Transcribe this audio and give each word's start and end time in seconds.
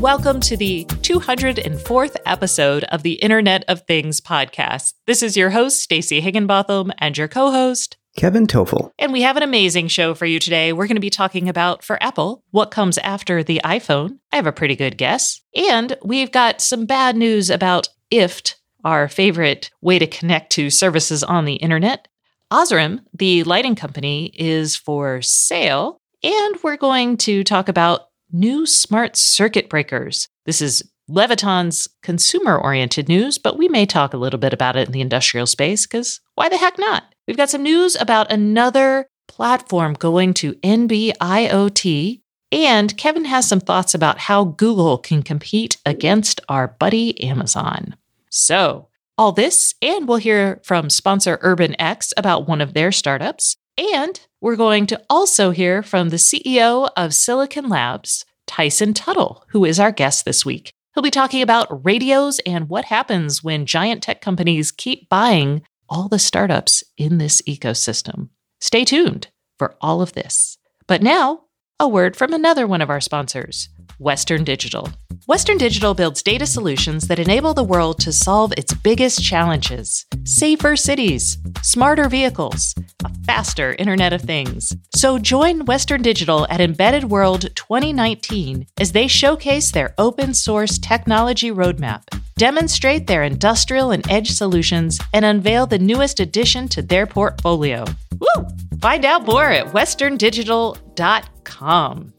welcome 0.00 0.40
to 0.40 0.56
the 0.56 0.86
204th 0.86 2.16
episode 2.24 2.84
of 2.84 3.02
the 3.02 3.12
Internet 3.12 3.62
of 3.68 3.82
Things 3.82 4.18
podcast. 4.18 4.94
This 5.06 5.22
is 5.22 5.36
your 5.36 5.50
host, 5.50 5.78
Stacey 5.80 6.22
Higginbotham, 6.22 6.90
and 6.96 7.18
your 7.18 7.28
co 7.28 7.50
host, 7.50 7.98
Kevin 8.16 8.46
Tofel. 8.46 8.92
And 8.98 9.12
we 9.12 9.20
have 9.20 9.36
an 9.36 9.42
amazing 9.42 9.88
show 9.88 10.14
for 10.14 10.24
you 10.24 10.38
today. 10.38 10.72
We're 10.72 10.86
going 10.86 10.96
to 10.96 11.02
be 11.02 11.10
talking 11.10 11.50
about, 11.50 11.84
for 11.84 12.02
Apple, 12.02 12.42
what 12.50 12.70
comes 12.70 12.96
after 12.96 13.42
the 13.42 13.60
iPhone. 13.62 14.20
I 14.32 14.36
have 14.36 14.46
a 14.46 14.52
pretty 14.52 14.74
good 14.74 14.96
guess. 14.96 15.42
And 15.54 15.94
we've 16.02 16.32
got 16.32 16.62
some 16.62 16.86
bad 16.86 17.14
news 17.14 17.50
about 17.50 17.90
IFTTT, 18.10 18.54
our 18.82 19.06
favorite 19.06 19.70
way 19.82 19.98
to 19.98 20.06
connect 20.06 20.52
to 20.52 20.70
services 20.70 21.22
on 21.22 21.44
the 21.44 21.56
internet. 21.56 22.08
Osram, 22.50 23.00
the 23.12 23.44
lighting 23.44 23.74
company, 23.74 24.32
is 24.34 24.76
for 24.76 25.20
sale. 25.20 26.00
And 26.22 26.56
we're 26.62 26.78
going 26.78 27.18
to 27.18 27.44
talk 27.44 27.68
about 27.68 28.09
new 28.32 28.66
smart 28.66 29.16
circuit 29.16 29.68
breakers. 29.68 30.28
This 30.46 30.60
is 30.62 30.82
Leviton's 31.08 31.88
consumer 32.02 32.56
oriented 32.56 33.08
news, 33.08 33.38
but 33.38 33.58
we 33.58 33.68
may 33.68 33.84
talk 33.84 34.14
a 34.14 34.18
little 34.18 34.38
bit 34.38 34.52
about 34.52 34.76
it 34.76 34.86
in 34.86 34.92
the 34.92 35.00
industrial 35.00 35.46
space 35.46 35.86
because 35.86 36.20
why 36.34 36.48
the 36.48 36.56
heck 36.56 36.78
not? 36.78 37.14
We've 37.26 37.36
got 37.36 37.50
some 37.50 37.62
news 37.62 37.96
about 37.96 38.30
another 38.32 39.06
platform 39.28 39.94
going 39.94 40.34
to 40.34 40.54
NB 40.54 41.16
IoT, 41.18 42.20
and 42.52 42.96
Kevin 42.96 43.24
has 43.24 43.48
some 43.48 43.60
thoughts 43.60 43.94
about 43.94 44.18
how 44.18 44.44
Google 44.44 44.98
can 44.98 45.22
compete 45.22 45.78
against 45.84 46.40
our 46.48 46.68
buddy 46.68 47.20
Amazon. 47.22 47.96
So, 48.30 48.88
all 49.18 49.32
this, 49.32 49.74
and 49.82 50.08
we'll 50.08 50.16
hear 50.16 50.60
from 50.64 50.88
sponsor 50.88 51.36
UrbanX 51.38 52.12
about 52.16 52.48
one 52.48 52.60
of 52.60 52.72
their 52.72 52.90
startups. 52.90 53.56
And 53.76 54.20
we're 54.40 54.56
going 54.56 54.86
to 54.86 55.00
also 55.08 55.50
hear 55.50 55.82
from 55.82 56.08
the 56.08 56.16
CEO 56.16 56.90
of 56.96 57.14
Silicon 57.14 57.68
Labs, 57.68 58.24
Tyson 58.50 58.92
Tuttle, 58.92 59.44
who 59.50 59.64
is 59.64 59.78
our 59.78 59.92
guest 59.92 60.24
this 60.24 60.44
week. 60.44 60.72
He'll 60.92 61.04
be 61.04 61.10
talking 61.12 61.40
about 61.40 61.84
radios 61.84 62.40
and 62.40 62.68
what 62.68 62.86
happens 62.86 63.44
when 63.44 63.64
giant 63.64 64.02
tech 64.02 64.20
companies 64.20 64.72
keep 64.72 65.08
buying 65.08 65.62
all 65.88 66.08
the 66.08 66.18
startups 66.18 66.82
in 66.96 67.18
this 67.18 67.40
ecosystem. 67.42 68.30
Stay 68.60 68.84
tuned 68.84 69.28
for 69.56 69.76
all 69.80 70.02
of 70.02 70.14
this. 70.14 70.58
But 70.88 71.00
now, 71.00 71.44
a 71.78 71.86
word 71.86 72.16
from 72.16 72.32
another 72.32 72.66
one 72.66 72.82
of 72.82 72.90
our 72.90 73.00
sponsors, 73.00 73.68
Western 74.00 74.42
Digital. 74.44 74.88
Western 75.26 75.58
Digital 75.58 75.92
builds 75.92 76.22
data 76.22 76.46
solutions 76.46 77.06
that 77.06 77.18
enable 77.18 77.52
the 77.52 77.62
world 77.62 78.00
to 78.00 78.10
solve 78.10 78.50
its 78.56 78.72
biggest 78.72 79.22
challenges 79.22 80.06
safer 80.24 80.74
cities, 80.74 81.36
smarter 81.62 82.08
vehicles, 82.08 82.74
a 83.04 83.12
faster 83.24 83.76
Internet 83.78 84.14
of 84.14 84.22
Things. 84.22 84.74
So 84.96 85.18
join 85.18 85.66
Western 85.66 86.00
Digital 86.00 86.46
at 86.48 86.62
Embedded 86.62 87.04
World 87.04 87.54
2019 87.54 88.66
as 88.78 88.92
they 88.92 89.06
showcase 89.06 89.70
their 89.70 89.92
open 89.98 90.32
source 90.32 90.78
technology 90.78 91.50
roadmap, 91.50 92.04
demonstrate 92.38 93.06
their 93.06 93.22
industrial 93.22 93.90
and 93.90 94.10
edge 94.10 94.30
solutions, 94.30 94.98
and 95.12 95.26
unveil 95.26 95.66
the 95.66 95.78
newest 95.78 96.20
addition 96.20 96.68
to 96.68 96.80
their 96.80 97.06
portfolio. 97.06 97.84
Woo! 98.18 98.46
Find 98.80 99.04
out 99.04 99.26
more 99.26 99.44
at 99.44 99.74
westerndigital.com. 99.74 102.12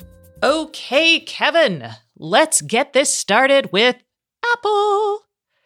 Okay, 0.44 1.20
Kevin, 1.20 1.89
let's 2.17 2.61
get 2.61 2.94
this 2.94 3.14
started 3.14 3.72
with 3.72 3.95
Apple. 4.53 5.20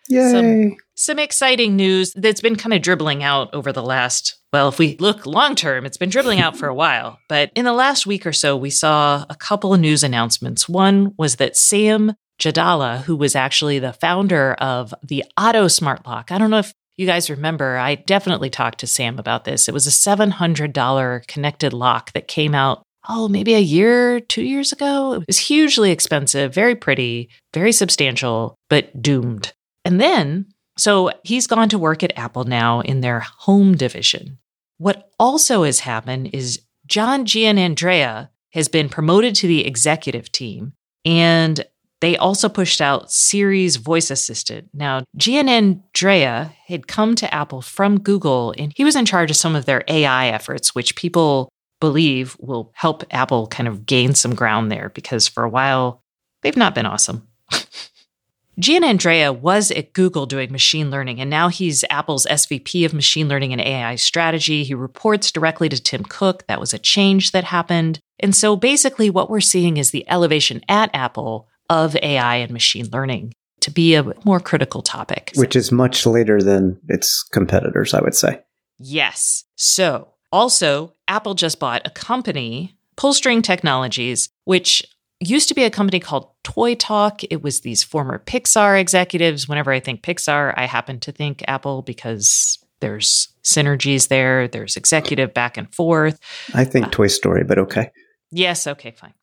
Yay. 0.09 0.31
Some, 0.31 0.75
some 0.95 1.19
exciting 1.19 1.75
news 1.75 2.13
that's 2.13 2.41
been 2.41 2.57
kind 2.57 2.73
of 2.73 2.81
dribbling 2.81 3.23
out 3.23 3.53
over 3.53 3.71
the 3.71 3.81
last, 3.81 4.37
well, 4.51 4.67
if 4.67 4.77
we 4.77 4.97
look 4.97 5.25
long 5.25 5.55
term, 5.55 5.85
it's 5.85 5.97
been 5.97 6.09
dribbling 6.09 6.41
out 6.41 6.57
for 6.57 6.67
a 6.67 6.75
while. 6.75 7.19
But 7.29 7.51
in 7.55 7.65
the 7.65 7.73
last 7.73 8.05
week 8.05 8.25
or 8.25 8.33
so, 8.33 8.55
we 8.57 8.69
saw 8.69 9.25
a 9.29 9.35
couple 9.35 9.73
of 9.73 9.79
news 9.79 10.03
announcements. 10.03 10.67
One 10.67 11.13
was 11.17 11.37
that 11.37 11.55
Sam 11.55 12.13
Jadallah, 12.37 13.03
who 13.03 13.15
was 13.15 13.35
actually 13.35 13.79
the 13.79 13.93
founder 13.93 14.53
of 14.55 14.93
the 15.01 15.23
Otto 15.37 15.69
Smart 15.69 16.05
Lock, 16.05 16.31
I 16.31 16.37
don't 16.37 16.51
know 16.51 16.59
if 16.59 16.73
you 16.97 17.05
guys 17.05 17.29
remember, 17.29 17.77
I 17.77 17.95
definitely 17.95 18.49
talked 18.49 18.79
to 18.79 18.87
Sam 18.87 19.19
about 19.19 19.45
this. 19.45 19.67
It 19.67 19.73
was 19.73 19.87
a 19.87 19.89
$700 19.89 21.27
connected 21.27 21.73
lock 21.73 22.13
that 22.13 22.27
came 22.27 22.55
out 22.55 22.83
oh, 23.09 23.27
maybe 23.27 23.53
a 23.53 23.59
year, 23.59 24.19
two 24.19 24.43
years 24.43 24.71
ago. 24.71 25.13
It 25.13 25.27
was 25.27 25.39
hugely 25.39 25.91
expensive, 25.91 26.53
very 26.53 26.75
pretty, 26.75 27.29
very 27.53 27.71
substantial, 27.71 28.55
but 28.69 29.01
doomed. 29.01 29.53
And 29.83 30.01
then, 30.01 30.47
so 30.77 31.11
he's 31.23 31.47
gone 31.47 31.69
to 31.69 31.77
work 31.77 32.03
at 32.03 32.17
Apple 32.17 32.43
now 32.43 32.81
in 32.81 33.01
their 33.01 33.19
home 33.19 33.75
division. 33.75 34.39
What 34.77 35.09
also 35.19 35.63
has 35.63 35.81
happened 35.81 36.31
is 36.33 36.61
John 36.85 37.25
Giannandrea 37.25 38.29
has 38.53 38.67
been 38.67 38.89
promoted 38.89 39.35
to 39.35 39.47
the 39.47 39.65
executive 39.65 40.31
team, 40.31 40.73
and 41.03 41.65
they 42.01 42.17
also 42.17 42.49
pushed 42.49 42.81
out 42.81 43.11
Siri's 43.11 43.77
voice 43.77 44.11
assistant. 44.11 44.69
Now, 44.73 45.03
Giannandrea 45.17 46.53
had 46.67 46.87
come 46.87 47.15
to 47.15 47.33
Apple 47.33 47.61
from 47.61 47.99
Google, 47.99 48.53
and 48.57 48.73
he 48.75 48.83
was 48.83 48.95
in 48.95 49.05
charge 49.05 49.31
of 49.31 49.37
some 49.37 49.55
of 49.55 49.65
their 49.65 49.83
AI 49.87 50.27
efforts, 50.27 50.75
which 50.75 50.95
people 50.95 51.49
believe 51.85 52.35
will 52.39 52.71
help 52.73 53.03
Apple 53.11 53.45
kind 53.45 53.67
of 53.67 53.85
gain 53.85 54.15
some 54.15 54.33
ground 54.33 54.71
there 54.71 54.89
because 54.95 55.27
for 55.27 55.43
a 55.43 55.49
while 55.49 56.01
they've 56.41 56.57
not 56.57 56.73
been 56.73 56.87
awesome. 56.87 57.27
Giannandrea 58.59 59.37
was 59.37 59.69
at 59.69 59.93
Google 59.93 60.25
doing 60.25 60.51
machine 60.51 60.89
learning, 60.89 61.21
and 61.21 61.29
now 61.29 61.49
he's 61.49 61.83
Apple's 61.91 62.25
SVP 62.25 62.85
of 62.85 62.93
machine 62.93 63.27
learning 63.27 63.51
and 63.51 63.61
AI 63.61 63.95
strategy. 63.95 64.63
He 64.63 64.73
reports 64.73 65.31
directly 65.31 65.69
to 65.69 65.79
Tim 65.79 66.03
Cook. 66.05 66.47
That 66.47 66.59
was 66.59 66.73
a 66.73 66.79
change 66.79 67.33
that 67.33 67.43
happened. 67.43 67.99
And 68.19 68.35
so 68.35 68.55
basically, 68.55 69.11
what 69.11 69.29
we're 69.29 69.41
seeing 69.41 69.77
is 69.77 69.91
the 69.91 70.09
elevation 70.09 70.61
at 70.67 70.89
Apple 70.95 71.47
of 71.69 71.95
AI 71.97 72.37
and 72.37 72.51
machine 72.51 72.89
learning 72.91 73.33
to 73.59 73.69
be 73.69 73.93
a 73.93 74.11
more 74.23 74.39
critical 74.39 74.81
topic. 74.81 75.33
Which 75.35 75.55
is 75.55 75.71
much 75.71 76.05
later 76.07 76.41
than 76.41 76.79
its 76.87 77.21
competitors, 77.31 77.93
I 77.93 78.01
would 78.01 78.15
say. 78.15 78.41
Yes. 78.79 79.43
So 79.55 80.14
also, 80.31 80.93
Apple 81.07 81.33
just 81.33 81.59
bought 81.59 81.85
a 81.85 81.89
company, 81.89 82.75
Pullstring 82.97 83.43
Technologies, 83.43 84.29
which 84.45 84.83
used 85.19 85.47
to 85.49 85.55
be 85.55 85.63
a 85.63 85.69
company 85.69 85.99
called 85.99 86.29
Toy 86.43 86.75
Talk. 86.75 87.21
It 87.29 87.41
was 87.41 87.61
these 87.61 87.83
former 87.83 88.19
Pixar 88.19 88.79
executives. 88.79 89.47
Whenever 89.47 89.71
I 89.71 89.79
think 89.79 90.01
Pixar, 90.01 90.53
I 90.57 90.65
happen 90.65 90.99
to 91.01 91.11
think 91.11 91.43
Apple 91.47 91.81
because 91.81 92.59
there's 92.81 93.29
synergies 93.43 94.09
there, 94.09 94.47
there's 94.47 94.75
executive 94.75 95.33
back 95.33 95.57
and 95.57 95.73
forth. 95.73 96.19
I 96.53 96.65
think 96.65 96.87
uh, 96.87 96.89
Toy 96.89 97.07
Story, 97.07 97.43
but 97.43 97.57
okay. 97.57 97.91
Yes, 98.31 98.67
okay, 98.67 98.91
fine. 98.91 99.13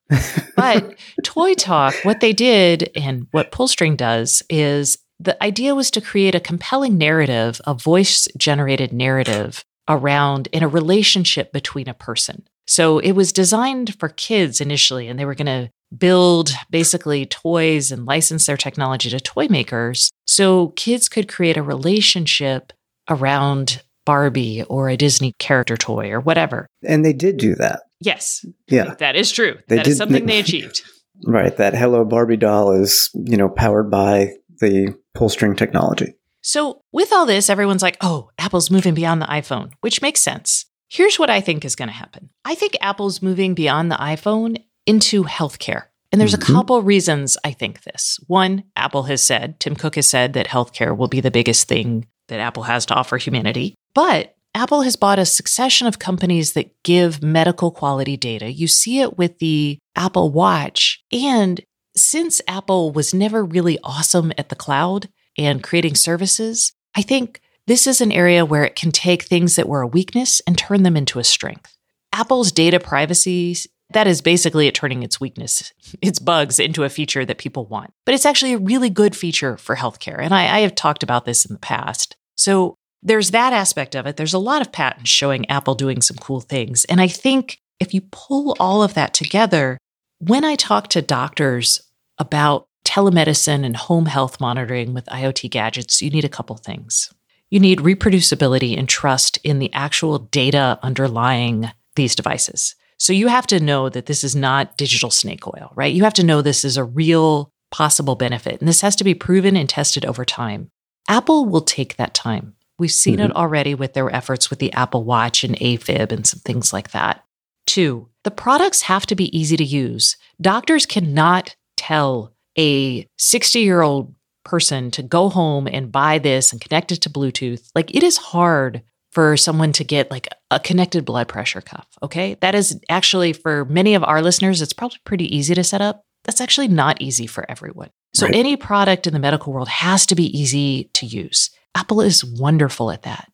but 0.56 0.96
Toy 1.24 1.54
Talk, 1.54 1.94
what 2.02 2.20
they 2.20 2.32
did 2.32 2.90
and 2.94 3.26
what 3.32 3.52
Pullstring 3.52 3.96
does 3.96 4.42
is 4.48 4.98
the 5.20 5.40
idea 5.42 5.74
was 5.74 5.90
to 5.92 6.00
create 6.00 6.34
a 6.34 6.40
compelling 6.40 6.98
narrative, 6.98 7.60
a 7.66 7.74
voice 7.74 8.26
generated 8.36 8.92
narrative 8.92 9.64
around 9.88 10.48
in 10.52 10.62
a 10.62 10.68
relationship 10.68 11.52
between 11.52 11.88
a 11.88 11.94
person. 11.94 12.44
So 12.66 12.98
it 12.98 13.12
was 13.12 13.32
designed 13.32 13.98
for 13.98 14.08
kids 14.08 14.60
initially, 14.60 15.08
and 15.08 15.18
they 15.18 15.24
were 15.24 15.34
going 15.34 15.46
to 15.46 15.70
build 15.96 16.52
basically 16.70 17.26
toys 17.26 17.90
and 17.90 18.06
license 18.06 18.46
their 18.46 18.56
technology 18.56 19.10
to 19.10 19.20
toy 19.20 19.46
makers 19.48 20.10
so 20.26 20.68
kids 20.68 21.08
could 21.08 21.28
create 21.28 21.56
a 21.56 21.62
relationship 21.62 22.72
around 23.10 23.82
Barbie 24.06 24.62
or 24.64 24.88
a 24.88 24.96
Disney 24.96 25.32
character 25.38 25.76
toy 25.76 26.10
or 26.10 26.20
whatever. 26.20 26.66
And 26.82 27.04
they 27.04 27.12
did 27.12 27.36
do 27.36 27.54
that. 27.56 27.82
Yes. 28.00 28.44
Yeah. 28.68 28.94
That 28.98 29.16
is 29.16 29.30
true. 29.30 29.58
They 29.68 29.76
that 29.76 29.84
did, 29.84 29.90
is 29.92 29.98
something 29.98 30.26
they 30.26 30.38
achieved. 30.40 30.82
Right. 31.26 31.56
That 31.56 31.74
Hello 31.74 32.04
Barbie 32.04 32.36
doll 32.36 32.72
is, 32.72 33.10
you 33.14 33.36
know, 33.36 33.48
powered 33.48 33.90
by 33.90 34.30
the 34.60 34.96
pull 35.14 35.28
string 35.28 35.54
technology. 35.54 36.14
So, 36.42 36.82
with 36.92 37.12
all 37.12 37.24
this, 37.24 37.48
everyone's 37.48 37.82
like, 37.82 37.96
oh, 38.00 38.30
Apple's 38.38 38.70
moving 38.70 38.94
beyond 38.94 39.22
the 39.22 39.26
iPhone, 39.26 39.72
which 39.80 40.02
makes 40.02 40.20
sense. 40.20 40.66
Here's 40.88 41.18
what 41.18 41.30
I 41.30 41.40
think 41.40 41.64
is 41.64 41.76
going 41.76 41.88
to 41.88 41.94
happen 41.94 42.30
I 42.44 42.54
think 42.54 42.76
Apple's 42.80 43.22
moving 43.22 43.54
beyond 43.54 43.90
the 43.90 43.96
iPhone 43.96 44.62
into 44.84 45.24
healthcare. 45.24 45.84
And 46.10 46.20
there's 46.20 46.34
mm-hmm. 46.34 46.52
a 46.52 46.54
couple 46.54 46.82
reasons 46.82 47.38
I 47.42 47.52
think 47.52 47.82
this. 47.84 48.20
One, 48.26 48.64
Apple 48.76 49.04
has 49.04 49.22
said, 49.22 49.58
Tim 49.58 49.74
Cook 49.74 49.94
has 49.94 50.06
said 50.06 50.34
that 50.34 50.48
healthcare 50.48 50.94
will 50.94 51.08
be 51.08 51.20
the 51.20 51.30
biggest 51.30 51.68
thing 51.68 52.06
that 52.28 52.40
Apple 52.40 52.64
has 52.64 52.84
to 52.86 52.94
offer 52.94 53.16
humanity. 53.16 53.74
But 53.94 54.34
Apple 54.54 54.82
has 54.82 54.96
bought 54.96 55.18
a 55.18 55.24
succession 55.24 55.86
of 55.86 55.98
companies 55.98 56.52
that 56.52 56.70
give 56.82 57.22
medical 57.22 57.70
quality 57.70 58.18
data. 58.18 58.52
You 58.52 58.68
see 58.68 59.00
it 59.00 59.16
with 59.16 59.38
the 59.38 59.78
Apple 59.96 60.30
Watch. 60.30 61.02
And 61.10 61.62
since 61.96 62.42
Apple 62.46 62.92
was 62.92 63.14
never 63.14 63.42
really 63.44 63.78
awesome 63.82 64.32
at 64.36 64.50
the 64.50 64.56
cloud, 64.56 65.08
and 65.38 65.62
creating 65.62 65.94
services, 65.94 66.72
I 66.94 67.02
think 67.02 67.40
this 67.66 67.86
is 67.86 68.00
an 68.00 68.12
area 68.12 68.44
where 68.44 68.64
it 68.64 68.76
can 68.76 68.90
take 68.90 69.22
things 69.22 69.56
that 69.56 69.68
were 69.68 69.82
a 69.82 69.86
weakness 69.86 70.40
and 70.46 70.58
turn 70.58 70.82
them 70.82 70.96
into 70.96 71.18
a 71.18 71.24
strength. 71.24 71.76
Apple's 72.12 72.52
data 72.52 72.78
privacy, 72.80 73.56
that 73.92 74.06
is 74.06 74.20
basically 74.20 74.66
it 74.66 74.74
turning 74.74 75.02
its 75.02 75.20
weakness, 75.20 75.72
its 76.02 76.18
bugs 76.18 76.58
into 76.58 76.84
a 76.84 76.88
feature 76.88 77.24
that 77.24 77.38
people 77.38 77.66
want. 77.66 77.92
But 78.04 78.14
it's 78.14 78.26
actually 78.26 78.54
a 78.54 78.58
really 78.58 78.90
good 78.90 79.14
feature 79.14 79.56
for 79.56 79.76
healthcare. 79.76 80.18
And 80.18 80.34
I, 80.34 80.56
I 80.56 80.60
have 80.60 80.74
talked 80.74 81.02
about 81.02 81.24
this 81.24 81.44
in 81.44 81.54
the 81.54 81.60
past. 81.60 82.16
So 82.36 82.76
there's 83.02 83.30
that 83.30 83.52
aspect 83.52 83.94
of 83.94 84.06
it. 84.06 84.16
There's 84.16 84.34
a 84.34 84.38
lot 84.38 84.62
of 84.62 84.72
patents 84.72 85.10
showing 85.10 85.48
Apple 85.50 85.74
doing 85.74 86.00
some 86.00 86.16
cool 86.16 86.40
things. 86.40 86.84
And 86.86 87.00
I 87.00 87.08
think 87.08 87.58
if 87.80 87.92
you 87.92 88.02
pull 88.12 88.56
all 88.60 88.82
of 88.82 88.94
that 88.94 89.12
together, 89.12 89.78
when 90.18 90.44
I 90.44 90.54
talk 90.54 90.88
to 90.88 91.02
doctors 91.02 91.80
about 92.18 92.68
telemedicine 92.92 93.64
and 93.64 93.74
home 93.74 94.04
health 94.04 94.38
monitoring 94.38 94.92
with 94.92 95.06
IoT 95.06 95.50
gadgets, 95.50 96.02
you 96.02 96.10
need 96.10 96.26
a 96.26 96.28
couple 96.28 96.56
things. 96.56 97.12
You 97.48 97.58
need 97.58 97.78
reproducibility 97.78 98.78
and 98.78 98.86
trust 98.86 99.38
in 99.42 99.58
the 99.58 99.72
actual 99.72 100.18
data 100.18 100.78
underlying 100.82 101.70
these 101.96 102.14
devices. 102.14 102.74
So 102.98 103.14
you 103.14 103.28
have 103.28 103.46
to 103.46 103.60
know 103.60 103.88
that 103.88 104.06
this 104.06 104.22
is 104.22 104.36
not 104.36 104.76
digital 104.76 105.10
snake 105.10 105.46
oil, 105.46 105.72
right? 105.74 105.92
You 105.92 106.04
have 106.04 106.14
to 106.14 106.24
know 106.24 106.42
this 106.42 106.64
is 106.64 106.76
a 106.76 106.84
real 106.84 107.50
possible 107.70 108.14
benefit. 108.14 108.60
And 108.60 108.68
this 108.68 108.82
has 108.82 108.94
to 108.96 109.04
be 109.04 109.14
proven 109.14 109.56
and 109.56 109.68
tested 109.68 110.04
over 110.04 110.24
time. 110.24 110.70
Apple 111.08 111.46
will 111.46 111.62
take 111.62 111.96
that 111.96 112.14
time. 112.14 112.54
We've 112.78 112.90
seen 112.90 113.16
mm-hmm. 113.16 113.30
it 113.30 113.36
already 113.36 113.74
with 113.74 113.94
their 113.94 114.14
efforts 114.14 114.50
with 114.50 114.58
the 114.58 114.72
Apple 114.74 115.04
Watch 115.04 115.44
and 115.44 115.56
AFib 115.56 116.12
and 116.12 116.26
some 116.26 116.40
things 116.40 116.72
like 116.72 116.90
that. 116.90 117.24
Two, 117.66 118.08
the 118.24 118.30
products 118.30 118.82
have 118.82 119.06
to 119.06 119.14
be 119.14 119.36
easy 119.36 119.56
to 119.56 119.64
use. 119.64 120.16
Doctors 120.40 120.84
cannot 120.84 121.56
tell 121.76 122.34
a 122.58 123.06
60 123.18 123.60
year 123.60 123.82
old 123.82 124.14
person 124.44 124.90
to 124.92 125.02
go 125.02 125.28
home 125.28 125.66
and 125.66 125.92
buy 125.92 126.18
this 126.18 126.52
and 126.52 126.60
connect 126.60 126.92
it 126.92 127.02
to 127.02 127.10
Bluetooth. 127.10 127.70
Like 127.74 127.94
it 127.94 128.02
is 128.02 128.16
hard 128.16 128.82
for 129.10 129.36
someone 129.36 129.72
to 129.72 129.84
get 129.84 130.10
like 130.10 130.26
a 130.50 130.58
connected 130.58 131.04
blood 131.04 131.28
pressure 131.28 131.60
cuff. 131.60 131.86
Okay. 132.02 132.36
That 132.40 132.54
is 132.54 132.80
actually 132.88 133.34
for 133.34 133.64
many 133.66 133.94
of 133.94 134.02
our 134.02 134.22
listeners, 134.22 134.62
it's 134.62 134.72
probably 134.72 134.98
pretty 135.04 135.34
easy 135.34 135.54
to 135.54 135.62
set 135.62 135.82
up. 135.82 136.04
That's 136.24 136.40
actually 136.40 136.68
not 136.68 137.00
easy 137.00 137.26
for 137.26 137.48
everyone. 137.50 137.90
So 138.14 138.26
right. 138.26 138.34
any 138.34 138.56
product 138.56 139.06
in 139.06 139.12
the 139.12 139.18
medical 139.18 139.52
world 139.52 139.68
has 139.68 140.06
to 140.06 140.14
be 140.14 140.38
easy 140.38 140.90
to 140.94 141.06
use. 141.06 141.50
Apple 141.74 142.00
is 142.00 142.24
wonderful 142.24 142.90
at 142.90 143.02
that. 143.02 143.30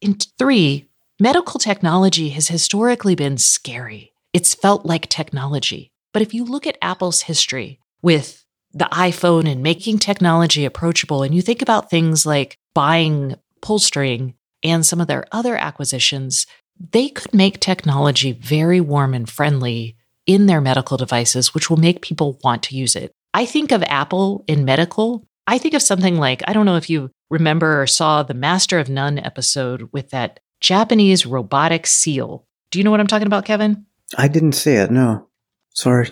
In 0.00 0.16
three, 0.38 0.88
medical 1.20 1.58
technology 1.60 2.30
has 2.30 2.48
historically 2.48 3.14
been 3.14 3.38
scary. 3.38 4.12
It's 4.32 4.54
felt 4.54 4.86
like 4.86 5.08
technology. 5.08 5.92
But 6.12 6.22
if 6.22 6.34
you 6.34 6.44
look 6.44 6.66
at 6.66 6.78
Apple's 6.82 7.22
history 7.22 7.80
with 8.02 8.41
the 8.72 8.88
iPhone 8.92 9.50
and 9.50 9.62
making 9.62 9.98
technology 9.98 10.64
approachable, 10.64 11.22
and 11.22 11.34
you 11.34 11.42
think 11.42 11.62
about 11.62 11.90
things 11.90 12.24
like 12.24 12.58
buying 12.74 13.36
pull 13.60 13.78
string 13.78 14.34
and 14.62 14.84
some 14.84 15.00
of 15.00 15.06
their 15.06 15.24
other 15.32 15.56
acquisitions, 15.56 16.46
they 16.92 17.08
could 17.08 17.32
make 17.34 17.60
technology 17.60 18.32
very 18.32 18.80
warm 18.80 19.14
and 19.14 19.28
friendly 19.28 19.96
in 20.26 20.46
their 20.46 20.60
medical 20.60 20.96
devices, 20.96 21.54
which 21.54 21.68
will 21.68 21.76
make 21.76 22.00
people 22.02 22.38
want 22.44 22.62
to 22.64 22.76
use 22.76 22.96
it. 22.96 23.12
I 23.34 23.46
think 23.46 23.72
of 23.72 23.82
Apple 23.84 24.44
in 24.46 24.64
medical. 24.64 25.24
I 25.46 25.58
think 25.58 25.74
of 25.74 25.82
something 25.82 26.16
like 26.16 26.42
I 26.46 26.52
don't 26.52 26.66
know 26.66 26.76
if 26.76 26.88
you 26.88 27.10
remember 27.30 27.82
or 27.82 27.86
saw 27.86 28.22
the 28.22 28.34
Master 28.34 28.78
of 28.78 28.88
None 28.88 29.18
episode 29.18 29.88
with 29.92 30.10
that 30.10 30.40
Japanese 30.60 31.26
robotic 31.26 31.86
seal. 31.86 32.46
Do 32.70 32.78
you 32.78 32.84
know 32.84 32.90
what 32.90 33.00
I'm 33.00 33.06
talking 33.06 33.26
about, 33.26 33.44
Kevin? 33.44 33.86
I 34.16 34.28
didn't 34.28 34.52
see 34.52 34.72
it. 34.72 34.90
No. 34.90 35.28
Sorry. 35.74 36.10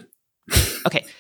okay. 0.87 1.05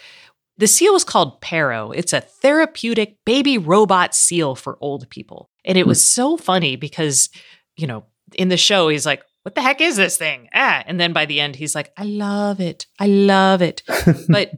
The 0.61 0.67
seal 0.67 0.95
is 0.95 1.05
called 1.05 1.41
Paro. 1.41 1.91
It's 1.97 2.13
a 2.13 2.21
therapeutic 2.21 3.17
baby 3.25 3.57
robot 3.57 4.15
seal 4.15 4.55
for 4.55 4.77
old 4.83 5.09
people. 5.09 5.49
And 5.65 5.79
it 5.79 5.83
hmm. 5.83 5.89
was 5.89 6.05
so 6.09 6.37
funny 6.37 6.77
because, 6.77 7.31
you 7.77 7.87
know, 7.87 8.05
in 8.35 8.51
the 8.51 8.59
show, 8.59 8.89
he's 8.89 9.07
like, 9.07 9.25
what 9.43 9.55
the 9.55 9.63
heck 9.63 9.81
is 9.81 9.97
this 9.97 10.19
thing? 10.19 10.49
Ah. 10.55 10.85
And 10.87 11.01
then 11.01 11.15
by 11.15 11.25
the 11.25 11.41
end, 11.41 11.57
he's 11.57 11.75
like, 11.75 11.91
I 11.97 12.05
love 12.05 12.61
it. 12.61 12.87
I 12.99 13.07
love 13.07 13.63
it. 13.63 13.83
but 14.29 14.53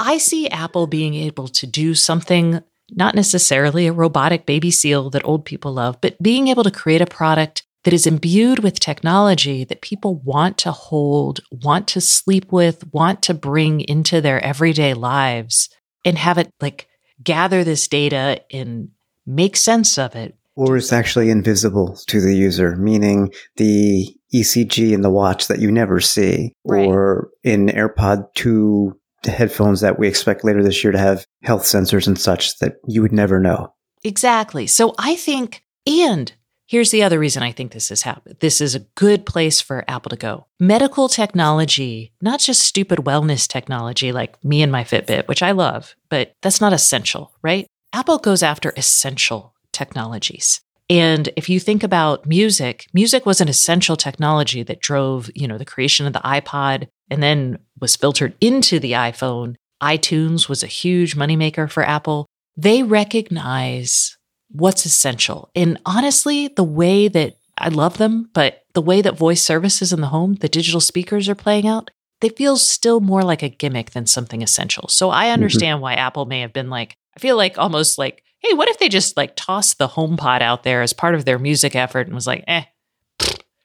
I 0.00 0.18
see 0.18 0.48
Apple 0.48 0.88
being 0.88 1.14
able 1.14 1.46
to 1.46 1.66
do 1.66 1.94
something, 1.94 2.60
not 2.90 3.14
necessarily 3.14 3.86
a 3.86 3.92
robotic 3.92 4.46
baby 4.46 4.72
seal 4.72 5.10
that 5.10 5.24
old 5.24 5.44
people 5.44 5.72
love, 5.72 6.00
but 6.00 6.20
being 6.20 6.48
able 6.48 6.64
to 6.64 6.72
create 6.72 7.00
a 7.00 7.06
product 7.06 7.62
that 7.86 7.94
is 7.94 8.04
imbued 8.04 8.64
with 8.64 8.80
technology 8.80 9.62
that 9.62 9.80
people 9.80 10.16
want 10.16 10.58
to 10.58 10.72
hold, 10.72 11.38
want 11.52 11.86
to 11.86 12.00
sleep 12.00 12.50
with, 12.50 12.82
want 12.92 13.22
to 13.22 13.32
bring 13.32 13.80
into 13.82 14.20
their 14.20 14.44
everyday 14.44 14.92
lives 14.92 15.68
and 16.04 16.18
have 16.18 16.36
it 16.36 16.50
like 16.60 16.88
gather 17.22 17.62
this 17.62 17.86
data 17.86 18.42
and 18.52 18.88
make 19.24 19.56
sense 19.56 19.98
of 19.98 20.16
it. 20.16 20.34
Or 20.56 20.76
it's 20.76 20.92
actually 20.92 21.30
invisible 21.30 21.96
to 22.08 22.20
the 22.20 22.34
user, 22.34 22.74
meaning 22.74 23.32
the 23.54 24.12
ECG 24.34 24.90
in 24.90 25.02
the 25.02 25.10
watch 25.10 25.46
that 25.46 25.60
you 25.60 25.70
never 25.70 26.00
see, 26.00 26.54
right. 26.64 26.88
or 26.88 27.30
in 27.44 27.66
AirPod 27.66 28.34
2 28.34 28.98
headphones 29.26 29.80
that 29.82 29.96
we 29.96 30.08
expect 30.08 30.44
later 30.44 30.64
this 30.64 30.82
year 30.82 30.92
to 30.92 30.98
have 30.98 31.24
health 31.44 31.62
sensors 31.62 32.08
and 32.08 32.18
such 32.18 32.58
that 32.58 32.78
you 32.88 33.00
would 33.00 33.12
never 33.12 33.38
know. 33.38 33.72
Exactly. 34.02 34.66
So 34.66 34.92
I 34.98 35.14
think, 35.14 35.62
and 35.86 36.32
Here's 36.68 36.90
the 36.90 37.04
other 37.04 37.20
reason 37.20 37.44
I 37.44 37.52
think 37.52 37.70
this 37.70 37.90
has 37.90 38.02
happened. 38.02 38.38
This 38.40 38.60
is 38.60 38.74
a 38.74 38.80
good 38.96 39.24
place 39.24 39.60
for 39.60 39.84
Apple 39.86 40.10
to 40.10 40.16
go. 40.16 40.46
Medical 40.58 41.08
technology, 41.08 42.12
not 42.20 42.40
just 42.40 42.62
stupid 42.62 43.00
wellness 43.00 43.46
technology 43.46 44.10
like 44.10 44.42
me 44.44 44.62
and 44.62 44.72
my 44.72 44.82
Fitbit, 44.82 45.28
which 45.28 45.44
I 45.44 45.52
love, 45.52 45.94
but 46.08 46.32
that's 46.42 46.60
not 46.60 46.72
essential, 46.72 47.32
right? 47.40 47.68
Apple 47.92 48.18
goes 48.18 48.42
after 48.42 48.72
essential 48.76 49.54
technologies. 49.72 50.60
And 50.90 51.28
if 51.36 51.48
you 51.48 51.60
think 51.60 51.84
about 51.84 52.26
music, 52.26 52.86
music 52.92 53.26
was 53.26 53.40
an 53.40 53.48
essential 53.48 53.96
technology 53.96 54.64
that 54.64 54.80
drove, 54.80 55.30
you 55.34 55.46
know, 55.46 55.58
the 55.58 55.64
creation 55.64 56.04
of 56.04 56.12
the 56.12 56.20
iPod 56.20 56.88
and 57.10 57.22
then 57.22 57.58
was 57.80 57.94
filtered 57.94 58.34
into 58.40 58.80
the 58.80 58.92
iPhone. 58.92 59.54
iTunes 59.80 60.48
was 60.48 60.64
a 60.64 60.68
huge 60.68 61.16
moneymaker 61.16 61.70
for 61.70 61.84
Apple. 61.84 62.26
They 62.56 62.82
recognize 62.82 64.16
what's 64.50 64.86
essential. 64.86 65.50
And 65.54 65.78
honestly, 65.84 66.48
the 66.48 66.64
way 66.64 67.08
that 67.08 67.38
I 67.58 67.68
love 67.68 67.98
them, 67.98 68.30
but 68.32 68.64
the 68.74 68.82
way 68.82 69.02
that 69.02 69.16
voice 69.16 69.42
services 69.42 69.92
in 69.92 70.00
the 70.00 70.08
home, 70.08 70.34
the 70.36 70.48
digital 70.48 70.80
speakers 70.80 71.28
are 71.28 71.34
playing 71.34 71.66
out, 71.66 71.90
they 72.20 72.28
feel 72.28 72.56
still 72.56 73.00
more 73.00 73.22
like 73.22 73.42
a 73.42 73.48
gimmick 73.48 73.90
than 73.90 74.06
something 74.06 74.42
essential. 74.42 74.88
So 74.88 75.10
I 75.10 75.24
mm-hmm. 75.24 75.32
understand 75.34 75.76
mm-hmm. 75.76 75.82
why 75.82 75.94
Apple 75.94 76.26
may 76.26 76.40
have 76.40 76.52
been 76.52 76.70
like, 76.70 76.96
I 77.16 77.20
feel 77.20 77.36
like 77.36 77.58
almost 77.58 77.98
like, 77.98 78.22
hey, 78.40 78.54
what 78.54 78.68
if 78.68 78.78
they 78.78 78.88
just 78.88 79.16
like 79.16 79.34
tossed 79.36 79.78
the 79.78 79.88
HomePod 79.88 80.42
out 80.42 80.62
there 80.62 80.82
as 80.82 80.92
part 80.92 81.14
of 81.14 81.24
their 81.24 81.38
music 81.38 81.74
effort 81.74 82.06
and 82.06 82.14
was 82.14 82.26
like, 82.26 82.44
eh, 82.46 82.64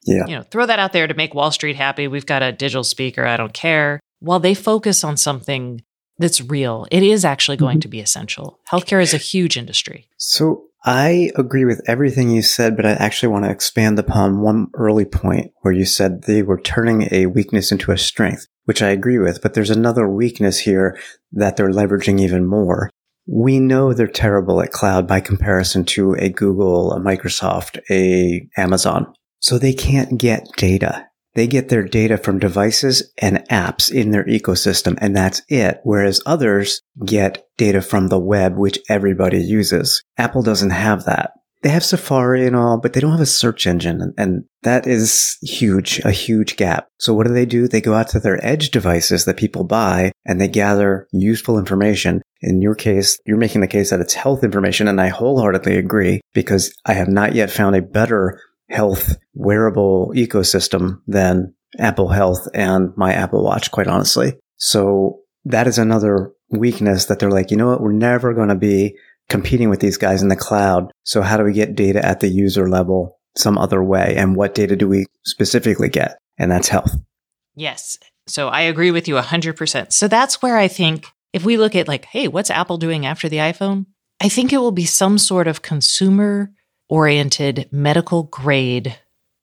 yeah. 0.03 0.25
You 0.27 0.35
know, 0.37 0.41
throw 0.43 0.65
that 0.65 0.79
out 0.79 0.93
there 0.93 1.07
to 1.07 1.13
make 1.13 1.33
Wall 1.33 1.51
Street 1.51 1.75
happy. 1.75 2.07
We've 2.07 2.25
got 2.25 2.41
a 2.41 2.51
digital 2.51 2.83
speaker. 2.83 3.25
I 3.25 3.37
don't 3.37 3.53
care. 3.53 3.99
While 4.19 4.39
they 4.39 4.53
focus 4.53 5.03
on 5.03 5.17
something 5.17 5.83
that's 6.17 6.41
real, 6.41 6.87
it 6.91 7.03
is 7.03 7.23
actually 7.23 7.57
going 7.57 7.75
mm-hmm. 7.75 7.81
to 7.81 7.87
be 7.87 7.99
essential. 7.99 8.59
Healthcare 8.71 9.01
is 9.01 9.13
a 9.13 9.17
huge 9.17 9.57
industry. 9.57 10.07
So 10.17 10.65
I 10.83 11.31
agree 11.35 11.65
with 11.65 11.81
everything 11.87 12.31
you 12.31 12.41
said, 12.41 12.75
but 12.75 12.87
I 12.87 12.91
actually 12.93 13.29
want 13.29 13.45
to 13.45 13.51
expand 13.51 13.99
upon 13.99 14.41
one 14.41 14.67
early 14.73 15.05
point 15.05 15.51
where 15.61 15.73
you 15.73 15.85
said 15.85 16.23
they 16.23 16.41
were 16.41 16.59
turning 16.59 17.07
a 17.11 17.27
weakness 17.27 17.71
into 17.71 17.91
a 17.91 17.97
strength, 17.97 18.47
which 18.65 18.81
I 18.81 18.89
agree 18.89 19.19
with. 19.19 19.43
But 19.43 19.53
there's 19.53 19.69
another 19.69 20.07
weakness 20.07 20.59
here 20.59 20.97
that 21.33 21.55
they're 21.55 21.69
leveraging 21.69 22.19
even 22.19 22.47
more. 22.47 22.89
We 23.27 23.59
know 23.59 23.93
they're 23.93 24.07
terrible 24.07 24.59
at 24.61 24.71
cloud 24.71 25.07
by 25.07 25.19
comparison 25.19 25.85
to 25.85 26.15
a 26.15 26.29
Google, 26.29 26.93
a 26.93 26.99
Microsoft, 26.99 27.79
a 27.91 28.47
Amazon. 28.59 29.13
So 29.39 29.59
they 29.59 29.73
can't 29.73 30.19
get 30.19 30.47
data. 30.57 31.07
They 31.33 31.47
get 31.47 31.69
their 31.69 31.83
data 31.83 32.17
from 32.17 32.39
devices 32.39 33.11
and 33.17 33.47
apps 33.49 33.91
in 33.91 34.11
their 34.11 34.25
ecosystem, 34.25 34.97
and 34.99 35.15
that's 35.15 35.41
it. 35.47 35.79
Whereas 35.83 36.21
others 36.25 36.81
get 37.05 37.45
data 37.57 37.81
from 37.81 38.07
the 38.07 38.19
web, 38.19 38.57
which 38.57 38.79
everybody 38.89 39.39
uses. 39.39 40.03
Apple 40.17 40.43
doesn't 40.43 40.71
have 40.71 41.05
that. 41.05 41.31
They 41.61 41.69
have 41.69 41.83
Safari 41.83 42.47
and 42.47 42.55
all, 42.55 42.79
but 42.79 42.93
they 42.93 42.99
don't 42.99 43.11
have 43.11 43.21
a 43.21 43.25
search 43.25 43.67
engine. 43.67 44.13
And 44.17 44.45
that 44.63 44.87
is 44.87 45.37
huge, 45.43 45.99
a 46.03 46.11
huge 46.11 46.55
gap. 46.55 46.87
So 46.99 47.13
what 47.13 47.27
do 47.27 47.33
they 47.33 47.45
do? 47.45 47.67
They 47.67 47.81
go 47.81 47.93
out 47.93 48.07
to 48.09 48.19
their 48.19 48.43
edge 48.43 48.71
devices 48.71 49.25
that 49.25 49.37
people 49.37 49.63
buy 49.63 50.11
and 50.25 50.41
they 50.41 50.47
gather 50.47 51.07
useful 51.11 51.59
information. 51.59 52.23
In 52.41 52.63
your 52.63 52.73
case, 52.73 53.19
you're 53.27 53.37
making 53.37 53.61
the 53.61 53.67
case 53.67 53.91
that 53.91 53.99
it's 53.99 54.15
health 54.15 54.43
information. 54.43 54.87
And 54.87 54.99
I 54.99 55.09
wholeheartedly 55.09 55.77
agree 55.77 56.21
because 56.33 56.73
I 56.87 56.93
have 56.93 57.09
not 57.09 57.35
yet 57.35 57.51
found 57.51 57.75
a 57.75 57.81
better 57.83 58.39
health 58.71 59.17
wearable 59.33 60.13
ecosystem 60.15 61.01
than 61.07 61.53
Apple 61.79 62.09
Health 62.09 62.47
and 62.53 62.91
my 62.95 63.13
Apple 63.13 63.43
Watch, 63.43 63.71
quite 63.71 63.87
honestly. 63.87 64.33
So 64.57 65.19
that 65.45 65.67
is 65.67 65.77
another 65.77 66.31
weakness 66.49 67.05
that 67.05 67.19
they're 67.19 67.31
like, 67.31 67.51
you 67.51 67.57
know 67.57 67.67
what? 67.67 67.81
We're 67.81 67.91
never 67.91 68.33
going 68.33 68.49
to 68.49 68.55
be 68.55 68.95
competing 69.29 69.69
with 69.69 69.79
these 69.79 69.97
guys 69.97 70.21
in 70.21 70.27
the 70.27 70.35
cloud. 70.35 70.91
So 71.03 71.21
how 71.21 71.37
do 71.37 71.43
we 71.43 71.53
get 71.53 71.75
data 71.75 72.05
at 72.05 72.19
the 72.19 72.27
user 72.27 72.69
level 72.69 73.17
some 73.37 73.57
other 73.57 73.83
way? 73.83 74.15
And 74.17 74.35
what 74.35 74.55
data 74.55 74.75
do 74.75 74.87
we 74.87 75.05
specifically 75.25 75.89
get? 75.89 76.17
And 76.37 76.51
that's 76.51 76.67
health. 76.67 76.91
Yes. 77.55 77.97
So 78.27 78.49
I 78.49 78.61
agree 78.61 78.91
with 78.91 79.07
you 79.07 79.15
100%. 79.15 79.91
So 79.93 80.07
that's 80.07 80.41
where 80.41 80.57
I 80.57 80.67
think 80.67 81.05
if 81.33 81.45
we 81.45 81.57
look 81.57 81.75
at 81.75 81.87
like, 81.87 82.05
hey, 82.05 82.27
what's 82.27 82.49
Apple 82.49 82.77
doing 82.77 83.05
after 83.05 83.29
the 83.29 83.37
iPhone? 83.37 83.85
I 84.21 84.29
think 84.29 84.53
it 84.53 84.57
will 84.57 84.71
be 84.71 84.85
some 84.85 85.17
sort 85.17 85.47
of 85.47 85.61
consumer 85.61 86.51
oriented 86.91 87.67
medical 87.71 88.23
grade 88.23 88.99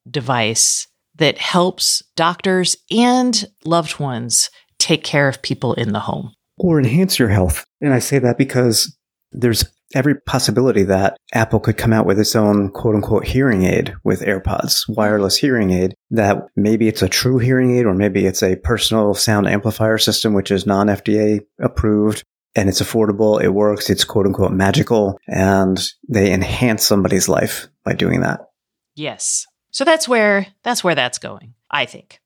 device 0.09 0.87
that 1.17 1.39
helps 1.39 2.03
doctors 2.15 2.77
and 2.93 3.47
loved 3.65 3.99
ones 3.99 4.51
take 4.79 5.03
care 5.03 5.29
of 5.29 5.43
people 5.43 5.75
in 5.75 5.93
the 5.93 6.01
home. 6.01 6.33
Or 6.59 6.79
enhance 6.79 7.19
your 7.19 7.29
health. 7.29 7.65
And 7.81 7.93
I 7.93 7.99
say 7.99 8.19
that 8.21 8.39
because 8.39 8.97
there's 9.33 9.65
every 9.95 10.15
possibility 10.21 10.83
that 10.83 11.17
Apple 11.33 11.61
could 11.61 11.79
come 11.79 11.93
out 11.93 12.05
with 12.05 12.21
its 12.21 12.37
own 12.37 12.71
quote 12.71 12.95
unquote 12.95 13.27
hearing 13.27 13.65
aid 13.65 13.95
with 14.05 14.21
AirPods, 14.21 14.83
wireless 14.89 15.37
hearing 15.37 15.71
aid 15.71 15.95
that 16.11 16.43
maybe 16.55 16.87
it's 16.87 17.03
a 17.03 17.09
true 17.09 17.39
hearing 17.39 17.77
aid 17.77 17.87
or 17.87 17.95
maybe 17.95 18.27
it's 18.27 18.43
a 18.43 18.57
personal 18.57 19.15
sound 19.15 19.49
amplifier 19.49 19.99
system, 19.99 20.35
which 20.35 20.51
is 20.51 20.67
non 20.67 20.89
FDA 20.89 21.41
approved. 21.61 22.25
And 22.59 22.69
it's 22.69 22.83
affordable. 22.83 23.41
It 23.41 23.51
works. 23.51 23.89
It's 23.89 24.03
quote 24.03 24.27
unquote 24.27 24.51
magical 24.51 25.17
and 25.29 25.81
they 26.09 26.33
enhance 26.33 26.85
somebody's 26.85 27.29
life 27.29 27.69
by 27.85 27.93
doing 27.93 28.23
that. 28.23 28.51
Yes. 28.97 29.47
So 29.71 29.85
that's 29.85 30.09
where 30.09 30.49
that's 30.65 30.83
where 30.83 30.97
that's 30.97 31.19
going, 31.19 31.55
I 31.71 31.87
think. 31.87 32.21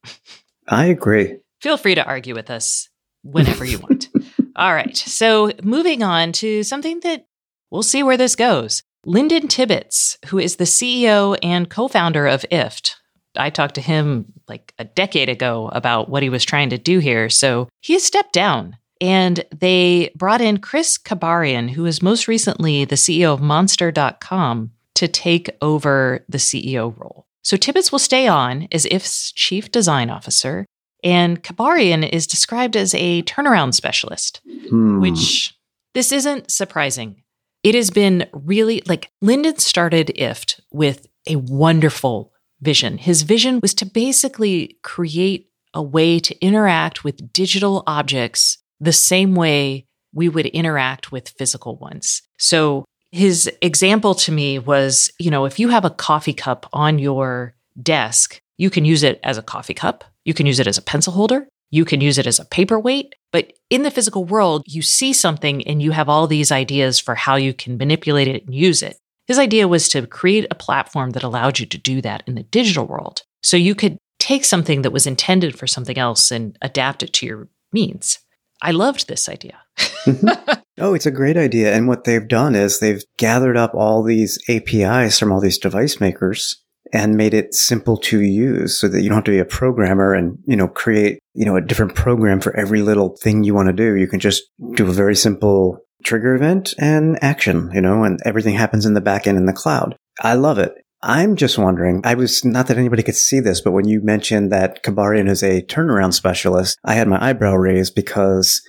I 0.68 0.86
agree. 0.86 1.36
Feel 1.60 1.76
free 1.76 1.94
to 1.96 2.04
argue 2.04 2.34
with 2.34 2.48
us 2.48 2.88
whenever 3.22 3.62
you 3.66 3.78
want. 3.78 4.08
All 4.56 4.72
right. 4.72 4.96
So 4.96 5.52
moving 5.62 6.02
on 6.02 6.32
to 6.32 6.62
something 6.62 7.00
that 7.00 7.26
we'll 7.70 7.82
see 7.82 8.02
where 8.02 8.16
this 8.16 8.34
goes. 8.34 8.82
Linden 9.04 9.48
Tibbets, 9.48 10.16
who 10.28 10.38
is 10.38 10.56
the 10.56 10.64
CEO 10.64 11.36
and 11.42 11.68
co-founder 11.68 12.26
of 12.26 12.46
IFTTT. 12.50 12.94
I 13.36 13.50
talked 13.50 13.74
to 13.74 13.80
him 13.80 14.32
like 14.48 14.72
a 14.78 14.84
decade 14.84 15.28
ago 15.28 15.68
about 15.72 16.08
what 16.08 16.22
he 16.22 16.28
was 16.30 16.44
trying 16.44 16.70
to 16.70 16.78
do 16.78 17.00
here. 17.00 17.28
So 17.28 17.68
he 17.80 17.94
has 17.94 18.02
stepped 18.02 18.32
down 18.32 18.76
and 19.02 19.44
they 19.50 20.12
brought 20.14 20.40
in 20.40 20.58
Chris 20.58 20.96
Kabarian, 20.96 21.70
who 21.70 21.84
is 21.86 22.02
most 22.02 22.28
recently 22.28 22.84
the 22.84 22.94
CEO 22.94 23.34
of 23.34 23.42
Monster.com, 23.42 24.70
to 24.94 25.08
take 25.08 25.50
over 25.60 26.24
the 26.28 26.38
CEO 26.38 26.96
role. 26.96 27.26
So 27.42 27.56
Tibbets 27.56 27.90
will 27.90 27.98
stay 27.98 28.28
on 28.28 28.68
as 28.70 28.86
IFTTT's 28.86 29.32
chief 29.32 29.72
design 29.72 30.08
officer, 30.08 30.66
and 31.02 31.42
Kabarian 31.42 32.08
is 32.08 32.28
described 32.28 32.76
as 32.76 32.94
a 32.94 33.22
turnaround 33.24 33.74
specialist, 33.74 34.40
Hmm. 34.70 35.00
which 35.00 35.52
this 35.94 36.12
isn't 36.12 36.52
surprising. 36.52 37.24
It 37.64 37.74
has 37.74 37.90
been 37.90 38.28
really 38.32 38.82
like 38.86 39.10
Linden 39.20 39.58
started 39.58 40.12
IFTTT 40.16 40.60
with 40.70 41.08
a 41.26 41.36
wonderful 41.36 42.32
vision. 42.60 42.98
His 42.98 43.22
vision 43.22 43.58
was 43.60 43.74
to 43.74 43.84
basically 43.84 44.78
create 44.82 45.48
a 45.74 45.82
way 45.82 46.20
to 46.20 46.40
interact 46.40 47.02
with 47.02 47.32
digital 47.32 47.82
objects 47.88 48.58
the 48.82 48.92
same 48.92 49.34
way 49.34 49.86
we 50.12 50.28
would 50.28 50.46
interact 50.46 51.12
with 51.12 51.30
physical 51.30 51.76
ones. 51.76 52.22
So 52.38 52.84
his 53.12 53.50
example 53.62 54.14
to 54.16 54.32
me 54.32 54.58
was, 54.58 55.10
you 55.18 55.30
know, 55.30 55.44
if 55.44 55.58
you 55.58 55.68
have 55.68 55.84
a 55.84 55.90
coffee 55.90 56.34
cup 56.34 56.68
on 56.72 56.98
your 56.98 57.54
desk, 57.80 58.40
you 58.58 58.70
can 58.70 58.84
use 58.84 59.02
it 59.02 59.20
as 59.22 59.38
a 59.38 59.42
coffee 59.42 59.74
cup, 59.74 60.04
you 60.24 60.34
can 60.34 60.46
use 60.46 60.58
it 60.58 60.66
as 60.66 60.78
a 60.78 60.82
pencil 60.82 61.12
holder, 61.12 61.46
you 61.70 61.84
can 61.84 62.00
use 62.00 62.18
it 62.18 62.26
as 62.26 62.38
a 62.38 62.44
paperweight. 62.44 63.14
But 63.30 63.52
in 63.70 63.82
the 63.82 63.90
physical 63.90 64.24
world, 64.24 64.64
you 64.66 64.82
see 64.82 65.12
something 65.12 65.66
and 65.66 65.80
you 65.80 65.92
have 65.92 66.08
all 66.08 66.26
these 66.26 66.52
ideas 66.52 66.98
for 66.98 67.14
how 67.14 67.36
you 67.36 67.54
can 67.54 67.78
manipulate 67.78 68.28
it 68.28 68.44
and 68.44 68.54
use 68.54 68.82
it. 68.82 68.98
His 69.26 69.38
idea 69.38 69.68
was 69.68 69.88
to 69.90 70.06
create 70.06 70.46
a 70.50 70.56
platform 70.56 71.10
that 71.10 71.22
allowed 71.22 71.60
you 71.60 71.66
to 71.66 71.78
do 71.78 72.02
that 72.02 72.24
in 72.26 72.34
the 72.34 72.42
digital 72.42 72.86
world. 72.86 73.22
So 73.42 73.56
you 73.56 73.74
could 73.74 73.98
take 74.18 74.44
something 74.44 74.82
that 74.82 74.92
was 74.92 75.06
intended 75.06 75.58
for 75.58 75.66
something 75.66 75.96
else 75.96 76.30
and 76.30 76.58
adapt 76.60 77.02
it 77.02 77.12
to 77.14 77.26
your 77.26 77.48
means. 77.72 78.18
I 78.62 78.70
loved 78.70 79.08
this 79.08 79.28
idea. 79.28 79.58
Mm-hmm. 80.02 80.60
Oh, 80.78 80.94
it's 80.94 81.06
a 81.06 81.12
great 81.12 81.36
idea. 81.36 81.72
And 81.72 81.86
what 81.86 82.02
they've 82.02 82.26
done 82.26 82.56
is 82.56 82.80
they've 82.80 83.04
gathered 83.16 83.56
up 83.56 83.72
all 83.72 84.02
these 84.02 84.36
APIs 84.48 85.16
from 85.16 85.30
all 85.30 85.40
these 85.40 85.58
device 85.58 86.00
makers 86.00 86.60
and 86.92 87.16
made 87.16 87.34
it 87.34 87.54
simple 87.54 87.96
to 87.98 88.20
use 88.20 88.80
so 88.80 88.88
that 88.88 89.00
you 89.02 89.08
don't 89.08 89.18
have 89.18 89.24
to 89.24 89.30
be 89.30 89.38
a 89.38 89.44
programmer 89.44 90.12
and, 90.12 90.38
you 90.44 90.56
know, 90.56 90.66
create, 90.66 91.20
you 91.34 91.44
know, 91.44 91.56
a 91.56 91.60
different 91.60 91.94
program 91.94 92.40
for 92.40 92.56
every 92.56 92.82
little 92.82 93.16
thing 93.22 93.44
you 93.44 93.54
want 93.54 93.68
to 93.68 93.72
do. 93.72 93.94
You 93.94 94.08
can 94.08 94.18
just 94.18 94.42
do 94.74 94.88
a 94.88 94.92
very 94.92 95.14
simple 95.14 95.78
trigger 96.02 96.34
event 96.34 96.74
and 96.78 97.16
action, 97.22 97.70
you 97.72 97.80
know, 97.80 98.02
and 98.02 98.18
everything 98.24 98.54
happens 98.54 98.84
in 98.84 98.94
the 98.94 99.00
back 99.00 99.26
end 99.26 99.38
in 99.38 99.46
the 99.46 99.52
cloud. 99.52 99.94
I 100.20 100.34
love 100.34 100.58
it. 100.58 100.74
I'm 101.02 101.36
just 101.36 101.58
wondering, 101.58 102.00
I 102.04 102.14
was 102.14 102.44
not 102.44 102.68
that 102.68 102.78
anybody 102.78 103.02
could 103.02 103.16
see 103.16 103.40
this, 103.40 103.60
but 103.60 103.72
when 103.72 103.88
you 103.88 104.00
mentioned 104.02 104.52
that 104.52 104.84
Kabarian 104.84 105.28
is 105.28 105.42
a 105.42 105.62
turnaround 105.62 106.14
specialist, 106.14 106.78
I 106.84 106.94
had 106.94 107.08
my 107.08 107.22
eyebrow 107.22 107.54
raised 107.54 107.94
because 107.94 108.62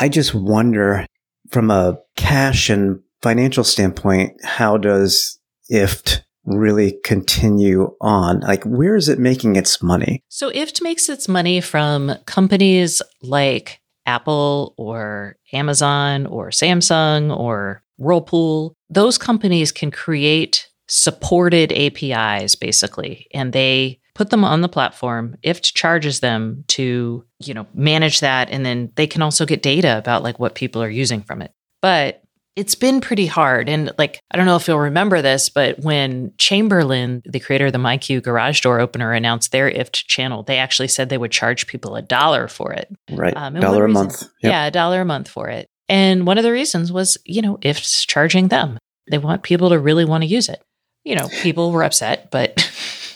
I 0.00 0.08
just 0.08 0.34
wonder 0.34 1.06
from 1.50 1.70
a 1.70 1.98
cash 2.16 2.70
and 2.70 3.00
financial 3.22 3.64
standpoint, 3.64 4.32
how 4.42 4.78
does 4.78 5.38
IFTTT 5.70 6.22
really 6.44 6.98
continue 7.04 7.94
on? 8.00 8.40
Like, 8.40 8.64
where 8.64 8.96
is 8.96 9.08
it 9.08 9.18
making 9.18 9.56
its 9.56 9.82
money? 9.82 10.22
So 10.28 10.50
IFTTT 10.50 10.82
makes 10.82 11.08
its 11.08 11.28
money 11.28 11.60
from 11.60 12.14
companies 12.24 13.02
like 13.20 13.80
Apple 14.06 14.74
or 14.78 15.36
Amazon 15.52 16.26
or 16.26 16.50
Samsung 16.50 17.36
or 17.36 17.82
Whirlpool. 17.98 18.74
Those 18.88 19.18
companies 19.18 19.72
can 19.72 19.90
create 19.90 20.68
supported 20.88 21.72
APIs 21.72 22.54
basically, 22.54 23.26
and 23.34 23.52
they 23.52 24.00
put 24.14 24.30
them 24.30 24.44
on 24.44 24.62
the 24.62 24.68
platform. 24.68 25.36
IFTTT 25.44 25.74
charges 25.74 26.20
them 26.20 26.64
to, 26.68 27.24
you 27.38 27.54
know, 27.54 27.66
manage 27.74 28.20
that 28.20 28.48
and 28.50 28.64
then 28.64 28.90
they 28.96 29.06
can 29.06 29.20
also 29.20 29.44
get 29.44 29.62
data 29.62 29.98
about 29.98 30.22
like 30.22 30.38
what 30.38 30.54
people 30.54 30.82
are 30.82 30.88
using 30.88 31.20
from 31.20 31.42
it. 31.42 31.52
But 31.82 32.22
it's 32.56 32.74
been 32.74 33.02
pretty 33.02 33.26
hard. 33.26 33.68
And 33.68 33.92
like, 33.98 34.18
I 34.30 34.38
don't 34.38 34.46
know 34.46 34.56
if 34.56 34.66
you'll 34.66 34.78
remember 34.78 35.20
this, 35.20 35.50
but 35.50 35.78
when 35.80 36.32
Chamberlain, 36.38 37.22
the 37.26 37.38
creator 37.38 37.66
of 37.66 37.72
the 37.74 37.78
MyQ 37.78 38.22
garage 38.22 38.62
door 38.62 38.80
opener, 38.80 39.12
announced 39.12 39.52
their 39.52 39.70
IFTTT 39.70 40.06
channel, 40.06 40.42
they 40.42 40.56
actually 40.56 40.88
said 40.88 41.10
they 41.10 41.18
would 41.18 41.30
charge 41.30 41.66
people 41.66 41.96
a 41.96 42.02
dollar 42.02 42.48
for 42.48 42.72
it. 42.72 42.88
Right. 43.10 43.36
Um, 43.36 43.54
Dollar 43.60 43.84
a 43.84 43.88
reason- 43.88 43.92
month. 43.92 44.22
Yep. 44.42 44.50
Yeah, 44.50 44.64
a 44.64 44.70
dollar 44.70 45.02
a 45.02 45.04
month 45.04 45.28
for 45.28 45.48
it. 45.50 45.68
And 45.90 46.26
one 46.26 46.38
of 46.38 46.44
the 46.44 46.52
reasons 46.52 46.90
was, 46.90 47.18
you 47.26 47.42
know, 47.42 47.58
IFTTT's 47.58 48.06
charging 48.06 48.48
them. 48.48 48.78
They 49.10 49.18
want 49.18 49.42
people 49.42 49.68
to 49.68 49.78
really 49.78 50.06
want 50.06 50.22
to 50.22 50.26
use 50.26 50.48
it. 50.48 50.62
You 51.06 51.14
know, 51.14 51.28
people 51.40 51.70
were 51.70 51.84
upset, 51.84 52.32
but 52.32 52.68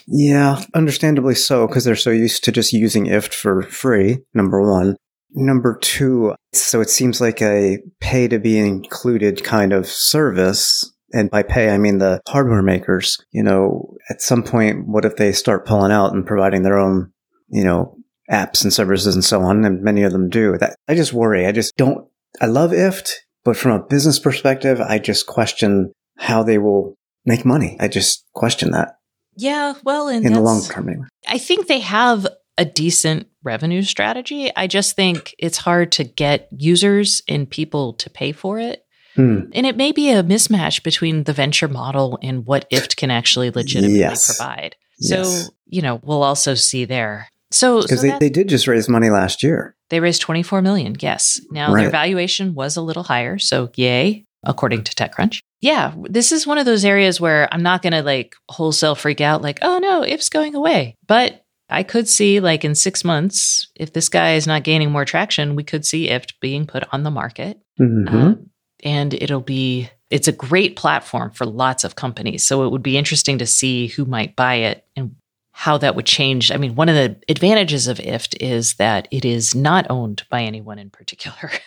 Yeah, 0.07 0.63
understandably 0.75 1.35
so, 1.35 1.67
because 1.67 1.85
they're 1.85 1.97
so 1.97 2.11
used 2.11 2.45
to 2.45 2.53
just 2.53 2.73
using 2.73 3.07
IFTTT 3.07 3.35
for 3.35 3.63
free, 3.63 4.19
number 4.35 4.61
one. 4.61 4.97
Number 5.33 5.79
two, 5.81 6.35
so 6.53 6.81
it 6.81 6.91
seems 6.91 7.21
like 7.21 7.43
a 7.43 7.79
pay 8.01 8.27
to 8.27 8.39
be 8.39 8.59
included 8.59 9.45
kind 9.45 9.73
of 9.73 9.87
service. 9.87 10.89
And 11.13 11.31
by 11.31 11.45
pay, 11.45 11.71
I 11.71 11.79
mean 11.79 11.99
the 11.99 12.21
hardware 12.29 12.63
makers. 12.63 13.19
You 13.31 13.45
know, 13.45 13.97
at 14.09 14.21
some 14.21 14.43
point, 14.43 14.89
what 14.89 15.05
if 15.05 15.17
they 15.17 15.31
start 15.31 15.67
pulling 15.67 15.93
out 15.93 16.13
and 16.13 16.27
providing 16.27 16.63
their 16.63 16.79
own, 16.79 17.13
you 17.49 17.63
know, 17.63 17.97
apps 18.31 18.65
and 18.65 18.73
services 18.73 19.15
and 19.15 19.25
so 19.25 19.43
on? 19.43 19.65
And 19.65 19.83
many 19.83 20.03
of 20.03 20.11
them 20.11 20.29
do. 20.29 20.59
That 20.59 20.75
I 20.89 20.95
just 20.97 21.13
worry. 21.13 21.47
I 21.47 21.53
just 21.53 21.77
don't. 21.77 22.09
I 22.41 22.47
love 22.47 22.73
IFTTT, 22.73 23.13
but 23.45 23.57
from 23.57 23.73
a 23.73 23.85
business 23.85 24.19
perspective, 24.19 24.81
I 24.81 24.99
just 24.99 25.27
question 25.27 25.93
how 26.19 26.43
they 26.43 26.59
will 26.59 26.97
make 27.25 27.45
money. 27.45 27.77
I 27.81 27.89
just 27.89 28.25
question 28.35 28.73
that 28.73 28.97
yeah, 29.37 29.75
well, 29.85 30.09
in 30.09 30.23
the 30.23 30.41
long 30.41 30.63
term. 30.63 30.89
Anyway. 30.89 31.07
I 31.29 31.39
think 31.39 31.67
they 31.67 31.81
have 31.81 32.27
a 32.59 32.65
decent 32.65 33.29
revenue 33.43 33.83
strategy. 33.83 34.51
I 34.55 34.67
just 34.67 34.97
think 34.97 35.35
it's 35.39 35.57
hard 35.57 35.93
to 35.93 36.05
get 36.05 36.49
users 36.53 37.23
and 37.27 37.49
people 37.49 37.95
to 37.95 38.11
pay 38.11 38.33
for 38.33 38.59
it. 38.59 38.85
Hmm. 39.15 39.45
And 39.53 39.67
it 39.67 39.77
may 39.77 39.93
be 39.93 40.11
a 40.11 40.23
mismatch 40.23 40.83
between 40.83 41.25
the 41.25 41.33
venture 41.33 41.69
model 41.69 42.19
and 42.23 42.45
what 42.47 42.69
IFTTT 42.71 42.97
can 42.97 43.11
actually 43.11 43.51
legitimately 43.51 43.99
Yes. 44.01 44.27
provide. 44.37 44.77
So, 45.01 45.17
Yes. 45.17 45.51
you 45.67 45.81
know, 45.81 46.01
we'll 46.05 46.23
also 46.23 46.55
see 46.55 46.85
there. 46.85 47.29
So, 47.51 47.81
so 47.81 47.87
Because 47.87 48.03
they, 48.03 48.19
they 48.19 48.29
did 48.29 48.49
just 48.49 48.69
raise 48.69 48.89
money 48.89 49.11
last 49.11 49.43
year. 49.43 49.75
They 49.89 50.01
raised 50.01 50.21
24 50.21 50.61
million. 50.63 50.97
Yes. 51.01 51.41
Now 51.51 51.75
their 51.75 51.91
valuation 51.91 52.55
was 52.55 52.77
a 52.77 52.83
little 52.83 53.03
higher. 53.05 53.39
So 53.39 53.71
yay, 53.75 54.27
according 54.45 54.85
to 54.85 54.95
TechCrunch. 54.95 55.41
Yeah. 55.61 55.95
This 56.09 56.33
is 56.33 56.47
one 56.47 56.59
of 56.59 56.65
those 56.67 56.85
areas 56.85 57.21
where 57.21 57.49
I'm 57.53 57.63
not 57.63 57.83
going 57.83 57.93
to 57.93 58.03
like 58.03 58.35
wholesale 58.49 58.95
freak 58.95 59.21
out 59.21 59.43
like, 59.43 59.59
oh 59.63 59.79
no, 59.79 60.03
IFTTT's 60.03 60.29
going 60.31 60.55
away. 60.55 60.97
But 61.07 61.45
I 61.69 61.83
could 61.83 62.09
see 62.09 62.41
like 62.41 62.65
in 62.65 62.75
six 62.75 63.05
months, 63.05 63.69
if 63.77 63.93
this 63.93 64.09
guy 64.09 64.35
is 64.35 64.47
not 64.47 64.65
gaining 64.65 64.91
more 64.91 65.05
traction, 65.05 65.55
we 65.57 65.63
could 65.65 65.85
see 65.85 66.09
IFTTT 66.09 66.33
being 66.41 66.67
put 66.67 66.85
on 66.93 67.03
the 67.03 67.11
market. 67.11 67.61
Mhm. 67.79 68.13
Um, 68.13 68.51
and 68.83 69.13
it'll 69.15 69.41
be, 69.43 69.91
it's 70.09 70.29
a 70.29 70.33
great 70.33 70.75
platform 70.77 71.31
for 71.31 71.45
lots 71.45 71.85
of 71.85 71.95
companies. 71.95 72.47
So 72.47 72.65
it 72.65 72.71
would 72.71 72.83
be 72.83 72.97
interesting 72.97 73.39
to 73.39 73.47
see 73.47 73.89
who 73.89 74.07
might 74.07 74.35
buy 74.37 74.55
it 74.55 74.87
and 74.97 75.15
how 75.53 75.77
that 75.79 75.95
would 75.95 76.07
change. 76.07 76.51
I 76.51 76.57
mean, 76.57 76.75
one 76.75 76.89
of 76.89 76.95
the 76.95 77.17
advantages 77.29 77.87
of 77.87 77.99
IFTTT 77.99 78.37
is 78.41 78.75
that 78.75 79.07
it 79.11 79.27
is 79.27 79.55
not 79.55 79.87
owned 79.91 80.23
by 80.31 80.43
anyone 80.43 80.79
in 80.79 80.89
particular. 80.89 81.51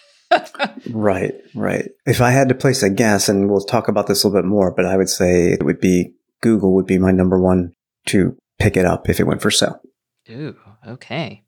right, 0.89 1.33
right. 1.53 1.89
If 2.05 2.21
I 2.21 2.31
had 2.31 2.49
to 2.49 2.55
place 2.55 2.83
a 2.83 2.89
guess, 2.89 3.29
and 3.29 3.49
we'll 3.49 3.61
talk 3.61 3.87
about 3.87 4.07
this 4.07 4.23
a 4.23 4.27
little 4.27 4.41
bit 4.41 4.47
more, 4.47 4.71
but 4.71 4.85
I 4.85 4.97
would 4.97 5.09
say 5.09 5.51
it 5.51 5.63
would 5.63 5.79
be 5.79 6.13
Google 6.41 6.73
would 6.75 6.85
be 6.85 6.97
my 6.97 7.11
number 7.11 7.39
one 7.39 7.73
to 8.07 8.37
pick 8.59 8.77
it 8.77 8.85
up 8.85 9.09
if 9.09 9.19
it 9.19 9.27
went 9.27 9.41
for 9.41 9.51
sale. 9.51 9.81
Ooh, 10.29 10.55
okay. 10.87 11.43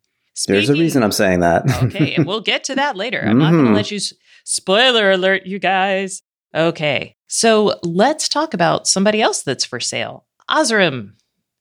There's 0.48 0.70
a 0.70 0.74
reason 0.74 1.02
I'm 1.04 1.12
saying 1.12 1.40
that. 1.42 1.64
okay, 1.84 2.16
and 2.16 2.26
we'll 2.26 2.42
get 2.42 2.66
to 2.66 2.76
that 2.76 2.96
later. 2.96 3.22
I'm 3.22 3.38
not 3.38 3.52
going 3.52 3.64
to 3.64 3.68
mm-hmm. 3.68 3.76
let 3.76 3.92
you 3.92 3.98
s- 3.98 4.14
spoiler 4.44 5.12
alert, 5.12 5.46
you 5.46 5.60
guys. 5.60 6.22
Okay, 6.54 7.16
so 7.28 7.80
let's 7.84 8.30
talk 8.30 8.54
about 8.54 8.88
somebody 8.88 9.22
else 9.22 9.44
that's 9.44 9.66
for 9.66 9.80
sale, 9.80 10.26
Osram, 10.50 11.14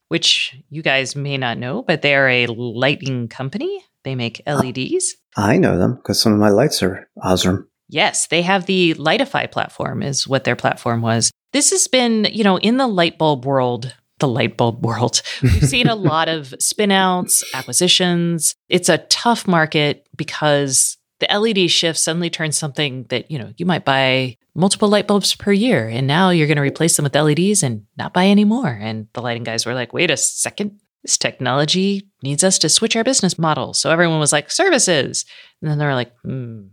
which 0.09 0.57
you 0.71 0.83
guys 0.83 1.17
may 1.17 1.37
not 1.37 1.59
know, 1.59 1.83
but 1.83 2.03
they 2.03 2.15
are 2.15 2.29
a 2.29 2.47
lighting 2.47 3.29
company. 3.29 3.85
They 4.03 4.15
make 4.15 4.43
LEDs. 4.47 5.17
I 5.37 5.57
know 5.57 5.79
them 5.79 5.97
because 5.97 6.21
some 6.21 6.33
of 6.33 6.39
my 6.39 6.51
lights 6.51 6.83
are 6.83 7.09
Osram. 7.19 7.67
Yes, 7.89 8.27
they 8.29 8.43
have 8.43 8.67
the 8.67 8.95
Lightify 8.95 9.51
platform, 9.51 10.03
is 10.03 10.27
what 10.27 10.45
their 10.45 10.57
platform 10.57 11.03
was. 11.03 11.31
This 11.53 11.71
has 11.71 11.87
been, 11.87 12.27
you 12.33 12.43
know, 12.43 12.59
in 12.59 12.77
the 12.77 12.87
light 12.87 13.19
bulb 13.19 13.45
world, 13.45 13.95
the 14.21 14.29
light 14.29 14.57
bulb 14.57 14.85
world, 14.85 15.23
we've 15.43 15.69
seen 15.69 15.89
a 15.89 15.95
lot 16.13 16.29
of 16.29 16.55
spin 16.59 16.91
outs, 16.91 17.45
acquisitions. 17.55 18.55
It's 18.69 18.89
a 18.89 18.99
tough 18.99 19.47
market 19.47 20.09
because 20.17 20.97
the 21.21 21.39
LED 21.39 21.71
shift 21.71 21.99
suddenly 21.99 22.31
turns 22.31 22.57
something 22.57 23.05
that, 23.11 23.31
you 23.31 23.39
know, 23.39 23.53
you 23.57 23.67
might 23.67 23.85
buy 23.85 24.37
multiple 24.55 24.89
light 24.89 25.07
bulbs 25.07 25.35
per 25.35 25.53
year 25.53 25.89
and 25.89 26.07
now 26.07 26.31
you're 26.31 26.47
going 26.47 26.57
to 26.57 26.63
replace 26.63 26.97
them 26.97 27.05
with 27.05 27.15
LEDs 27.15 27.63
and 27.63 27.85
not 27.97 28.13
buy 28.13 28.27
any 28.27 28.45
more. 28.45 28.69
And 28.69 29.09
the 29.13 29.23
lighting 29.23 29.45
guys 29.45 29.67
were 29.67 29.75
like, 29.75 29.93
wait 29.93 30.11
a 30.11 30.17
second, 30.17 30.81
this 31.05 31.19
technology 31.19 32.09
needs 32.23 32.43
us 32.43 32.59
to 32.59 32.69
switch 32.69 32.97
our 32.97 33.05
business 33.05 33.39
model. 33.39 33.75
So 33.75 33.91
everyone 33.91 34.19
was 34.19 34.33
like, 34.33 34.51
services. 34.51 35.27
And 35.61 35.71
then 35.71 35.79
they 35.79 35.85
were 35.85 35.95
like, 35.95 36.13
hmm, 36.23 36.69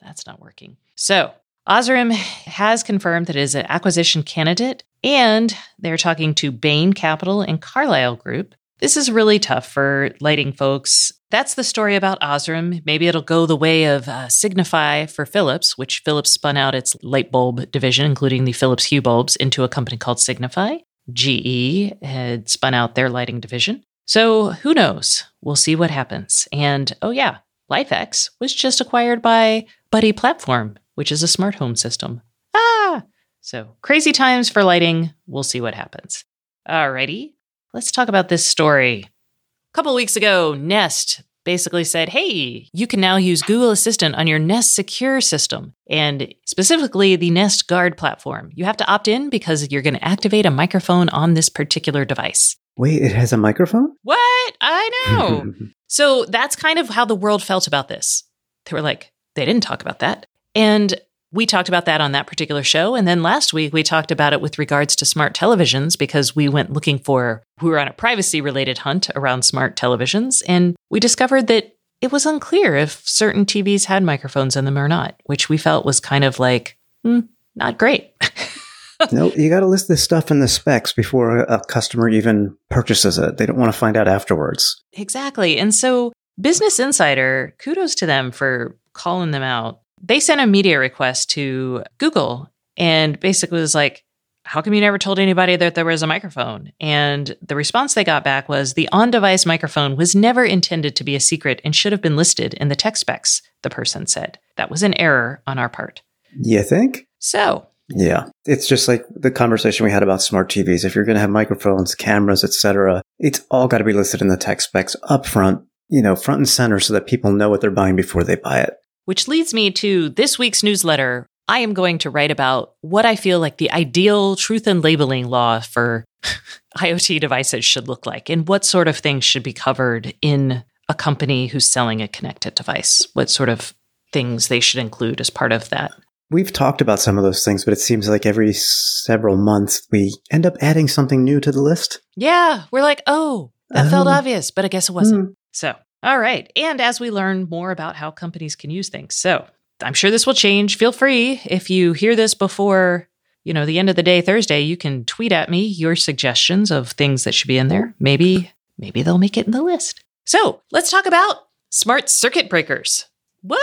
that's 0.00 0.26
not 0.26 0.40
working. 0.40 0.76
So 0.96 1.32
Osram 1.68 2.12
has 2.12 2.82
confirmed 2.82 3.28
that 3.28 3.36
it 3.36 3.42
is 3.42 3.54
an 3.54 3.66
acquisition 3.68 4.24
candidate 4.24 4.82
and 5.04 5.54
they're 5.78 5.96
talking 5.96 6.34
to 6.34 6.50
Bain 6.50 6.92
Capital 6.92 7.40
and 7.40 7.62
Carlyle 7.62 8.16
Group. 8.16 8.54
This 8.80 8.96
is 8.96 9.10
really 9.10 9.38
tough 9.38 9.68
for 9.68 10.10
lighting 10.20 10.52
folks. 10.52 11.12
That's 11.30 11.54
the 11.54 11.64
story 11.64 11.94
about 11.94 12.20
Osram. 12.20 12.82
Maybe 12.84 13.06
it'll 13.06 13.22
go 13.22 13.46
the 13.46 13.56
way 13.56 13.84
of 13.84 14.08
uh, 14.08 14.28
Signify 14.28 15.06
for 15.06 15.26
Philips, 15.26 15.76
which 15.76 16.02
Philips 16.04 16.30
spun 16.30 16.56
out 16.56 16.74
its 16.74 16.96
light 17.02 17.30
bulb 17.30 17.70
division, 17.70 18.06
including 18.06 18.44
the 18.44 18.52
Philips 18.52 18.86
Hue 18.86 19.02
bulbs, 19.02 19.36
into 19.36 19.62
a 19.62 19.68
company 19.68 19.96
called 19.96 20.20
Signify. 20.20 20.78
GE 21.12 21.94
had 22.02 22.48
spun 22.48 22.74
out 22.74 22.94
their 22.94 23.08
lighting 23.08 23.40
division. 23.40 23.84
So 24.06 24.50
who 24.50 24.74
knows? 24.74 25.24
We'll 25.42 25.56
see 25.56 25.76
what 25.76 25.90
happens. 25.90 26.48
And 26.52 26.94
oh, 27.02 27.10
yeah, 27.10 27.38
LIFX 27.70 28.30
was 28.40 28.54
just 28.54 28.80
acquired 28.80 29.20
by 29.20 29.66
Buddy 29.90 30.12
Platform, 30.12 30.78
which 30.94 31.12
is 31.12 31.22
a 31.22 31.28
smart 31.28 31.56
home 31.56 31.76
system. 31.76 32.22
Ah! 32.54 33.04
So 33.40 33.76
crazy 33.82 34.12
times 34.12 34.48
for 34.48 34.64
lighting. 34.64 35.12
We'll 35.26 35.42
see 35.42 35.60
what 35.60 35.74
happens. 35.74 36.24
Alrighty, 36.68 37.32
let's 37.72 37.92
talk 37.92 38.08
about 38.08 38.28
this 38.28 38.44
story. 38.44 39.04
A 39.04 39.74
couple 39.74 39.94
weeks 39.94 40.16
ago, 40.16 40.54
Nest 40.54 41.22
basically 41.48 41.82
said, 41.82 42.10
hey, 42.10 42.68
you 42.74 42.86
can 42.86 43.00
now 43.00 43.16
use 43.16 43.40
Google 43.40 43.70
Assistant 43.70 44.14
on 44.16 44.26
your 44.26 44.38
Nest 44.38 44.74
Secure 44.74 45.18
system, 45.22 45.72
and 45.88 46.34
specifically 46.44 47.16
the 47.16 47.30
Nest 47.30 47.68
Guard 47.68 47.96
platform. 47.96 48.50
You 48.54 48.66
have 48.66 48.76
to 48.76 48.86
opt 48.86 49.08
in 49.08 49.30
because 49.30 49.70
you're 49.70 49.80
going 49.80 49.94
to 49.94 50.04
activate 50.06 50.44
a 50.44 50.50
microphone 50.50 51.08
on 51.08 51.32
this 51.32 51.48
particular 51.48 52.04
device. 52.04 52.54
Wait, 52.76 53.00
it 53.00 53.12
has 53.12 53.32
a 53.32 53.38
microphone? 53.38 53.94
What? 54.02 54.56
I 54.60 54.90
know. 55.06 55.54
so 55.86 56.26
that's 56.26 56.54
kind 56.54 56.78
of 56.78 56.90
how 56.90 57.06
the 57.06 57.16
world 57.16 57.42
felt 57.42 57.66
about 57.66 57.88
this. 57.88 58.24
They 58.66 58.74
were 58.74 58.82
like, 58.82 59.10
they 59.34 59.46
didn't 59.46 59.62
talk 59.62 59.80
about 59.80 60.00
that. 60.00 60.26
And 60.54 61.00
we 61.32 61.46
talked 61.46 61.68
about 61.68 61.84
that 61.84 62.00
on 62.00 62.12
that 62.12 62.26
particular 62.26 62.62
show. 62.62 62.94
And 62.94 63.06
then 63.06 63.22
last 63.22 63.52
week, 63.52 63.72
we 63.72 63.82
talked 63.82 64.10
about 64.10 64.32
it 64.32 64.40
with 64.40 64.58
regards 64.58 64.96
to 64.96 65.04
smart 65.04 65.34
televisions 65.34 65.98
because 65.98 66.34
we 66.34 66.48
went 66.48 66.72
looking 66.72 66.98
for, 66.98 67.42
we 67.60 67.68
were 67.68 67.78
on 67.78 67.88
a 67.88 67.92
privacy 67.92 68.40
related 68.40 68.78
hunt 68.78 69.10
around 69.14 69.42
smart 69.42 69.76
televisions. 69.76 70.42
And 70.48 70.74
we 70.90 71.00
discovered 71.00 71.46
that 71.48 71.76
it 72.00 72.12
was 72.12 72.26
unclear 72.26 72.76
if 72.76 73.06
certain 73.06 73.44
TVs 73.44 73.84
had 73.84 74.02
microphones 74.02 74.56
in 74.56 74.64
them 74.64 74.78
or 74.78 74.88
not, 74.88 75.20
which 75.24 75.48
we 75.48 75.58
felt 75.58 75.84
was 75.84 76.00
kind 76.00 76.24
of 76.24 76.38
like, 76.38 76.78
hmm, 77.04 77.20
not 77.56 77.76
great. 77.76 78.12
no, 79.12 79.30
you 79.32 79.50
got 79.50 79.60
to 79.60 79.66
list 79.66 79.88
this 79.88 80.02
stuff 80.02 80.30
in 80.30 80.40
the 80.40 80.48
specs 80.48 80.92
before 80.92 81.40
a 81.40 81.60
customer 81.64 82.08
even 82.08 82.56
purchases 82.70 83.18
it. 83.18 83.36
They 83.36 83.46
don't 83.46 83.58
want 83.58 83.72
to 83.72 83.78
find 83.78 83.96
out 83.96 84.08
afterwards. 84.08 84.82
Exactly. 84.92 85.58
And 85.58 85.74
so, 85.74 86.12
Business 86.40 86.78
Insider, 86.78 87.54
kudos 87.58 87.96
to 87.96 88.06
them 88.06 88.30
for 88.30 88.76
calling 88.92 89.32
them 89.32 89.42
out 89.42 89.80
they 90.02 90.20
sent 90.20 90.40
a 90.40 90.46
media 90.46 90.78
request 90.78 91.30
to 91.30 91.84
Google 91.98 92.50
and 92.76 93.18
basically 93.20 93.60
was 93.60 93.74
like, 93.74 94.04
how 94.48 94.62
come 94.62 94.72
you 94.72 94.80
never 94.80 94.96
told 94.96 95.18
anybody 95.18 95.56
that 95.56 95.74
there 95.74 95.84
was 95.84 96.02
a 96.02 96.06
microphone? 96.06 96.72
And 96.80 97.36
the 97.42 97.54
response 97.54 97.92
they 97.92 98.02
got 98.02 98.24
back 98.24 98.48
was 98.48 98.72
the 98.72 98.88
on 98.92 99.10
device 99.10 99.44
microphone 99.44 99.94
was 99.94 100.16
never 100.16 100.42
intended 100.42 100.96
to 100.96 101.04
be 101.04 101.14
a 101.14 101.20
secret 101.20 101.60
and 101.64 101.76
should 101.76 101.92
have 101.92 102.00
been 102.00 102.16
listed 102.16 102.54
in 102.54 102.68
the 102.68 102.74
tech 102.74 102.96
specs, 102.96 103.42
the 103.62 103.68
person 103.68 104.06
said. 104.06 104.38
That 104.56 104.70
was 104.70 104.82
an 104.82 104.94
error 104.94 105.42
on 105.46 105.58
our 105.58 105.68
part. 105.68 106.00
You 106.40 106.62
think? 106.62 107.06
So. 107.18 107.66
Yeah. 107.90 108.30
It's 108.46 108.66
just 108.66 108.88
like 108.88 109.04
the 109.14 109.30
conversation 109.30 109.84
we 109.84 109.92
had 109.92 110.02
about 110.02 110.22
smart 110.22 110.50
TVs. 110.50 110.82
If 110.82 110.94
you're 110.94 111.04
going 111.04 111.16
to 111.16 111.20
have 111.20 111.30
microphones, 111.30 111.94
cameras, 111.94 112.42
etc., 112.42 113.02
it's 113.18 113.44
all 113.50 113.68
got 113.68 113.78
to 113.78 113.84
be 113.84 113.92
listed 113.92 114.22
in 114.22 114.28
the 114.28 114.38
tech 114.38 114.62
specs 114.62 114.96
up 115.10 115.26
front, 115.26 115.62
you 115.88 116.00
know, 116.00 116.16
front 116.16 116.38
and 116.38 116.48
center 116.48 116.80
so 116.80 116.94
that 116.94 117.06
people 117.06 117.32
know 117.32 117.50
what 117.50 117.60
they're 117.60 117.70
buying 117.70 117.96
before 117.96 118.24
they 118.24 118.36
buy 118.36 118.60
it. 118.60 118.74
Which 119.08 119.26
leads 119.26 119.54
me 119.54 119.70
to 119.70 120.10
this 120.10 120.38
week's 120.38 120.62
newsletter. 120.62 121.26
I 121.48 121.60
am 121.60 121.72
going 121.72 121.96
to 122.00 122.10
write 122.10 122.30
about 122.30 122.74
what 122.82 123.06
I 123.06 123.16
feel 123.16 123.40
like 123.40 123.56
the 123.56 123.72
ideal 123.72 124.36
truth 124.36 124.68
in 124.68 124.82
labeling 124.82 125.28
law 125.28 125.60
for 125.60 126.04
IoT 126.76 127.18
devices 127.18 127.64
should 127.64 127.88
look 127.88 128.04
like 128.04 128.28
and 128.28 128.46
what 128.46 128.66
sort 128.66 128.86
of 128.86 128.98
things 128.98 129.24
should 129.24 129.42
be 129.42 129.54
covered 129.54 130.12
in 130.20 130.62
a 130.90 130.94
company 130.94 131.46
who's 131.46 131.66
selling 131.66 132.02
a 132.02 132.06
connected 132.06 132.54
device. 132.54 133.08
What 133.14 133.30
sort 133.30 133.48
of 133.48 133.72
things 134.12 134.48
they 134.48 134.60
should 134.60 134.80
include 134.80 135.22
as 135.22 135.30
part 135.30 135.52
of 135.52 135.70
that. 135.70 135.92
We've 136.30 136.52
talked 136.52 136.82
about 136.82 137.00
some 137.00 137.16
of 137.16 137.24
those 137.24 137.42
things, 137.42 137.64
but 137.64 137.72
it 137.72 137.80
seems 137.80 138.10
like 138.10 138.26
every 138.26 138.52
several 138.52 139.38
months 139.38 139.86
we 139.90 140.14
end 140.30 140.44
up 140.44 140.58
adding 140.60 140.86
something 140.86 141.24
new 141.24 141.40
to 141.40 141.50
the 141.50 141.62
list. 141.62 142.02
Yeah, 142.14 142.64
we're 142.70 142.82
like, 142.82 143.00
oh, 143.06 143.52
that 143.70 143.88
felt 143.88 144.06
oh. 144.06 144.10
obvious, 144.10 144.50
but 144.50 144.66
I 144.66 144.68
guess 144.68 144.90
it 144.90 144.94
wasn't. 144.94 145.28
Hmm. 145.28 145.32
So 145.52 145.76
all 146.02 146.18
right. 146.18 146.50
And 146.56 146.80
as 146.80 147.00
we 147.00 147.10
learn 147.10 147.48
more 147.48 147.70
about 147.70 147.96
how 147.96 148.10
companies 148.10 148.56
can 148.56 148.70
use 148.70 148.88
things. 148.88 149.14
So 149.14 149.46
I'm 149.82 149.94
sure 149.94 150.10
this 150.10 150.26
will 150.26 150.34
change. 150.34 150.76
Feel 150.76 150.92
free 150.92 151.40
if 151.44 151.70
you 151.70 151.92
hear 151.92 152.16
this 152.16 152.34
before, 152.34 153.08
you 153.44 153.52
know, 153.52 153.66
the 153.66 153.78
end 153.78 153.90
of 153.90 153.96
the 153.96 154.02
day 154.02 154.20
Thursday, 154.20 154.60
you 154.60 154.76
can 154.76 155.04
tweet 155.04 155.32
at 155.32 155.50
me 155.50 155.66
your 155.66 155.96
suggestions 155.96 156.70
of 156.70 156.90
things 156.90 157.24
that 157.24 157.34
should 157.34 157.48
be 157.48 157.58
in 157.58 157.68
there. 157.68 157.94
Maybe, 157.98 158.52
maybe 158.76 159.02
they'll 159.02 159.18
make 159.18 159.36
it 159.36 159.46
in 159.46 159.52
the 159.52 159.62
list. 159.62 160.02
So 160.26 160.60
let's 160.70 160.90
talk 160.90 161.06
about 161.06 161.36
smart 161.70 162.08
circuit 162.08 162.48
breakers. 162.48 163.06
What? 163.42 163.60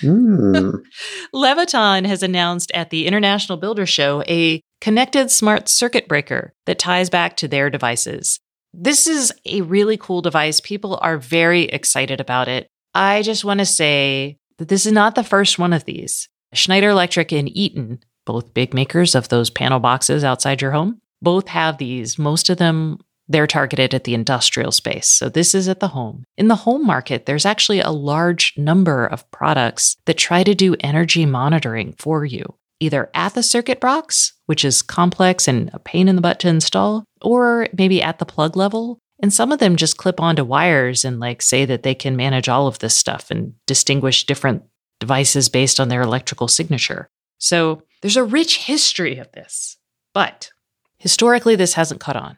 Mm. 0.00 0.82
Leviton 1.34 2.06
has 2.06 2.22
announced 2.22 2.70
at 2.72 2.90
the 2.90 3.06
International 3.06 3.58
Builder 3.58 3.86
Show 3.86 4.22
a 4.26 4.60
connected 4.80 5.30
smart 5.30 5.68
circuit 5.68 6.08
breaker 6.08 6.54
that 6.66 6.78
ties 6.78 7.10
back 7.10 7.36
to 7.38 7.48
their 7.48 7.70
devices. 7.70 8.40
This 8.76 9.06
is 9.06 9.32
a 9.46 9.60
really 9.60 9.96
cool 9.96 10.20
device. 10.20 10.60
People 10.60 10.98
are 11.00 11.16
very 11.16 11.62
excited 11.62 12.20
about 12.20 12.48
it. 12.48 12.68
I 12.94 13.22
just 13.22 13.44
want 13.44 13.60
to 13.60 13.66
say 13.66 14.38
that 14.58 14.68
this 14.68 14.84
is 14.84 14.92
not 14.92 15.14
the 15.14 15.24
first 15.24 15.58
one 15.58 15.72
of 15.72 15.84
these. 15.84 16.28
Schneider 16.52 16.90
Electric 16.90 17.32
and 17.32 17.48
Eaton, 17.56 18.00
both 18.24 18.54
big 18.54 18.74
makers 18.74 19.14
of 19.14 19.28
those 19.28 19.50
panel 19.50 19.80
boxes 19.80 20.24
outside 20.24 20.60
your 20.60 20.72
home, 20.72 21.00
both 21.22 21.48
have 21.48 21.78
these. 21.78 22.18
Most 22.18 22.50
of 22.50 22.58
them, 22.58 22.98
they're 23.28 23.46
targeted 23.46 23.94
at 23.94 24.04
the 24.04 24.14
industrial 24.14 24.72
space. 24.72 25.08
So 25.08 25.28
this 25.28 25.54
is 25.54 25.68
at 25.68 25.80
the 25.80 25.88
home. 25.88 26.24
In 26.36 26.48
the 26.48 26.56
home 26.56 26.84
market, 26.84 27.26
there's 27.26 27.46
actually 27.46 27.80
a 27.80 27.90
large 27.90 28.54
number 28.56 29.06
of 29.06 29.28
products 29.30 29.96
that 30.06 30.18
try 30.18 30.42
to 30.42 30.54
do 30.54 30.76
energy 30.80 31.26
monitoring 31.26 31.94
for 31.94 32.24
you 32.24 32.54
either 32.84 33.10
at 33.14 33.34
the 33.34 33.42
circuit 33.42 33.80
box, 33.80 34.32
which 34.46 34.64
is 34.64 34.82
complex 34.82 35.48
and 35.48 35.70
a 35.72 35.78
pain 35.78 36.08
in 36.08 36.16
the 36.16 36.22
butt 36.22 36.38
to 36.40 36.48
install, 36.48 37.04
or 37.22 37.68
maybe 37.76 38.02
at 38.02 38.18
the 38.18 38.26
plug 38.26 38.56
level. 38.56 38.98
And 39.22 39.32
some 39.32 39.52
of 39.52 39.58
them 39.58 39.76
just 39.76 39.96
clip 39.96 40.20
onto 40.20 40.44
wires 40.44 41.04
and 41.04 41.20
like 41.20 41.40
say 41.40 41.64
that 41.64 41.82
they 41.82 41.94
can 41.94 42.16
manage 42.16 42.48
all 42.48 42.66
of 42.66 42.78
this 42.80 42.96
stuff 42.96 43.30
and 43.30 43.54
distinguish 43.66 44.26
different 44.26 44.62
devices 45.00 45.48
based 45.48 45.80
on 45.80 45.88
their 45.88 46.02
electrical 46.02 46.48
signature. 46.48 47.08
So 47.38 47.82
there's 48.02 48.16
a 48.16 48.24
rich 48.24 48.58
history 48.58 49.18
of 49.18 49.30
this, 49.32 49.76
but 50.12 50.50
historically, 50.98 51.56
this 51.56 51.74
hasn't 51.74 52.00
caught 52.00 52.16
on. 52.16 52.36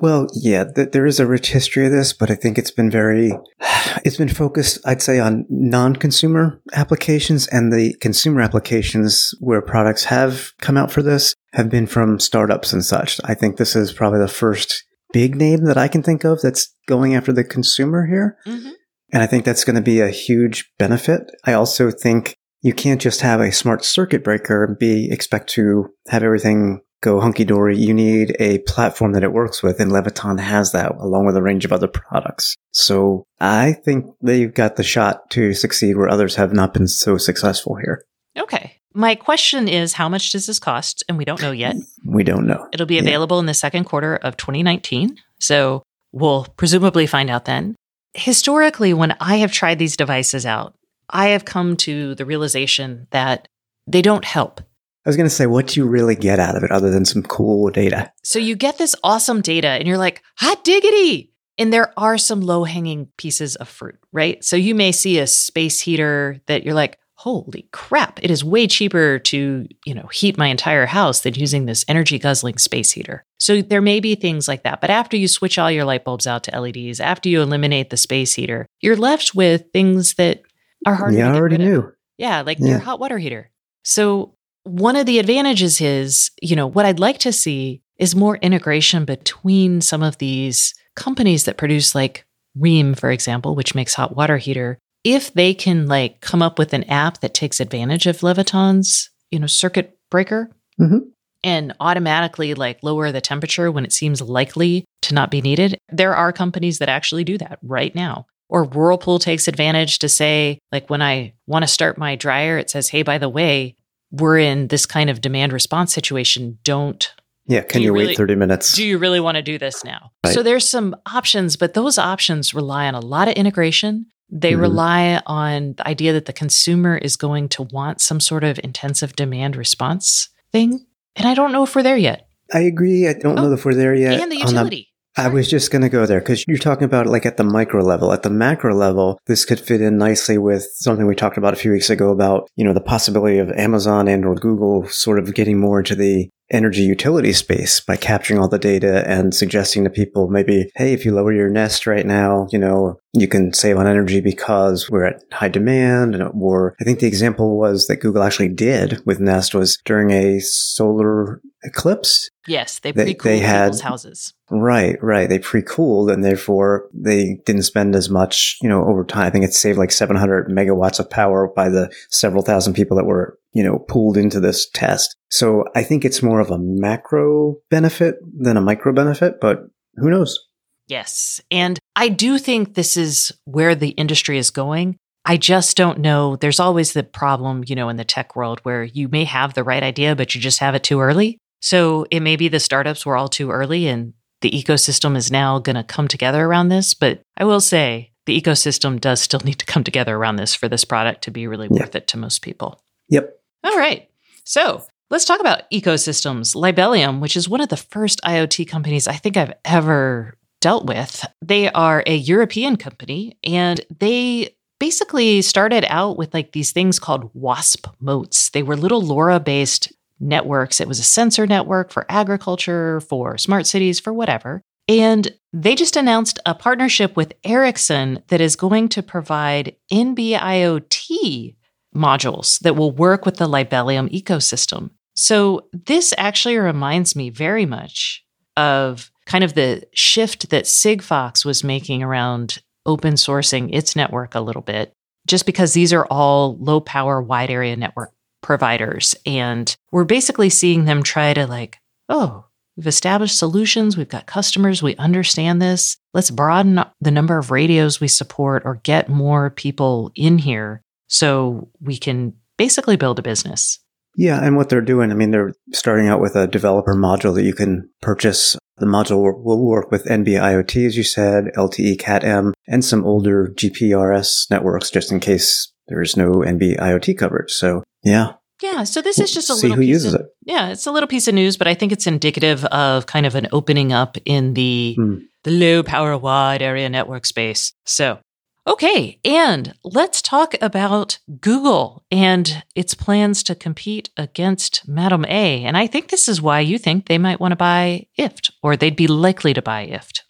Well, 0.00 0.28
yeah, 0.34 0.64
th- 0.64 0.92
there 0.92 1.06
is 1.06 1.20
a 1.20 1.26
rich 1.26 1.50
history 1.52 1.86
of 1.86 1.92
this, 1.92 2.12
but 2.12 2.30
I 2.30 2.34
think 2.34 2.58
it's 2.58 2.70
been 2.70 2.90
very, 2.90 3.32
it's 4.04 4.16
been 4.16 4.28
focused, 4.28 4.78
I'd 4.84 5.02
say, 5.02 5.18
on 5.18 5.46
non-consumer 5.48 6.60
applications 6.72 7.46
and 7.48 7.72
the 7.72 7.94
consumer 8.00 8.40
applications 8.40 9.34
where 9.40 9.62
products 9.62 10.04
have 10.04 10.52
come 10.58 10.76
out 10.76 10.90
for 10.90 11.02
this 11.02 11.34
have 11.52 11.68
been 11.68 11.86
from 11.86 12.18
startups 12.18 12.72
and 12.72 12.84
such. 12.84 13.20
I 13.24 13.34
think 13.34 13.56
this 13.56 13.76
is 13.76 13.92
probably 13.92 14.20
the 14.20 14.28
first 14.28 14.84
big 15.12 15.36
name 15.36 15.64
that 15.64 15.76
I 15.76 15.88
can 15.88 16.02
think 16.02 16.24
of 16.24 16.40
that's 16.40 16.74
going 16.86 17.14
after 17.14 17.32
the 17.32 17.44
consumer 17.44 18.06
here. 18.06 18.38
Mm-hmm. 18.46 18.70
And 19.12 19.22
I 19.22 19.26
think 19.26 19.44
that's 19.44 19.64
going 19.64 19.76
to 19.76 19.82
be 19.82 20.00
a 20.00 20.08
huge 20.08 20.70
benefit. 20.78 21.32
I 21.44 21.52
also 21.52 21.90
think 21.90 22.36
you 22.62 22.72
can't 22.72 23.00
just 23.00 23.22
have 23.22 23.40
a 23.40 23.50
smart 23.50 23.84
circuit 23.84 24.22
breaker 24.22 24.64
and 24.64 24.78
be 24.78 25.10
expect 25.10 25.48
to 25.50 25.88
have 26.08 26.22
everything 26.22 26.80
go 27.00 27.20
hunky 27.20 27.44
dory, 27.44 27.76
you 27.76 27.94
need 27.94 28.36
a 28.38 28.58
platform 28.60 29.12
that 29.12 29.22
it 29.22 29.32
works 29.32 29.62
with, 29.62 29.80
and 29.80 29.90
Leviton 29.90 30.38
has 30.38 30.72
that 30.72 30.92
along 30.92 31.26
with 31.26 31.36
a 31.36 31.42
range 31.42 31.64
of 31.64 31.72
other 31.72 31.88
products. 31.88 32.54
So 32.72 33.24
I 33.40 33.72
think 33.72 34.06
they've 34.22 34.52
got 34.52 34.76
the 34.76 34.82
shot 34.82 35.30
to 35.30 35.54
succeed 35.54 35.96
where 35.96 36.10
others 36.10 36.36
have 36.36 36.52
not 36.52 36.74
been 36.74 36.88
so 36.88 37.16
successful 37.16 37.76
here. 37.76 38.04
Okay. 38.38 38.76
My 38.92 39.14
question 39.14 39.68
is 39.68 39.92
how 39.92 40.08
much 40.08 40.32
does 40.32 40.46
this 40.46 40.58
cost? 40.58 41.04
And 41.08 41.16
we 41.16 41.24
don't 41.24 41.40
know 41.40 41.52
yet. 41.52 41.76
We 42.04 42.24
don't 42.24 42.46
know. 42.46 42.66
It'll 42.72 42.86
be 42.86 42.98
available 42.98 43.36
yeah. 43.36 43.40
in 43.40 43.46
the 43.46 43.54
second 43.54 43.84
quarter 43.84 44.16
of 44.16 44.36
2019. 44.36 45.16
So 45.38 45.82
we'll 46.12 46.46
presumably 46.56 47.06
find 47.06 47.30
out 47.30 47.44
then. 47.44 47.76
Historically, 48.14 48.92
when 48.94 49.16
I 49.20 49.36
have 49.36 49.52
tried 49.52 49.78
these 49.78 49.96
devices 49.96 50.44
out, 50.44 50.74
I 51.08 51.28
have 51.28 51.44
come 51.44 51.76
to 51.78 52.14
the 52.14 52.24
realization 52.24 53.06
that 53.10 53.46
they 53.86 54.02
don't 54.02 54.24
help. 54.24 54.60
I 55.04 55.08
was 55.08 55.16
going 55.16 55.28
to 55.28 55.34
say, 55.34 55.46
what 55.46 55.68
do 55.68 55.80
you 55.80 55.86
really 55.86 56.14
get 56.14 56.38
out 56.38 56.56
of 56.56 56.62
it 56.62 56.70
other 56.70 56.90
than 56.90 57.04
some 57.04 57.22
cool 57.22 57.70
data? 57.70 58.12
So 58.22 58.38
you 58.38 58.54
get 58.54 58.76
this 58.78 58.94
awesome 59.02 59.40
data 59.40 59.68
and 59.68 59.88
you're 59.88 59.98
like, 59.98 60.22
hot 60.36 60.62
diggity. 60.64 61.32
And 61.58 61.72
there 61.72 61.92
are 61.98 62.18
some 62.18 62.40
low 62.40 62.64
hanging 62.64 63.08
pieces 63.16 63.56
of 63.56 63.68
fruit, 63.68 63.98
right? 64.12 64.42
So 64.44 64.56
you 64.56 64.74
may 64.74 64.92
see 64.92 65.18
a 65.18 65.26
space 65.26 65.80
heater 65.80 66.40
that 66.46 66.64
you're 66.64 66.74
like, 66.74 66.98
holy 67.14 67.68
crap, 67.70 68.18
it 68.22 68.30
is 68.30 68.42
way 68.42 68.66
cheaper 68.66 69.18
to, 69.18 69.66
you 69.84 69.94
know, 69.94 70.06
heat 70.10 70.38
my 70.38 70.46
entire 70.46 70.86
house 70.86 71.20
than 71.20 71.34
using 71.34 71.66
this 71.66 71.84
energy 71.86 72.18
guzzling 72.18 72.56
space 72.56 72.92
heater. 72.92 73.24
So 73.38 73.60
there 73.60 73.82
may 73.82 74.00
be 74.00 74.14
things 74.14 74.48
like 74.48 74.62
that. 74.62 74.80
But 74.80 74.88
after 74.88 75.18
you 75.18 75.28
switch 75.28 75.58
all 75.58 75.70
your 75.70 75.84
light 75.84 76.02
bulbs 76.04 76.26
out 76.26 76.44
to 76.44 76.58
LEDs, 76.58 76.98
after 76.98 77.28
you 77.28 77.42
eliminate 77.42 77.90
the 77.90 77.98
space 77.98 78.34
heater, 78.34 78.66
you're 78.80 78.96
left 78.96 79.34
with 79.34 79.64
things 79.72 80.14
that 80.14 80.40
are 80.86 80.94
hard 80.94 81.12
yeah, 81.14 81.30
I 81.30 81.36
already 81.36 81.56
rid 81.58 81.60
of. 81.60 81.68
knew. 81.68 81.92
Yeah, 82.16 82.40
like 82.40 82.58
Yeah. 82.58 82.68
your 82.68 82.78
hot 82.78 83.00
water 83.00 83.18
heater. 83.18 83.50
So 83.82 84.34
one 84.64 84.96
of 84.96 85.06
the 85.06 85.18
advantages 85.18 85.80
is, 85.80 86.30
you 86.42 86.56
know, 86.56 86.66
what 86.66 86.86
I'd 86.86 86.98
like 86.98 87.18
to 87.20 87.32
see 87.32 87.82
is 87.98 88.14
more 88.14 88.36
integration 88.36 89.04
between 89.04 89.80
some 89.80 90.02
of 90.02 90.18
these 90.18 90.74
companies 90.96 91.44
that 91.44 91.56
produce 91.58 91.94
like 91.94 92.24
Rheem, 92.58 92.98
for 92.98 93.10
example, 93.10 93.54
which 93.54 93.74
makes 93.74 93.94
hot 93.94 94.16
water 94.16 94.38
heater. 94.38 94.78
If 95.04 95.32
they 95.32 95.54
can 95.54 95.86
like 95.86 96.20
come 96.20 96.42
up 96.42 96.58
with 96.58 96.72
an 96.72 96.84
app 96.84 97.20
that 97.20 97.34
takes 97.34 97.60
advantage 97.60 98.06
of 98.06 98.22
Leviton's, 98.22 99.10
you 99.30 99.38
know, 99.38 99.46
circuit 99.46 99.96
breaker 100.10 100.50
Mhm. 100.80 101.00
and 101.44 101.72
automatically 101.80 102.54
like 102.54 102.80
lower 102.82 103.12
the 103.12 103.20
temperature 103.20 103.70
when 103.70 103.84
it 103.84 103.92
seems 103.92 104.20
likely 104.20 104.84
to 105.02 105.14
not 105.14 105.30
be 105.30 105.40
needed, 105.40 105.78
there 105.90 106.14
are 106.14 106.32
companies 106.32 106.78
that 106.78 106.88
actually 106.88 107.24
do 107.24 107.38
that 107.38 107.58
right 107.62 107.94
now. 107.94 108.26
Or 108.48 108.64
Whirlpool 108.64 109.20
takes 109.20 109.46
advantage 109.46 110.00
to 110.00 110.08
say, 110.08 110.58
like, 110.72 110.90
when 110.90 111.00
I 111.00 111.34
want 111.46 111.62
to 111.62 111.68
start 111.68 111.96
my 111.96 112.16
dryer, 112.16 112.58
it 112.58 112.68
says, 112.68 112.88
hey, 112.88 113.02
by 113.04 113.16
the 113.16 113.28
way, 113.28 113.76
we're 114.10 114.38
in 114.38 114.68
this 114.68 114.86
kind 114.86 115.08
of 115.10 115.20
demand 115.20 115.52
response 115.52 115.92
situation. 115.92 116.58
Don't 116.64 117.12
Yeah, 117.46 117.62
can 117.62 117.80
you, 117.82 117.86
you 117.88 117.94
wait 117.94 118.02
really- 118.02 118.14
30 118.16 118.34
minutes? 118.36 118.74
do 118.74 118.84
you 118.84 118.98
really 118.98 119.20
want 119.20 119.36
to 119.36 119.42
do 119.42 119.58
this 119.58 119.84
now? 119.84 120.10
Right. 120.24 120.34
So 120.34 120.42
there's 120.42 120.68
some 120.68 120.94
options, 121.12 121.56
but 121.56 121.74
those 121.74 121.98
options 121.98 122.52
rely 122.54 122.86
on 122.86 122.94
a 122.94 123.00
lot 123.00 123.28
of 123.28 123.34
integration. 123.34 124.06
They 124.32 124.52
Mhm. 124.52 124.60
rely 124.60 125.20
on 125.26 125.74
the 125.76 125.86
idea 125.88 126.12
that 126.12 126.26
the 126.26 126.32
consumer 126.32 126.96
is 126.96 127.16
going 127.16 127.48
to 127.50 127.62
want 127.64 128.00
some 128.00 128.20
sort 128.20 128.44
of 128.44 128.60
intensive 128.62 129.16
demand 129.16 129.56
response 129.56 130.28
thing. 130.52 130.86
And 131.16 131.26
I 131.26 131.34
don't 131.34 131.50
know 131.52 131.64
if 131.64 131.74
we're 131.74 131.82
there 131.82 131.96
yet. 131.96 132.26
I 132.52 132.60
agree. 132.60 133.08
I 133.08 133.12
don't 133.14 133.38
Oh, 133.38 133.42
know 133.48 133.52
if 133.52 133.64
we're 133.64 133.74
there 133.74 133.94
yet. 133.94 134.20
and 134.20 134.30
the 134.30 134.36
utility. 134.36 134.89
I 135.16 135.28
was 135.28 135.48
just 135.48 135.70
going 135.70 135.82
to 135.82 135.88
go 135.88 136.06
there 136.06 136.20
because 136.20 136.44
you're 136.46 136.56
talking 136.56 136.84
about 136.84 137.06
like 137.06 137.26
at 137.26 137.36
the 137.36 137.44
micro 137.44 137.82
level. 137.82 138.12
At 138.12 138.22
the 138.22 138.30
macro 138.30 138.74
level, 138.74 139.18
this 139.26 139.44
could 139.44 139.58
fit 139.58 139.80
in 139.80 139.98
nicely 139.98 140.38
with 140.38 140.68
something 140.74 141.06
we 141.06 141.16
talked 141.16 141.36
about 141.36 141.52
a 141.52 141.56
few 141.56 141.72
weeks 141.72 141.90
ago 141.90 142.10
about, 142.10 142.48
you 142.56 142.64
know, 142.64 142.72
the 142.72 142.80
possibility 142.80 143.38
of 143.38 143.50
Amazon 143.50 144.06
and 144.06 144.24
or 144.24 144.36
Google 144.36 144.86
sort 144.88 145.18
of 145.18 145.34
getting 145.34 145.58
more 145.58 145.80
into 145.80 145.96
the 145.96 146.30
energy 146.50 146.82
utility 146.82 147.32
space 147.32 147.80
by 147.80 147.96
capturing 147.96 148.40
all 148.40 148.48
the 148.48 148.58
data 148.58 149.08
and 149.08 149.34
suggesting 149.34 149.84
to 149.84 149.90
people 149.90 150.28
maybe, 150.28 150.70
hey, 150.76 150.92
if 150.92 151.04
you 151.04 151.12
lower 151.12 151.32
your 151.32 151.48
Nest 151.48 151.86
right 151.86 152.06
now, 152.06 152.46
you 152.50 152.58
know, 152.58 152.98
you 153.12 153.28
can 153.28 153.52
save 153.52 153.76
on 153.76 153.86
energy 153.86 154.20
because 154.20 154.88
we're 154.90 155.04
at 155.04 155.22
high 155.32 155.48
demand. 155.48 156.14
And, 156.14 156.30
or 156.40 156.74
I 156.80 156.84
think 156.84 157.00
the 157.00 157.06
example 157.06 157.58
was 157.58 157.86
that 157.86 157.96
Google 157.96 158.22
actually 158.22 158.48
did 158.48 159.00
with 159.06 159.20
Nest 159.20 159.54
was 159.54 159.78
during 159.84 160.10
a 160.10 160.40
solar 160.40 161.40
eclipse. 161.62 162.30
Yes, 162.46 162.78
they 162.78 162.92
They- 162.92 163.14
pre-cooled 163.14 163.40
people's 163.40 163.80
houses. 163.80 164.34
Right, 164.50 165.00
right. 165.02 165.28
They 165.28 165.38
pre-cooled 165.38 166.10
and 166.10 166.24
therefore 166.24 166.88
they 166.92 167.38
didn't 167.46 167.62
spend 167.62 167.94
as 167.94 168.10
much, 168.10 168.58
you 168.60 168.68
know, 168.68 168.84
over 168.84 169.04
time. 169.04 169.26
I 169.26 169.30
think 169.30 169.44
it 169.44 169.54
saved 169.54 169.78
like 169.78 169.92
700 169.92 170.48
megawatts 170.48 170.98
of 170.98 171.08
power 171.08 171.46
by 171.54 171.68
the 171.68 171.92
several 172.10 172.42
thousand 172.42 172.74
people 172.74 172.96
that 172.96 173.04
were, 173.06 173.38
you 173.52 173.62
know, 173.64 173.78
pulled 173.88 174.16
into 174.16 174.40
this 174.40 174.68
test. 174.70 175.14
So 175.30 175.64
I 175.74 175.82
think 175.82 176.04
it's 176.04 176.22
more 176.22 176.40
of 176.40 176.50
a 176.50 176.58
macro 176.58 177.56
benefit 177.70 178.16
than 178.38 178.56
a 178.56 178.60
micro 178.60 178.92
benefit, 178.92 179.40
but 179.40 179.60
who 179.96 180.10
knows? 180.10 180.38
Yes. 180.86 181.40
And 181.50 181.78
I 181.94 182.08
do 182.08 182.38
think 182.38 182.74
this 182.74 182.96
is 182.96 183.32
where 183.44 183.74
the 183.74 183.90
industry 183.90 184.38
is 184.38 184.50
going. 184.50 184.96
I 185.24 185.36
just 185.36 185.76
don't 185.76 185.98
know. 186.00 186.36
There's 186.36 186.58
always 186.60 186.92
the 186.92 187.02
problem, 187.02 187.62
you 187.66 187.76
know, 187.76 187.88
in 187.88 187.96
the 187.96 188.04
tech 188.04 188.34
world 188.34 188.60
where 188.62 188.84
you 188.84 189.08
may 189.08 189.24
have 189.24 189.54
the 189.54 189.62
right 189.64 189.82
idea, 189.82 190.16
but 190.16 190.34
you 190.34 190.40
just 190.40 190.58
have 190.60 190.74
it 190.74 190.82
too 190.82 191.00
early. 191.00 191.38
So 191.60 192.06
it 192.10 192.20
may 192.20 192.36
be 192.36 192.48
the 192.48 192.58
startups 192.58 193.04
were 193.04 193.16
all 193.16 193.28
too 193.28 193.50
early 193.50 193.86
and 193.86 194.14
the 194.40 194.50
ecosystem 194.50 195.16
is 195.16 195.30
now 195.30 195.58
going 195.58 195.76
to 195.76 195.84
come 195.84 196.08
together 196.08 196.44
around 196.44 196.68
this. 196.70 196.94
But 196.94 197.20
I 197.36 197.44
will 197.44 197.60
say 197.60 198.12
the 198.26 198.40
ecosystem 198.40 198.98
does 199.00 199.20
still 199.20 199.40
need 199.44 199.58
to 199.58 199.66
come 199.66 199.84
together 199.84 200.16
around 200.16 200.36
this 200.36 200.54
for 200.54 200.68
this 200.68 200.84
product 200.84 201.22
to 201.24 201.30
be 201.30 201.46
really 201.46 201.68
Yeah. 201.70 201.82
worth 201.82 201.94
it 201.94 202.06
to 202.08 202.16
most 202.16 202.40
people. 202.42 202.80
Yep. 203.10 203.30
All 203.64 203.76
right. 203.76 204.08
So 204.44 204.84
let's 205.10 205.24
talk 205.24 205.40
about 205.40 205.70
ecosystems. 205.70 206.54
Libelium, 206.54 207.20
which 207.20 207.36
is 207.36 207.48
one 207.48 207.60
of 207.60 207.68
the 207.68 207.76
first 207.76 208.20
IoT 208.22 208.68
companies 208.68 209.06
I 209.06 209.14
think 209.14 209.36
I've 209.36 209.54
ever 209.64 210.36
dealt 210.60 210.86
with, 210.86 211.24
they 211.42 211.70
are 211.70 212.02
a 212.06 212.16
European 212.16 212.76
company 212.76 213.36
and 213.44 213.80
they 213.98 214.56
basically 214.78 215.42
started 215.42 215.84
out 215.88 216.16
with 216.16 216.32
like 216.32 216.52
these 216.52 216.72
things 216.72 216.98
called 216.98 217.30
WASP 217.34 217.86
moats. 218.00 218.50
They 218.50 218.62
were 218.62 218.76
little 218.76 219.02
LoRa 219.02 219.42
based 219.42 219.92
networks. 220.18 220.80
It 220.80 220.88
was 220.88 220.98
a 220.98 221.04
sensor 221.04 221.46
network 221.46 221.90
for 221.90 222.06
agriculture, 222.08 223.00
for 223.00 223.38
smart 223.38 223.66
cities, 223.66 224.00
for 224.00 224.12
whatever. 224.12 224.62
And 224.88 225.30
they 225.52 225.74
just 225.74 225.96
announced 225.96 226.38
a 226.46 226.54
partnership 226.54 227.16
with 227.16 227.32
Ericsson 227.44 228.22
that 228.28 228.40
is 228.40 228.56
going 228.56 228.88
to 228.90 229.02
provide 229.02 229.76
NB-IoT 229.92 231.54
modules 231.94 232.58
that 232.60 232.76
will 232.76 232.92
work 232.92 233.24
with 233.24 233.36
the 233.36 233.48
Libelium 233.48 234.08
ecosystem. 234.10 234.90
So 235.14 235.68
this 235.72 236.14
actually 236.16 236.56
reminds 236.56 237.16
me 237.16 237.30
very 237.30 237.66
much 237.66 238.24
of 238.56 239.10
kind 239.26 239.44
of 239.44 239.54
the 239.54 239.82
shift 239.92 240.50
that 240.50 240.64
Sigfox 240.64 241.44
was 241.44 241.64
making 241.64 242.02
around 242.02 242.62
open 242.86 243.14
sourcing 243.14 243.68
its 243.72 243.94
network 243.94 244.34
a 244.34 244.40
little 244.40 244.62
bit, 244.62 244.94
just 245.26 245.46
because 245.46 245.72
these 245.72 245.92
are 245.92 246.06
all 246.06 246.56
low 246.58 246.80
power, 246.80 247.20
wide 247.20 247.50
area 247.50 247.76
network 247.76 248.12
providers. 248.42 249.14
And 249.26 249.74
we're 249.92 250.04
basically 250.04 250.50
seeing 250.50 250.84
them 250.84 251.02
try 251.02 251.34
to 251.34 251.46
like, 251.46 251.78
oh, 252.08 252.46
we've 252.76 252.86
established 252.86 253.38
solutions, 253.38 253.96
we've 253.96 254.08
got 254.08 254.26
customers, 254.26 254.82
we 254.82 254.96
understand 254.96 255.60
this. 255.60 255.96
Let's 256.14 256.30
broaden 256.30 256.82
the 257.00 257.10
number 257.10 257.36
of 257.36 257.50
radios 257.50 258.00
we 258.00 258.08
support 258.08 258.62
or 258.64 258.80
get 258.82 259.08
more 259.08 259.50
people 259.50 260.10
in 260.14 260.38
here 260.38 260.82
so 261.10 261.68
we 261.80 261.98
can 261.98 262.34
basically 262.56 262.96
build 262.96 263.18
a 263.18 263.22
business. 263.22 263.78
Yeah, 264.16 264.42
and 264.44 264.56
what 264.56 264.68
they're 264.68 264.80
doing, 264.80 265.10
I 265.10 265.14
mean, 265.14 265.30
they're 265.30 265.52
starting 265.72 266.08
out 266.08 266.20
with 266.20 266.34
a 266.36 266.46
developer 266.46 266.94
module 266.94 267.34
that 267.34 267.44
you 267.44 267.54
can 267.54 267.88
purchase. 268.02 268.56
The 268.78 268.86
module 268.86 269.18
will- 269.42 269.64
work 269.64 269.90
with 269.90 270.06
NB 270.06 270.28
IoT, 270.38 270.86
as 270.86 270.96
you 270.96 271.02
said, 271.04 271.44
LTE 271.56 271.96
Cat 271.98 272.24
M, 272.24 272.52
and 272.66 272.84
some 272.84 273.04
older 273.04 273.52
GPRS 273.56 274.46
networks, 274.50 274.90
just 274.90 275.12
in 275.12 275.20
case 275.20 275.72
there's 275.88 276.16
no 276.16 276.42
NB 276.42 276.76
IoT 276.78 277.16
coverage. 277.18 277.52
So, 277.52 277.82
yeah, 278.02 278.32
Yeah, 278.62 278.84
so 278.84 279.00
this 279.00 279.18
is 279.18 279.32
just 279.32 279.48
a 279.48 279.54
see 279.54 279.68
little 279.68 279.76
who 279.76 279.82
piece 279.82 279.88
uses 279.88 280.14
of, 280.14 280.20
it. 280.22 280.26
Yeah, 280.44 280.68
it's 280.70 280.86
a 280.86 280.92
little 280.92 281.06
piece 281.08 281.26
of 281.28 281.34
news, 281.34 281.56
but 281.56 281.66
I 281.66 281.72
think 281.74 281.92
it's 281.92 282.06
indicative 282.06 282.64
of 282.66 283.06
kind 283.06 283.24
of 283.26 283.34
an 283.34 283.48
opening 283.52 283.92
up 283.92 284.16
in 284.26 284.52
the 284.54 284.94
Hmm. 284.98 285.14
the 285.44 285.50
low 285.50 285.82
power 285.82 286.18
wide 286.18 286.60
area 286.60 286.88
network 286.90 287.24
space. 287.24 287.72
So, 287.86 288.18
okay, 288.66 289.18
and 289.24 289.74
let's 289.84 290.22
talk 290.22 290.54
about 290.60 291.18
Google 291.40 292.04
and 292.10 292.62
its 292.74 292.94
plans 292.94 293.42
to 293.44 293.54
compete 293.54 294.10
against 294.16 294.86
Madam 294.88 295.24
A. 295.26 295.64
And 295.64 295.76
I 295.76 295.86
think 295.86 296.08
this 296.08 296.28
is 296.28 296.42
why 296.42 296.60
you 296.60 296.78
think 296.78 297.06
they 297.06 297.18
might 297.18 297.40
want 297.40 297.52
to 297.52 297.56
buy 297.56 298.06
IFTTT 298.18 298.50
or 298.62 298.76
they'd 298.76 298.96
be 298.96 299.06
likely 299.06 299.54
to 299.54 299.62
buy 299.62 299.86
IFTTT. 299.86 300.22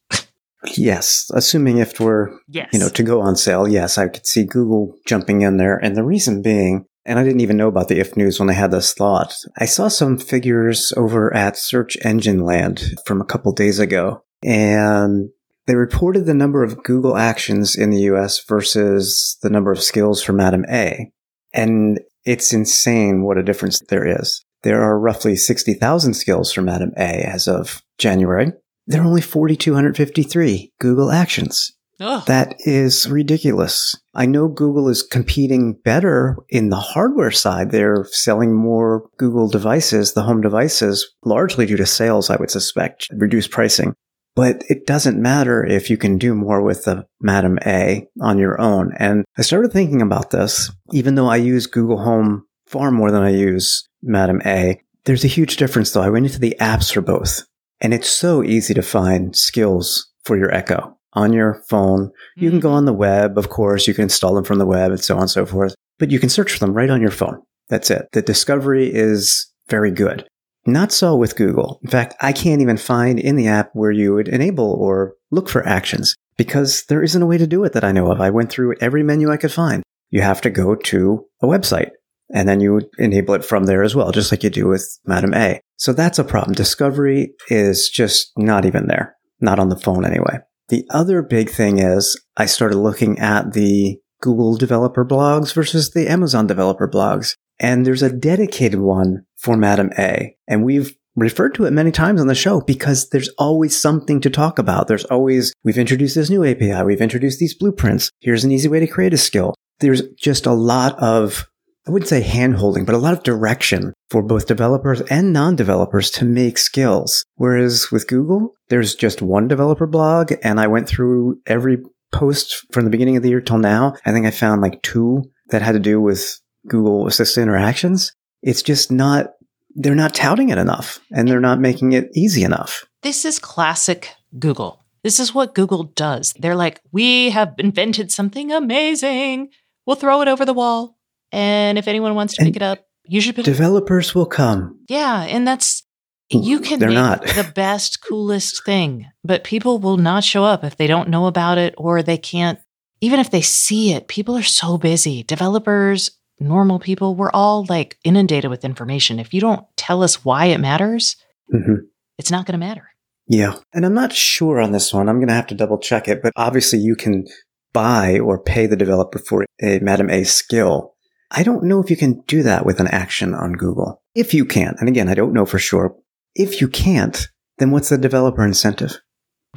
Yes, 0.76 1.30
assuming 1.32 1.76
IFTTT 1.76 2.00
were 2.00 2.38
Yes. 2.46 2.68
you 2.72 2.78
know, 2.78 2.90
to 2.90 3.02
go 3.02 3.22
on 3.22 3.36
sale, 3.36 3.66
yes, 3.66 3.96
I 3.96 4.08
could 4.08 4.26
see 4.26 4.44
Google 4.44 4.94
jumping 5.06 5.40
in 5.40 5.56
there. 5.56 5.76
And 5.76 5.96
the 5.96 6.04
reason 6.04 6.42
being, 6.42 6.84
and 7.06 7.18
I 7.18 7.24
didn't 7.24 7.40
even 7.40 7.56
know 7.56 7.68
about 7.68 7.88
the 7.88 7.98
IFTTT 7.98 8.16
news 8.18 8.38
when 8.38 8.50
I 8.50 8.54
had 8.54 8.70
this 8.70 8.92
thought. 8.92 9.34
I 9.58 9.64
saw 9.64 9.88
some 9.88 10.18
figures 10.18 10.92
over 10.98 11.34
at 11.34 11.56
Search 11.56 11.96
Engine 12.04 12.44
Land 12.44 12.82
from 13.06 13.22
a 13.22 13.24
couple 13.24 13.52
days 13.52 13.78
ago, 13.78 14.22
and 14.44 15.30
they 15.70 15.76
reported 15.76 16.26
the 16.26 16.34
number 16.34 16.64
of 16.64 16.82
Google 16.82 17.16
actions 17.16 17.76
in 17.76 17.90
the 17.90 18.00
US 18.00 18.44
versus 18.44 19.38
the 19.40 19.50
number 19.50 19.70
of 19.70 19.80
skills 19.80 20.20
for 20.20 20.32
Madam 20.32 20.64
A. 20.68 21.12
And 21.54 22.00
it's 22.24 22.52
insane 22.52 23.22
what 23.22 23.38
a 23.38 23.44
difference 23.44 23.80
there 23.88 24.04
is. 24.04 24.44
There 24.64 24.82
are 24.82 24.98
roughly 24.98 25.36
60,000 25.36 26.14
skills 26.14 26.52
for 26.52 26.62
Madam 26.62 26.90
A 26.96 27.22
as 27.22 27.46
of 27.46 27.82
January. 27.98 28.50
There 28.88 29.00
are 29.00 29.06
only 29.06 29.20
4,253 29.20 30.72
Google 30.80 31.12
actions. 31.12 31.70
Ugh. 32.00 32.26
That 32.26 32.56
is 32.58 33.08
ridiculous. 33.08 33.94
I 34.12 34.26
know 34.26 34.48
Google 34.48 34.88
is 34.88 35.04
competing 35.04 35.74
better 35.84 36.36
in 36.48 36.70
the 36.70 36.80
hardware 36.80 37.30
side. 37.30 37.70
They're 37.70 38.06
selling 38.10 38.56
more 38.56 39.08
Google 39.18 39.48
devices, 39.48 40.14
the 40.14 40.24
home 40.24 40.40
devices, 40.40 41.08
largely 41.24 41.64
due 41.64 41.76
to 41.76 41.86
sales, 41.86 42.28
I 42.28 42.38
would 42.38 42.50
suspect, 42.50 43.06
reduced 43.12 43.52
pricing. 43.52 43.94
But 44.36 44.62
it 44.68 44.86
doesn't 44.86 45.20
matter 45.20 45.64
if 45.64 45.90
you 45.90 45.96
can 45.96 46.16
do 46.18 46.34
more 46.34 46.62
with 46.62 46.84
the 46.84 47.06
Madam 47.20 47.58
A 47.66 48.06
on 48.20 48.38
your 48.38 48.60
own. 48.60 48.92
And 48.96 49.24
I 49.36 49.42
started 49.42 49.72
thinking 49.72 50.00
about 50.02 50.30
this, 50.30 50.70
even 50.92 51.14
though 51.16 51.26
I 51.28 51.36
use 51.36 51.66
Google 51.66 51.98
Home 52.02 52.46
far 52.66 52.90
more 52.90 53.10
than 53.10 53.22
I 53.22 53.30
use 53.30 53.86
Madam 54.02 54.40
A. 54.46 54.80
There's 55.04 55.24
a 55.24 55.28
huge 55.28 55.56
difference 55.56 55.90
though. 55.90 56.02
I 56.02 56.10
went 56.10 56.26
into 56.26 56.38
the 56.38 56.56
apps 56.60 56.92
for 56.94 57.00
both 57.00 57.42
and 57.80 57.92
it's 57.92 58.08
so 58.08 58.42
easy 58.44 58.72
to 58.74 58.82
find 58.82 59.34
skills 59.36 60.10
for 60.24 60.36
your 60.36 60.54
Echo. 60.54 60.96
on 61.14 61.32
your 61.32 61.54
phone. 61.68 62.12
You 62.36 62.48
Mm-hmm. 62.48 62.50
can 62.50 62.60
go 62.60 62.70
on 62.70 62.84
the 62.84 62.92
web, 62.92 63.36
of 63.36 63.48
course, 63.48 63.88
you 63.88 63.94
can 63.94 64.04
install 64.04 64.34
them 64.34 64.44
from 64.44 64.58
the 64.58 64.66
web 64.66 64.92
and 64.92 65.02
so 65.02 65.16
on 65.16 65.22
and 65.22 65.30
so 65.30 65.44
forth, 65.44 65.74
but 65.98 66.12
you 66.12 66.20
can 66.20 66.28
search 66.28 66.52
for 66.52 66.60
them 66.60 66.72
right 66.72 66.88
on 66.90 67.00
your 67.00 67.10
phone. 67.10 67.42
That's 67.68 67.90
it. 67.90 68.06
The 68.12 68.22
discovery 68.22 68.88
is 68.94 69.50
very 69.68 69.90
good. 69.90 70.28
Not 70.66 70.92
so 70.92 71.16
with 71.16 71.36
Google. 71.36 71.80
In 71.82 71.90
fact, 71.90 72.14
I 72.20 72.32
can't 72.32 72.60
even 72.60 72.76
find 72.76 73.18
in 73.18 73.36
the 73.36 73.48
app 73.48 73.70
where 73.72 73.90
you 73.90 74.14
would 74.14 74.28
enable 74.28 74.72
or 74.72 75.14
look 75.30 75.48
for 75.48 75.66
actions 75.66 76.14
because 76.36 76.84
there 76.88 77.02
isn't 77.02 77.22
a 77.22 77.26
way 77.26 77.38
to 77.38 77.46
do 77.46 77.64
it 77.64 77.72
that 77.72 77.84
I 77.84 77.92
know 77.92 78.10
of. 78.10 78.20
I 78.20 78.30
went 78.30 78.50
through 78.50 78.74
every 78.80 79.02
menu 79.02 79.30
I 79.30 79.36
could 79.36 79.52
find. 79.52 79.82
You 80.10 80.22
have 80.22 80.40
to 80.42 80.50
go 80.50 80.74
to 80.74 81.24
a 81.42 81.46
website 81.46 81.90
and 82.32 82.48
then 82.48 82.60
you 82.60 82.74
would 82.74 82.88
enable 82.98 83.34
it 83.34 83.44
from 83.44 83.64
there 83.64 83.82
as 83.82 83.94
well, 83.94 84.12
just 84.12 84.30
like 84.32 84.42
you 84.42 84.50
do 84.50 84.68
with 84.68 84.98
Madam 85.04 85.34
A. 85.34 85.60
So 85.76 85.92
that's 85.92 86.18
a 86.18 86.24
problem. 86.24 86.54
Discovery 86.54 87.32
is 87.48 87.88
just 87.88 88.32
not 88.36 88.64
even 88.64 88.86
there. 88.86 89.16
Not 89.40 89.58
on 89.58 89.68
the 89.68 89.78
phone 89.78 90.04
anyway. 90.04 90.38
The 90.68 90.86
other 90.90 91.22
big 91.22 91.50
thing 91.50 91.78
is 91.78 92.20
I 92.36 92.46
started 92.46 92.76
looking 92.76 93.18
at 93.18 93.52
the 93.54 93.98
Google 94.20 94.56
developer 94.56 95.04
blogs 95.04 95.52
versus 95.54 95.90
the 95.90 96.08
Amazon 96.08 96.46
developer 96.46 96.88
blogs. 96.88 97.34
And 97.60 97.86
there's 97.86 98.02
a 98.02 98.12
dedicated 98.12 98.80
one 98.80 99.26
for 99.36 99.56
Madam 99.56 99.90
A. 99.98 100.34
And 100.48 100.64
we've 100.64 100.96
referred 101.14 101.54
to 101.54 101.66
it 101.66 101.72
many 101.72 101.92
times 101.92 102.20
on 102.20 102.26
the 102.26 102.34
show 102.34 102.60
because 102.62 103.10
there's 103.10 103.28
always 103.38 103.80
something 103.80 104.20
to 104.22 104.30
talk 104.30 104.58
about. 104.58 104.88
There's 104.88 105.04
always, 105.04 105.52
we've 105.62 105.78
introduced 105.78 106.14
this 106.14 106.30
new 106.30 106.44
API. 106.44 106.82
We've 106.84 107.00
introduced 107.00 107.38
these 107.38 107.54
blueprints. 107.54 108.10
Here's 108.20 108.44
an 108.44 108.52
easy 108.52 108.68
way 108.68 108.80
to 108.80 108.86
create 108.86 109.14
a 109.14 109.18
skill. 109.18 109.54
There's 109.80 110.02
just 110.16 110.46
a 110.46 110.52
lot 110.52 110.98
of, 110.98 111.46
I 111.86 111.90
wouldn't 111.90 112.08
say 112.08 112.22
hand 112.22 112.56
holding, 112.56 112.84
but 112.84 112.94
a 112.94 112.98
lot 112.98 113.12
of 113.12 113.22
direction 113.22 113.92
for 114.08 114.22
both 114.22 114.46
developers 114.46 115.00
and 115.02 115.32
non-developers 115.32 116.10
to 116.12 116.24
make 116.24 116.58
skills. 116.58 117.24
Whereas 117.34 117.90
with 117.90 118.08
Google, 118.08 118.54
there's 118.68 118.94
just 118.94 119.20
one 119.20 119.48
developer 119.48 119.86
blog 119.86 120.32
and 120.42 120.60
I 120.60 120.66
went 120.66 120.88
through 120.88 121.40
every 121.46 121.78
post 122.12 122.66
from 122.72 122.84
the 122.84 122.90
beginning 122.90 123.16
of 123.16 123.22
the 123.22 123.30
year 123.30 123.40
till 123.40 123.58
now. 123.58 123.94
I 124.04 124.12
think 124.12 124.26
I 124.26 124.30
found 124.30 124.62
like 124.62 124.82
two 124.82 125.24
that 125.50 125.62
had 125.62 125.72
to 125.72 125.78
do 125.78 126.00
with 126.00 126.40
Google 126.68 127.06
Assistant 127.06 127.42
interactions. 127.44 128.12
It's 128.42 128.62
just 128.62 128.90
not, 128.90 129.32
they're 129.74 129.94
not 129.94 130.14
touting 130.14 130.48
it 130.50 130.58
enough 130.58 131.00
and 131.12 131.28
they're 131.28 131.40
not 131.40 131.60
making 131.60 131.92
it 131.92 132.10
easy 132.14 132.42
enough. 132.42 132.84
This 133.02 133.24
is 133.24 133.38
classic 133.38 134.10
Google. 134.38 134.84
This 135.02 135.18
is 135.20 135.34
what 135.34 135.54
Google 135.54 135.84
does. 135.84 136.34
They're 136.38 136.56
like, 136.56 136.80
we 136.92 137.30
have 137.30 137.54
invented 137.58 138.12
something 138.12 138.52
amazing. 138.52 139.48
We'll 139.86 139.96
throw 139.96 140.20
it 140.22 140.28
over 140.28 140.44
the 140.44 140.52
wall. 140.54 140.96
And 141.32 141.78
if 141.78 141.88
anyone 141.88 142.14
wants 142.14 142.34
to 142.34 142.42
And 142.42 142.48
pick 142.48 142.56
it 142.56 142.62
up, 142.62 142.84
you 143.06 143.20
should. 143.20 143.34
Pick 143.36 143.44
Developers 143.44 144.14
will 144.14 144.26
come. 144.26 144.78
yeah. 144.88 145.22
And 145.22 145.46
that's, 145.48 145.84
you 146.30 146.60
can 146.60 146.78
They're 146.78 146.88
make 146.90 146.94
not. 146.96 147.22
the 147.26 147.50
best, 147.54 148.02
coolest 148.06 148.64
thing, 148.64 149.06
but 149.24 149.42
people 149.42 149.78
will 149.78 149.96
not 149.96 150.22
show 150.22 150.44
up 150.44 150.62
if 150.64 150.76
they 150.76 150.86
don't 150.86 151.08
know 151.08 151.26
about 151.26 151.58
it 151.58 151.74
or 151.78 152.02
they 152.02 152.18
can't, 152.18 152.58
even 153.00 153.18
if 153.18 153.30
they 153.30 153.40
see 153.40 153.92
it. 153.94 154.06
People 154.06 154.36
are 154.36 154.42
so 154.42 154.78
busy. 154.78 155.22
Developers, 155.24 156.10
normal 156.40 156.80
people, 156.80 157.14
we're 157.14 157.30
all 157.30 157.66
like 157.68 157.98
inundated 158.02 158.50
with 158.50 158.64
information. 158.64 159.20
If 159.20 159.32
you 159.32 159.40
don't 159.40 159.64
tell 159.76 160.02
us 160.02 160.24
why 160.24 160.46
it 160.46 160.58
matters, 160.60 161.16
hmm 161.50 161.74
it's 162.18 162.30
not 162.30 162.44
going 162.44 162.52
to 162.52 162.66
matter. 162.66 162.90
Yeah. 163.28 163.54
And 163.72 163.86
I'm 163.86 163.94
not 163.94 164.12
sure 164.12 164.60
on 164.60 164.72
this 164.72 164.92
one. 164.92 165.08
I'm 165.08 165.16
going 165.16 165.28
to 165.28 165.34
have 165.34 165.46
to 165.46 165.54
double 165.54 165.78
check 165.78 166.06
it, 166.06 166.22
but 166.22 166.34
obviously 166.36 166.80
you 166.80 166.94
can 166.96 167.24
buy 167.72 168.18
or 168.18 168.38
pay 168.38 168.66
the 168.66 168.76
developer 168.76 169.18
for 169.18 169.46
a 169.62 169.78
Madam 169.78 170.10
A 170.10 170.24
skill. 170.24 170.92
I 171.30 171.42
don't 171.42 171.64
know 171.64 171.80
if 171.80 171.88
you 171.90 171.96
can 171.96 172.20
do 172.26 172.42
that 172.42 172.66
with 172.66 172.78
an 172.78 172.88
action 172.88 173.32
on 173.34 173.54
Google. 173.54 174.02
If 174.14 174.34
you 174.34 174.44
can, 174.44 174.74
and 174.80 174.88
again, 174.88 175.08
I 175.08 175.14
don't 175.14 175.32
know 175.32 175.46
for 175.46 175.58
sure. 175.58 175.96
If 176.34 176.60
you 176.60 176.68
can't, 176.68 177.26
then 177.56 177.70
what's 177.70 177.88
the 177.88 177.96
developer 177.96 178.44
incentive? 178.44 179.00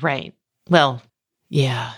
Right. 0.01 0.33
Well, 0.69 1.01
yeah. 1.49 1.93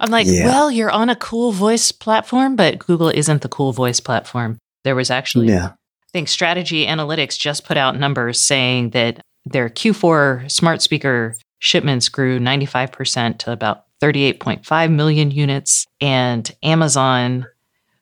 I'm 0.00 0.10
like, 0.10 0.26
Yeah. 0.28 0.44
well, 0.46 0.70
you're 0.70 0.90
on 0.90 1.08
a 1.08 1.16
cool 1.16 1.52
voice 1.52 1.92
platform, 1.92 2.56
but 2.56 2.78
Google 2.78 3.08
isn't 3.08 3.42
the 3.42 3.48
cool 3.48 3.72
voice 3.72 4.00
platform. 4.00 4.58
There 4.84 4.94
was 4.94 5.10
actually, 5.10 5.48
Yeah. 5.48 5.68
I 5.68 6.10
think 6.12 6.28
Strategy 6.28 6.86
Analytics 6.86 7.38
just 7.38 7.64
put 7.64 7.76
out 7.76 7.98
numbers 7.98 8.40
saying 8.40 8.90
that 8.90 9.20
their 9.44 9.68
Q4 9.68 10.50
smart 10.50 10.82
speaker 10.82 11.34
shipments 11.58 12.08
grew 12.08 12.38
95% 12.38 13.38
to 13.40 13.52
about 13.52 13.84
38.5 14.02 14.90
million 14.92 15.30
units. 15.30 15.86
And 16.00 16.50
Amazon, 16.62 17.46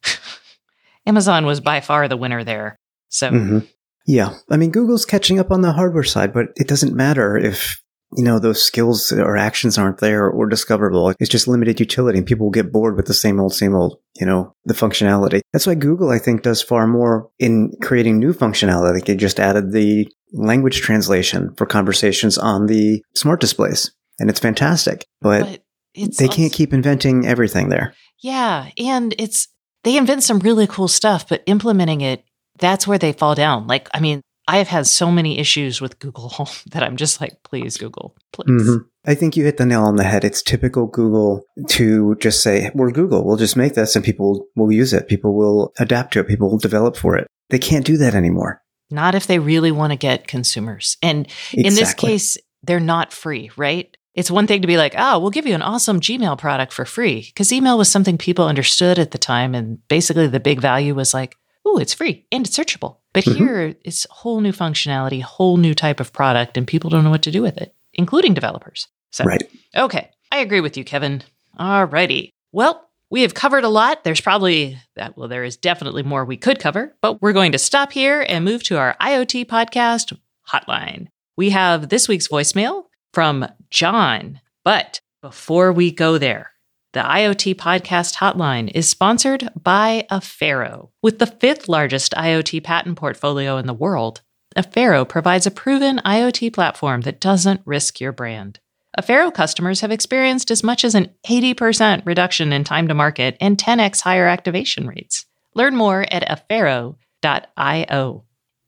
Amazon 1.06 1.46
was 1.46 1.60
by 1.60 1.80
far 1.80 2.08
the 2.08 2.16
winner 2.16 2.44
there. 2.44 2.76
So, 3.08 3.30
hmm 3.30 3.58
Yeah. 4.06 4.34
I 4.50 4.56
mean, 4.56 4.70
Google's 4.70 5.04
catching 5.04 5.38
up 5.38 5.50
on 5.50 5.60
the 5.62 5.72
hardware 5.72 6.02
side, 6.04 6.32
but 6.32 6.48
it 6.56 6.68
doesn't 6.68 6.94
matter 6.94 7.36
if, 7.36 7.80
you 8.16 8.24
know, 8.24 8.38
those 8.38 8.62
skills 8.62 9.12
or 9.12 9.37
actions 9.37 9.79
aren't 9.79 9.98
there 9.98 10.29
or 10.29 10.46
discoverable. 10.48 11.12
It's 11.20 11.31
just 11.31 11.48
limited 11.48 11.81
utility 11.81 12.18
and 12.18 12.27
people 12.27 12.46
will 12.46 12.53
get 12.53 12.72
bored 12.72 12.96
with 12.96 13.07
the 13.07 13.14
same 13.14 13.40
old, 13.40 13.55
same 13.55 13.74
old, 13.74 13.98
you 14.20 14.27
know, 14.27 14.55
the 14.64 14.74
functionality. 14.74 15.40
That's 15.53 15.66
why 15.66 15.74
Google, 15.74 16.11
I 16.11 16.18
think, 16.18 16.42
does 16.42 16.62
far 16.62 16.87
more 16.87 17.31
in 17.38 17.72
creating 17.83 18.18
new 18.18 18.33
functionality. 18.33 18.94
Like 18.94 19.05
they 19.07 19.16
just 19.16 19.40
added 19.40 19.72
the 19.72 20.09
language 20.33 20.81
translation 20.81 21.55
for 21.57 21.66
conversations 21.66 22.38
on 22.38 22.66
the 22.66 23.03
smart 23.14 23.40
displays 23.40 23.92
and 24.18 24.31
it's 24.31 24.40
fantastic, 24.40 25.07
but, 25.20 25.42
but 25.42 25.62
it's 25.94 26.18
they 26.18 26.27
also- 26.27 26.37
can't 26.37 26.53
keep 26.53 26.72
inventing 26.72 27.27
everything 27.27 27.68
there. 27.68 27.94
Yeah, 28.22 28.70
and 28.79 29.14
it's 29.18 29.48
they 29.83 29.96
invent 29.96 30.22
some 30.22 30.38
really 30.38 30.66
cool 30.66 30.88
stuff, 30.88 31.29
but 31.29 31.42
implementing 31.46 32.00
it, 32.00 32.24
that's 32.59 32.87
where 32.87 32.98
they 32.98 33.12
fall 33.12 33.35
down. 33.35 33.66
Like, 33.66 33.88
I 33.92 34.00
mean, 34.00 34.22
I 34.46 34.59
have 34.59 34.68
had 34.68 34.87
so 34.87 35.11
many 35.11 35.38
issues 35.38 35.80
with 35.80 35.98
Google 35.98 36.28
Home 36.37 36.48
that 36.72 36.83
I'm 36.83 36.96
just 36.96 37.20
like, 37.20 37.42
please, 37.42 37.76
Google, 37.76 38.14
please. 38.33 38.50
Mhm. 38.50 38.85
I 39.07 39.14
think 39.14 39.37
you 39.37 39.44
hit 39.44 39.59
the 39.59 39.66
nail 39.66 39.83
on 39.85 39.96
the 39.96 40.04
head. 40.04 40.24
It's 40.24 40.42
typical 40.42 40.87
Google 40.87 41.44
to 41.68 42.14
just 42.16 42.42
say, 42.42 42.70
we're 42.74 42.90
Google. 42.90 43.24
We'll 43.24 43.37
just 43.37 43.57
make 43.57 43.74
this 43.74 43.96
and 43.96 44.04
people 44.04 44.46
will 44.57 44.72
use 44.72 44.92
it. 44.94 45.09
People 45.09 45.35
will 45.37 45.72
adapt 45.78 46.14
to 46.14 46.20
it. 46.20 46.28
People 46.28 46.50
will 46.50 46.59
develop 46.59 46.96
for 46.96 47.16
it. 47.16 47.26
They 47.50 47.59
can't 47.59 47.85
do 47.85 47.98
that 47.98 48.14
anymore. 48.14 48.62
Not 48.90 49.14
if 49.14 49.26
they 49.26 49.38
really 49.38 49.72
want 49.72 49.92
to 49.92 49.96
get 49.98 50.26
consumers. 50.26 50.96
And 51.02 51.28
in 51.52 51.74
this 51.74 51.92
case, 51.94 52.38
they're 52.62 52.80
not 52.80 53.12
free, 53.12 53.50
right? 53.57 53.94
It's 54.14 54.30
one 54.30 54.46
thing 54.46 54.62
to 54.62 54.68
be 54.68 54.76
like, 54.76 54.94
oh, 54.96 55.18
we'll 55.18 55.30
give 55.30 55.46
you 55.46 55.54
an 55.54 55.62
awesome 55.62 56.00
Gmail 56.00 56.38
product 56.38 56.72
for 56.72 56.85
free. 56.85 57.22
Because 57.26 57.52
email 57.52 57.76
was 57.76 57.88
something 57.88 58.16
people 58.16 58.46
understood 58.46 58.98
at 58.98 59.11
the 59.11 59.18
time. 59.18 59.54
And 59.54 59.87
basically, 59.88 60.28
the 60.28 60.40
big 60.40 60.61
value 60.61 60.94
was 60.94 61.12
like, 61.12 61.37
oh, 61.64 61.79
it's 61.79 61.94
free 61.94 62.27
and 62.33 62.46
it's 62.46 62.57
searchable. 62.59 62.98
But 63.12 63.24
Mhm. 63.24 63.37
here, 63.37 63.74
it's 63.85 64.07
whole 64.11 64.40
new 64.40 64.53
functionality, 64.53 65.22
whole 65.22 65.57
new 65.57 65.74
type 65.74 66.00
of 66.00 66.12
product, 66.12 66.57
and 66.57 66.66
people 66.66 66.90
don't 66.90 67.05
know 67.05 67.11
what 67.11 67.22
to 67.22 67.31
do 67.31 67.42
with 67.42 67.57
it, 67.57 67.74
including 67.94 68.35
developers. 68.35 68.88
So, 69.12 69.24
Right. 69.24 69.42
okay, 69.77 70.11
I 70.33 70.38
agree 70.38 70.61
with 70.61 70.77
you, 70.77 70.85
Kevin. 70.85 71.22
All 71.59 71.85
righty. 71.85 72.31
Well, 72.53 72.88
we 73.11 73.22
have 73.22 73.35
covered 73.35 73.62
a 73.64 73.68
lot. 73.68 74.03
There's 74.03 74.20
probably 74.20 74.77
that. 74.96 75.16
Well, 75.16 75.29
there 75.29 75.44
is 75.44 75.57
definitely 75.57 76.03
more 76.03 76.24
we 76.24 76.37
could 76.37 76.59
cover, 76.59 76.96
but 77.00 77.22
we're 77.22 77.33
going 77.33 77.53
to 77.53 77.59
stop 77.59 77.92
here 77.92 78.27
and 78.29 78.44
move 78.44 78.62
to 78.64 78.79
our 78.79 78.96
IoT 79.00 79.44
podcast 79.44 80.16
hotline. 80.53 81.07
We 81.37 81.50
have 81.50 81.88
this 81.88 82.09
week's 82.09 82.29
voicemail 82.29 82.85
from 83.12 83.46
John. 83.70 84.40
But 84.64 85.00
before 85.22 85.72
we 85.72 85.92
go 85.92 86.18
there, 86.18 86.50
the 86.94 87.00
IoT 87.00 87.57
podcast 87.57 88.14
hotline 88.14 88.70
is 88.72 88.88
sponsored 88.88 89.50
by 89.61 90.07
Afero. 90.12 90.90
With 91.02 91.18
the 91.18 91.26
fifth 91.26 91.68
largest 91.68 92.12
IoT 92.12 92.62
patent 92.62 92.96
portfolio 92.96 93.57
in 93.57 93.66
the 93.66 93.74
world, 93.74 94.22
Afero 94.57 95.07
provides 95.07 95.44
a 95.44 95.50
proven 95.50 96.00
IoT 96.04 96.52
platform 96.54 97.00
that 97.00 97.20
doesn't 97.20 97.62
risk 97.64 98.00
your 98.00 98.12
brand. 98.12 98.61
Afero 98.96 99.35
customers 99.35 99.80
have 99.80 99.90
experienced 99.90 100.52
as 100.52 100.62
much 100.62 100.85
as 100.85 100.94
an 100.94 101.11
80% 101.26 102.07
reduction 102.07 102.52
in 102.52 102.62
time 102.62 102.87
to 102.87 102.94
market 102.94 103.37
and 103.40 103.59
10x 103.59 104.02
higher 104.02 104.28
activation 104.28 104.87
rates. 104.87 105.26
Learn 105.52 105.74
more 105.74 106.07
at 106.12 106.22
afero.io. 106.22 106.94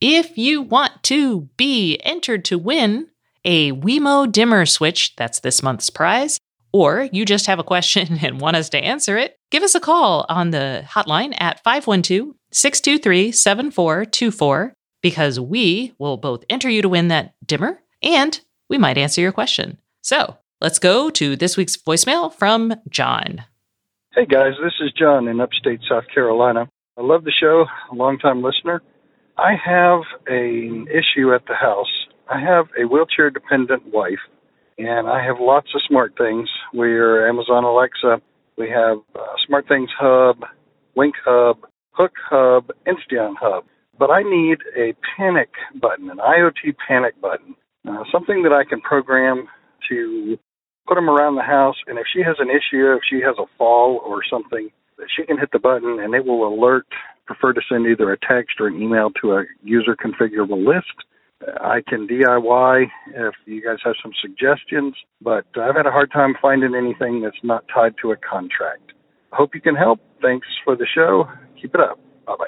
If 0.01 0.37
you 0.37 0.63
want 0.63 1.03
to 1.05 1.43
be 1.57 2.01
entered 2.03 2.45
to 2.47 2.59
win 2.59 3.07
a 3.45 3.71
Wemo 3.71 4.31
dimmer 4.31 4.67
switch, 4.67 5.15
that's 5.15 5.39
this 5.39 5.63
month's 5.63 5.91
prize, 5.91 6.41
or 6.73 7.09
you 7.13 7.25
just 7.25 7.47
have 7.47 7.59
a 7.59 7.65
question 7.65 8.19
and 8.23 8.41
want 8.41 8.57
us 8.57 8.69
to 8.71 8.79
answer 8.79 9.17
it, 9.17 9.39
give 9.51 9.63
us 9.63 9.75
a 9.75 9.81
call 9.81 10.27
on 10.29 10.51
the 10.51 10.85
hotline 10.89 11.35
at 11.39 11.63
512 11.63 12.35
623 12.53 13.33
7424 13.33 14.75
because 15.03 15.39
we 15.39 15.95
will 15.99 16.17
both 16.17 16.45
enter 16.51 16.69
you 16.69 16.83
to 16.83 16.89
win 16.89 17.09
that 17.09 17.35
dimmer 17.47 17.81
and 18.03 18.41
we 18.69 18.79
might 18.79 18.99
answer 18.99 19.21
your 19.21 19.33
question. 19.33 19.79
So 20.03 20.37
let's 20.61 20.79
go 20.79 21.11
to 21.11 21.37
this 21.37 21.57
week's 21.57 21.77
voicemail 21.77 22.33
from 22.33 22.75
John. 22.89 23.45
Hey 24.15 24.27
guys, 24.27 24.55
this 24.63 24.73
is 24.81 24.93
John 24.93 25.29
in 25.29 25.41
upstate 25.41 25.81
South 25.89 26.05
Carolina. 26.13 26.69
I 26.97 27.03
love 27.03 27.25
the 27.25 27.33
show, 27.33 27.67
a 27.93 27.95
longtime 27.95 28.43
listener. 28.43 28.83
I 29.37 29.53
have 29.63 30.01
an 30.27 30.89
issue 30.89 31.35
at 31.35 31.45
the 31.47 31.55
house. 31.55 32.07
I 32.29 32.41
have 32.41 32.69
a 32.81 32.87
wheelchair 32.87 33.29
dependent 33.29 33.93
wife, 33.93 34.19
and 34.79 35.09
I 35.09 35.25
have 35.25 35.37
lots 35.41 35.69
of 35.75 35.83
smart 35.89 36.15
things. 36.19 36.49
We're 36.73 37.29
Amazon 37.29 37.65
Alexa, 37.65 38.21
we 38.57 38.71
have 38.71 38.99
uh, 39.15 39.35
Smart 39.47 39.69
Things 39.69 39.91
Hub, 39.99 40.39
Wink 40.95 41.15
Hub, 41.25 41.59
Hook 41.93 42.13
Hub, 42.29 42.71
Insteon 42.87 43.35
Hub. 43.39 43.65
But 43.99 44.11
I 44.11 44.23
need 44.23 44.59
a 44.77 44.95
panic 45.17 45.51
button, 45.81 46.11
an 46.11 46.19
IoT 46.19 46.77
panic 46.87 47.21
button, 47.21 47.55
uh, 47.89 48.05
something 48.11 48.43
that 48.43 48.53
I 48.53 48.65
can 48.65 48.81
program 48.81 49.47
to 49.89 50.39
put 50.87 50.95
them 50.95 51.09
around 51.09 51.37
the 51.37 51.43
house. 51.43 51.77
And 51.87 51.99
if 51.99 52.07
she 52.13 52.23
has 52.23 52.37
an 52.39 52.49
issue, 52.49 52.93
if 52.93 53.03
she 53.09 53.21
has 53.21 53.37
a 53.39 53.47
fall 53.59 54.01
or 54.05 54.21
something, 54.29 54.71
she 55.15 55.25
can 55.25 55.39
hit 55.39 55.51
the 55.53 55.59
button 55.59 55.99
and 56.01 56.15
it 56.15 56.25
will 56.25 56.47
alert. 56.47 56.87
Prefer 57.27 57.53
to 57.55 57.61
send 57.69 57.87
either 57.87 58.13
a 58.13 58.19
text 58.19 58.61
or 58.61 58.69
an 58.69 58.81
email 58.81 59.11
to 59.21 59.33
a 59.33 59.45
user 59.63 59.97
configurable 59.97 60.65
list. 60.65 60.95
I 61.43 61.83
can 61.87 62.07
DIY 62.09 62.87
if 63.15 63.35
you 63.45 63.63
guys 63.63 63.79
have 63.85 63.95
some 64.03 64.13
suggestions, 64.21 64.95
but 65.21 65.45
I've 65.57 65.77
had 65.77 65.87
a 65.87 65.91
hard 65.91 66.11
time 66.11 66.35
finding 66.41 66.75
anything 66.75 67.21
that's 67.21 67.37
not 67.43 67.65
tied 67.73 67.95
to 68.03 68.13
a 68.13 68.17
contract. 68.17 68.93
Hope 69.33 69.55
you 69.55 69.61
can 69.61 69.75
help. 69.75 70.01
Thanks 70.23 70.47
for 70.65 70.77
the 70.77 70.87
show. 70.87 71.29
Keep 71.61 71.75
it 71.75 71.81
up. 71.81 71.99
Bye 72.27 72.37
bye. 72.39 72.45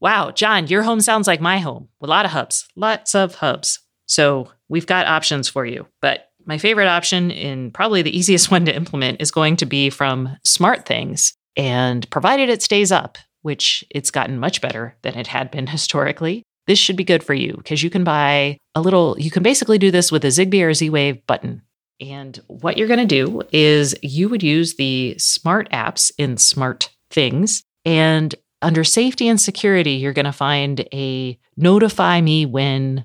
Wow, 0.00 0.30
John, 0.30 0.66
your 0.66 0.82
home 0.82 1.00
sounds 1.00 1.26
like 1.26 1.40
my 1.40 1.58
home. 1.58 1.88
A 2.00 2.06
lot 2.06 2.24
of 2.24 2.30
hubs, 2.30 2.68
lots 2.76 3.14
of 3.14 3.36
hubs. 3.36 3.80
So 4.06 4.50
we've 4.68 4.86
got 4.86 5.06
options 5.06 5.48
for 5.48 5.64
you. 5.64 5.86
But 6.00 6.28
my 6.44 6.58
favorite 6.58 6.88
option, 6.88 7.30
and 7.30 7.72
probably 7.72 8.02
the 8.02 8.16
easiest 8.16 8.50
one 8.50 8.64
to 8.66 8.74
implement, 8.74 9.20
is 9.20 9.30
going 9.30 9.56
to 9.56 9.66
be 9.66 9.90
from 9.90 10.36
SmartThings. 10.46 11.32
And 11.56 12.08
provided 12.10 12.48
it 12.48 12.62
stays 12.62 12.90
up, 12.90 13.16
which 13.42 13.84
it's 13.88 14.10
gotten 14.10 14.38
much 14.38 14.60
better 14.60 14.96
than 15.02 15.14
it 15.14 15.28
had 15.28 15.50
been 15.50 15.66
historically, 15.68 16.42
this 16.66 16.78
should 16.78 16.96
be 16.96 17.04
good 17.04 17.22
for 17.22 17.34
you 17.34 17.54
because 17.56 17.82
you 17.82 17.90
can 17.90 18.04
buy 18.04 18.58
a 18.74 18.80
little, 18.80 19.16
you 19.18 19.30
can 19.30 19.42
basically 19.42 19.78
do 19.78 19.90
this 19.90 20.10
with 20.10 20.24
a 20.24 20.28
Zigbee 20.28 20.64
or 20.64 20.74
Z 20.74 20.90
Wave 20.90 21.26
button. 21.26 21.62
And 22.00 22.40
what 22.48 22.76
you're 22.76 22.88
going 22.88 23.06
to 23.06 23.06
do 23.06 23.42
is 23.52 23.94
you 24.02 24.28
would 24.28 24.42
use 24.42 24.76
the 24.76 25.16
smart 25.18 25.70
apps 25.70 26.10
in 26.18 26.36
Smart 26.36 26.90
Things. 27.10 27.62
And 27.84 28.34
under 28.62 28.82
safety 28.82 29.28
and 29.28 29.40
security, 29.40 29.92
you're 29.92 30.12
going 30.12 30.24
to 30.24 30.32
find 30.32 30.86
a 30.92 31.38
notify 31.56 32.20
me 32.20 32.46
when 32.46 33.04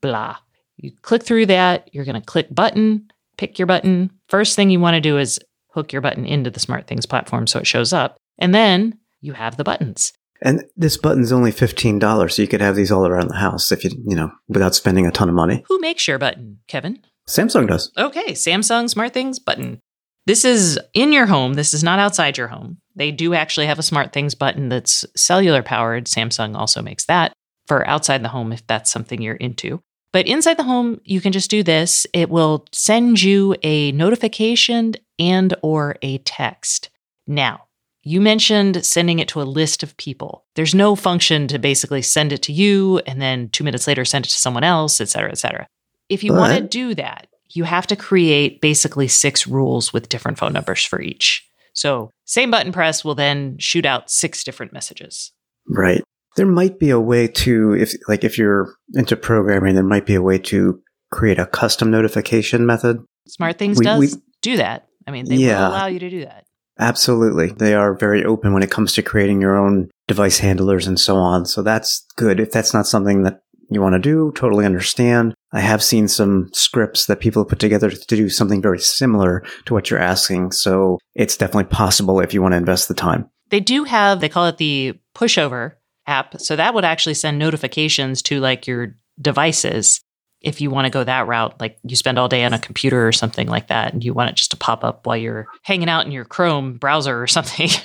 blah. 0.00 0.36
You 0.76 0.92
click 1.02 1.22
through 1.22 1.46
that, 1.46 1.90
you're 1.92 2.04
going 2.04 2.20
to 2.20 2.26
click 2.26 2.48
button, 2.50 3.10
pick 3.36 3.58
your 3.58 3.66
button. 3.66 4.10
First 4.28 4.56
thing 4.56 4.70
you 4.70 4.80
want 4.80 4.94
to 4.94 5.00
do 5.00 5.18
is 5.18 5.38
hook 5.68 5.92
your 5.92 6.02
button 6.02 6.24
into 6.26 6.50
the 6.50 6.60
Smart 6.60 6.86
Things 6.86 7.06
platform 7.06 7.46
so 7.46 7.58
it 7.58 7.66
shows 7.66 7.92
up. 7.92 8.16
And 8.38 8.54
then 8.54 8.98
you 9.20 9.34
have 9.34 9.56
the 9.56 9.64
buttons. 9.64 10.12
And 10.44 10.64
this 10.76 10.96
button's 10.96 11.32
only 11.32 11.52
$15, 11.52 12.32
so 12.32 12.42
you 12.42 12.48
could 12.48 12.60
have 12.60 12.74
these 12.76 12.90
all 12.90 13.06
around 13.06 13.28
the 13.28 13.36
house 13.36 13.70
if 13.70 13.84
you, 13.84 13.90
you 14.06 14.16
know, 14.16 14.32
without 14.48 14.74
spending 14.74 15.06
a 15.06 15.12
ton 15.12 15.28
of 15.28 15.34
money. 15.34 15.64
Who 15.68 15.78
makes 15.78 16.08
your 16.08 16.18
button, 16.18 16.58
Kevin? 16.66 16.98
Samsung 17.28 17.68
does. 17.68 17.92
Okay, 17.96 18.32
Samsung 18.32 18.90
Smart 18.90 19.14
Things 19.14 19.38
button. 19.38 19.80
This 20.26 20.44
is 20.44 20.78
in 20.94 21.12
your 21.12 21.26
home. 21.26 21.54
This 21.54 21.72
is 21.74 21.84
not 21.84 21.98
outside 21.98 22.36
your 22.36 22.48
home. 22.48 22.78
They 22.94 23.10
do 23.10 23.34
actually 23.34 23.66
have 23.66 23.78
a 23.78 23.84
Smart 23.84 24.12
Things 24.12 24.34
button 24.34 24.68
that's 24.68 25.04
cellular 25.16 25.62
powered. 25.62 26.06
Samsung 26.06 26.56
also 26.56 26.82
makes 26.82 27.06
that 27.06 27.32
for 27.66 27.86
outside 27.86 28.22
the 28.22 28.28
home 28.28 28.52
if 28.52 28.66
that's 28.66 28.90
something 28.90 29.22
you're 29.22 29.36
into. 29.36 29.80
But 30.12 30.26
inside 30.26 30.58
the 30.58 30.64
home, 30.64 31.00
you 31.04 31.20
can 31.20 31.32
just 31.32 31.50
do 31.50 31.62
this. 31.62 32.06
It 32.12 32.28
will 32.28 32.66
send 32.72 33.22
you 33.22 33.56
a 33.62 33.92
notification 33.92 34.94
and 35.18 35.54
or 35.62 35.96
a 36.02 36.18
text. 36.18 36.90
Now, 37.26 37.64
you 38.02 38.20
mentioned 38.20 38.84
sending 38.84 39.18
it 39.18 39.28
to 39.28 39.40
a 39.40 39.44
list 39.44 39.82
of 39.82 39.96
people. 39.96 40.44
There's 40.54 40.74
no 40.74 40.96
function 40.96 41.46
to 41.48 41.58
basically 41.58 42.02
send 42.02 42.32
it 42.32 42.42
to 42.42 42.52
you 42.52 42.98
and 43.06 43.20
then 43.20 43.48
2 43.50 43.62
minutes 43.64 43.86
later 43.86 44.04
send 44.04 44.26
it 44.26 44.30
to 44.30 44.38
someone 44.38 44.64
else, 44.64 45.00
et 45.00 45.08
cetera, 45.08 45.30
et 45.30 45.38
cetera. 45.38 45.66
If 46.08 46.24
you 46.24 46.32
want 46.32 46.58
to 46.58 46.66
do 46.66 46.94
that, 46.96 47.28
you 47.50 47.64
have 47.64 47.86
to 47.88 47.96
create 47.96 48.60
basically 48.60 49.08
six 49.08 49.46
rules 49.46 49.92
with 49.92 50.08
different 50.08 50.38
phone 50.38 50.52
numbers 50.52 50.84
for 50.84 51.00
each. 51.00 51.46
So, 51.74 52.10
same 52.24 52.50
button 52.50 52.72
press 52.72 53.04
will 53.04 53.14
then 53.14 53.56
shoot 53.58 53.86
out 53.86 54.10
six 54.10 54.44
different 54.44 54.72
messages. 54.72 55.32
Right. 55.68 56.02
There 56.36 56.46
might 56.46 56.78
be 56.78 56.90
a 56.90 57.00
way 57.00 57.28
to, 57.28 57.74
if 57.74 57.92
like 58.08 58.24
if 58.24 58.36
you're 58.38 58.74
into 58.94 59.16
programming, 59.16 59.74
there 59.74 59.84
might 59.84 60.06
be 60.06 60.14
a 60.14 60.22
way 60.22 60.38
to 60.38 60.82
create 61.10 61.38
a 61.38 61.46
custom 61.46 61.90
notification 61.90 62.66
method. 62.66 63.04
Smart 63.28 63.58
Things 63.58 63.78
we, 63.78 63.84
does 63.84 64.00
we, 64.00 64.08
do 64.40 64.56
that. 64.56 64.88
I 65.06 65.10
mean, 65.10 65.28
they 65.28 65.36
yeah, 65.36 65.60
will 65.60 65.74
allow 65.74 65.86
you 65.86 65.98
to 65.98 66.10
do 66.10 66.24
that. 66.24 66.46
Absolutely. 66.82 67.52
They 67.52 67.74
are 67.74 67.94
very 67.94 68.24
open 68.24 68.52
when 68.52 68.64
it 68.64 68.70
comes 68.72 68.92
to 68.94 69.02
creating 69.02 69.40
your 69.40 69.56
own 69.56 69.88
device 70.08 70.38
handlers 70.38 70.88
and 70.88 70.98
so 70.98 71.16
on. 71.16 71.46
So 71.46 71.62
that's 71.62 72.04
good. 72.16 72.40
If 72.40 72.50
that's 72.50 72.74
not 72.74 72.88
something 72.88 73.22
that 73.22 73.40
you 73.70 73.80
want 73.80 73.92
to 73.92 74.00
do, 74.00 74.32
totally 74.34 74.66
understand. 74.66 75.32
I 75.52 75.60
have 75.60 75.80
seen 75.80 76.08
some 76.08 76.50
scripts 76.52 77.06
that 77.06 77.20
people 77.20 77.44
put 77.44 77.60
together 77.60 77.88
to 77.88 78.16
do 78.16 78.28
something 78.28 78.60
very 78.60 78.80
similar 78.80 79.44
to 79.66 79.74
what 79.74 79.90
you're 79.90 80.00
asking. 80.00 80.50
So 80.50 80.98
it's 81.14 81.36
definitely 81.36 81.70
possible 81.70 82.18
if 82.18 82.34
you 82.34 82.42
want 82.42 82.52
to 82.52 82.58
invest 82.58 82.88
the 82.88 82.94
time. 82.94 83.30
They 83.50 83.60
do 83.60 83.84
have, 83.84 84.20
they 84.20 84.28
call 84.28 84.46
it 84.46 84.56
the 84.56 84.98
pushover 85.14 85.74
app. 86.08 86.40
So 86.40 86.56
that 86.56 86.74
would 86.74 86.84
actually 86.84 87.14
send 87.14 87.38
notifications 87.38 88.22
to 88.22 88.40
like 88.40 88.66
your 88.66 88.96
devices 89.20 90.00
if 90.42 90.60
you 90.60 90.70
want 90.70 90.86
to 90.86 90.90
go 90.90 91.04
that 91.04 91.26
route, 91.26 91.60
like 91.60 91.78
you 91.84 91.96
spend 91.96 92.18
all 92.18 92.28
day 92.28 92.44
on 92.44 92.52
a 92.52 92.58
computer 92.58 93.06
or 93.06 93.12
something 93.12 93.48
like 93.48 93.68
that, 93.68 93.92
and 93.92 94.04
you 94.04 94.12
want 94.12 94.30
it 94.30 94.36
just 94.36 94.50
to 94.52 94.56
pop 94.56 94.84
up 94.84 95.06
while 95.06 95.16
you're 95.16 95.46
hanging 95.62 95.88
out 95.88 96.06
in 96.06 96.12
your 96.12 96.24
Chrome 96.24 96.74
browser 96.78 97.20
or 97.20 97.26
something. 97.26 97.68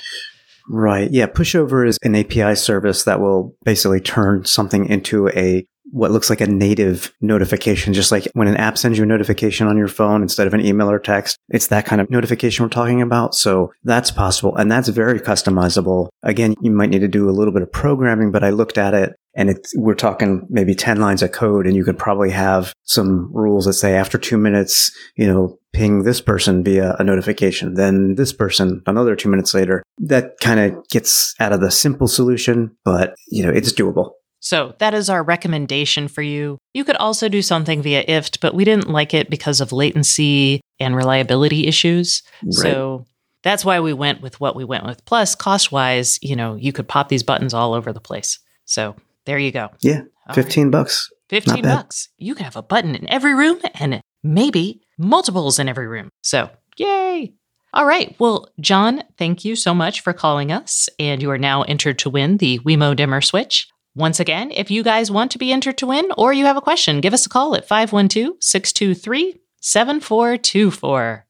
Right. 0.70 1.10
Yeah. 1.10 1.26
Pushover 1.26 1.88
is 1.88 1.96
an 2.02 2.14
API 2.14 2.54
service 2.54 3.04
that 3.04 3.20
will 3.20 3.56
basically 3.64 4.00
turn 4.00 4.44
something 4.44 4.86
into 4.86 5.28
a 5.30 5.66
what 5.90 6.10
looks 6.10 6.30
like 6.30 6.40
a 6.40 6.46
native 6.46 7.12
notification, 7.20 7.94
just 7.94 8.12
like 8.12 8.28
when 8.34 8.48
an 8.48 8.56
app 8.56 8.78
sends 8.78 8.98
you 8.98 9.04
a 9.04 9.06
notification 9.06 9.66
on 9.66 9.76
your 9.76 9.88
phone 9.88 10.22
instead 10.22 10.46
of 10.46 10.54
an 10.54 10.64
email 10.64 10.90
or 10.90 10.98
text. 10.98 11.38
It's 11.48 11.68
that 11.68 11.86
kind 11.86 12.00
of 12.00 12.10
notification 12.10 12.64
we're 12.64 12.70
talking 12.70 13.02
about. 13.02 13.34
So 13.34 13.72
that's 13.84 14.10
possible. 14.10 14.56
And 14.56 14.70
that's 14.70 14.88
very 14.88 15.20
customizable. 15.20 16.08
Again, 16.22 16.54
you 16.60 16.70
might 16.70 16.90
need 16.90 17.00
to 17.00 17.08
do 17.08 17.28
a 17.28 17.32
little 17.32 17.52
bit 17.52 17.62
of 17.62 17.72
programming, 17.72 18.32
but 18.32 18.44
I 18.44 18.50
looked 18.50 18.78
at 18.78 18.94
it 18.94 19.14
and 19.34 19.56
we're 19.76 19.94
talking 19.94 20.46
maybe 20.50 20.74
10 20.74 21.00
lines 21.00 21.22
of 21.22 21.32
code 21.32 21.66
and 21.66 21.76
you 21.76 21.84
could 21.84 21.98
probably 21.98 22.30
have 22.30 22.72
some 22.82 23.30
rules 23.32 23.66
that 23.66 23.74
say 23.74 23.94
after 23.94 24.18
two 24.18 24.36
minutes, 24.36 24.90
you 25.16 25.26
know, 25.26 25.58
ping 25.72 26.02
this 26.02 26.20
person 26.20 26.64
via 26.64 26.96
a 26.98 27.04
notification, 27.04 27.74
then 27.74 28.14
this 28.16 28.32
person 28.32 28.82
another 28.86 29.14
two 29.14 29.28
minutes 29.28 29.54
later. 29.54 29.82
That 29.98 30.38
kind 30.40 30.58
of 30.58 30.88
gets 30.88 31.34
out 31.38 31.52
of 31.52 31.60
the 31.60 31.70
simple 31.70 32.08
solution, 32.08 32.76
but 32.84 33.14
you 33.28 33.44
know, 33.44 33.50
it's 33.50 33.72
doable. 33.72 34.12
So 34.40 34.74
that 34.78 34.94
is 34.94 35.10
our 35.10 35.22
recommendation 35.22 36.08
for 36.08 36.22
you. 36.22 36.58
You 36.74 36.84
could 36.84 36.96
also 36.96 37.28
do 37.28 37.42
something 37.42 37.82
via 37.82 38.04
IFTTT, 38.04 38.40
but 38.40 38.54
we 38.54 38.64
didn't 38.64 38.88
like 38.88 39.14
it 39.14 39.30
because 39.30 39.60
of 39.60 39.72
latency 39.72 40.60
and 40.78 40.94
reliability 40.94 41.66
issues. 41.66 42.22
Right. 42.42 42.54
So 42.54 43.06
that's 43.42 43.64
why 43.64 43.80
we 43.80 43.92
went 43.92 44.22
with 44.22 44.40
what 44.40 44.56
we 44.56 44.64
went 44.64 44.84
with. 44.84 45.04
Plus, 45.04 45.34
cost 45.34 45.72
wise, 45.72 46.18
you 46.22 46.36
know, 46.36 46.54
you 46.54 46.72
could 46.72 46.88
pop 46.88 47.08
these 47.08 47.22
buttons 47.22 47.54
all 47.54 47.74
over 47.74 47.92
the 47.92 48.00
place. 48.00 48.38
So 48.64 48.94
there 49.26 49.38
you 49.38 49.50
go. 49.50 49.70
Yeah. 49.80 50.02
All 50.28 50.34
15 50.34 50.64
right. 50.64 50.72
bucks. 50.72 51.10
15 51.30 51.62
bucks. 51.62 52.08
You 52.16 52.34
can 52.34 52.44
have 52.44 52.56
a 52.56 52.62
button 52.62 52.94
in 52.94 53.08
every 53.10 53.34
room 53.34 53.58
and 53.74 54.00
maybe 54.22 54.80
multiples 54.96 55.58
in 55.58 55.68
every 55.68 55.86
room. 55.86 56.08
So, 56.22 56.50
yay. 56.76 57.34
All 57.74 57.84
right. 57.84 58.16
Well, 58.18 58.48
John, 58.60 59.04
thank 59.18 59.44
you 59.44 59.54
so 59.54 59.74
much 59.74 60.00
for 60.00 60.12
calling 60.14 60.50
us. 60.50 60.88
And 60.98 61.20
you 61.20 61.30
are 61.30 61.38
now 61.38 61.62
entered 61.62 61.98
to 62.00 62.10
win 62.10 62.38
the 62.38 62.60
Wemo 62.60 62.96
Dimmer 62.96 63.20
Switch. 63.20 63.68
Once 63.98 64.20
again, 64.20 64.52
if 64.52 64.70
you 64.70 64.84
guys 64.84 65.10
want 65.10 65.28
to 65.28 65.38
be 65.38 65.50
entered 65.50 65.76
to 65.76 65.88
win 65.88 66.08
or 66.16 66.32
you 66.32 66.44
have 66.44 66.56
a 66.56 66.60
question, 66.60 67.00
give 67.00 67.12
us 67.12 67.26
a 67.26 67.28
call 67.28 67.56
at 67.56 67.66
512 67.66 68.36
623 68.40 69.40
7424. 69.60 71.26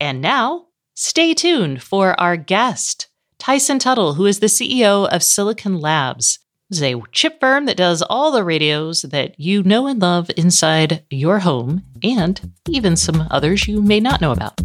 And 0.00 0.20
now, 0.20 0.66
stay 0.94 1.34
tuned 1.34 1.82
for 1.82 2.18
our 2.20 2.36
guest, 2.36 3.08
Tyson 3.38 3.80
Tuttle, 3.80 4.14
who 4.14 4.26
is 4.26 4.38
the 4.38 4.46
CEO 4.46 5.08
of 5.08 5.24
Silicon 5.24 5.80
Labs. 5.80 6.38
It's 6.70 6.80
a 6.82 7.02
chip 7.10 7.40
firm 7.40 7.66
that 7.66 7.76
does 7.76 8.00
all 8.00 8.30
the 8.30 8.44
radios 8.44 9.02
that 9.02 9.38
you 9.40 9.64
know 9.64 9.88
and 9.88 10.00
love 10.00 10.30
inside 10.36 11.04
your 11.10 11.40
home, 11.40 11.82
and 12.04 12.52
even 12.68 12.94
some 12.94 13.26
others 13.32 13.66
you 13.66 13.82
may 13.82 13.98
not 13.98 14.20
know 14.20 14.30
about. 14.30 14.60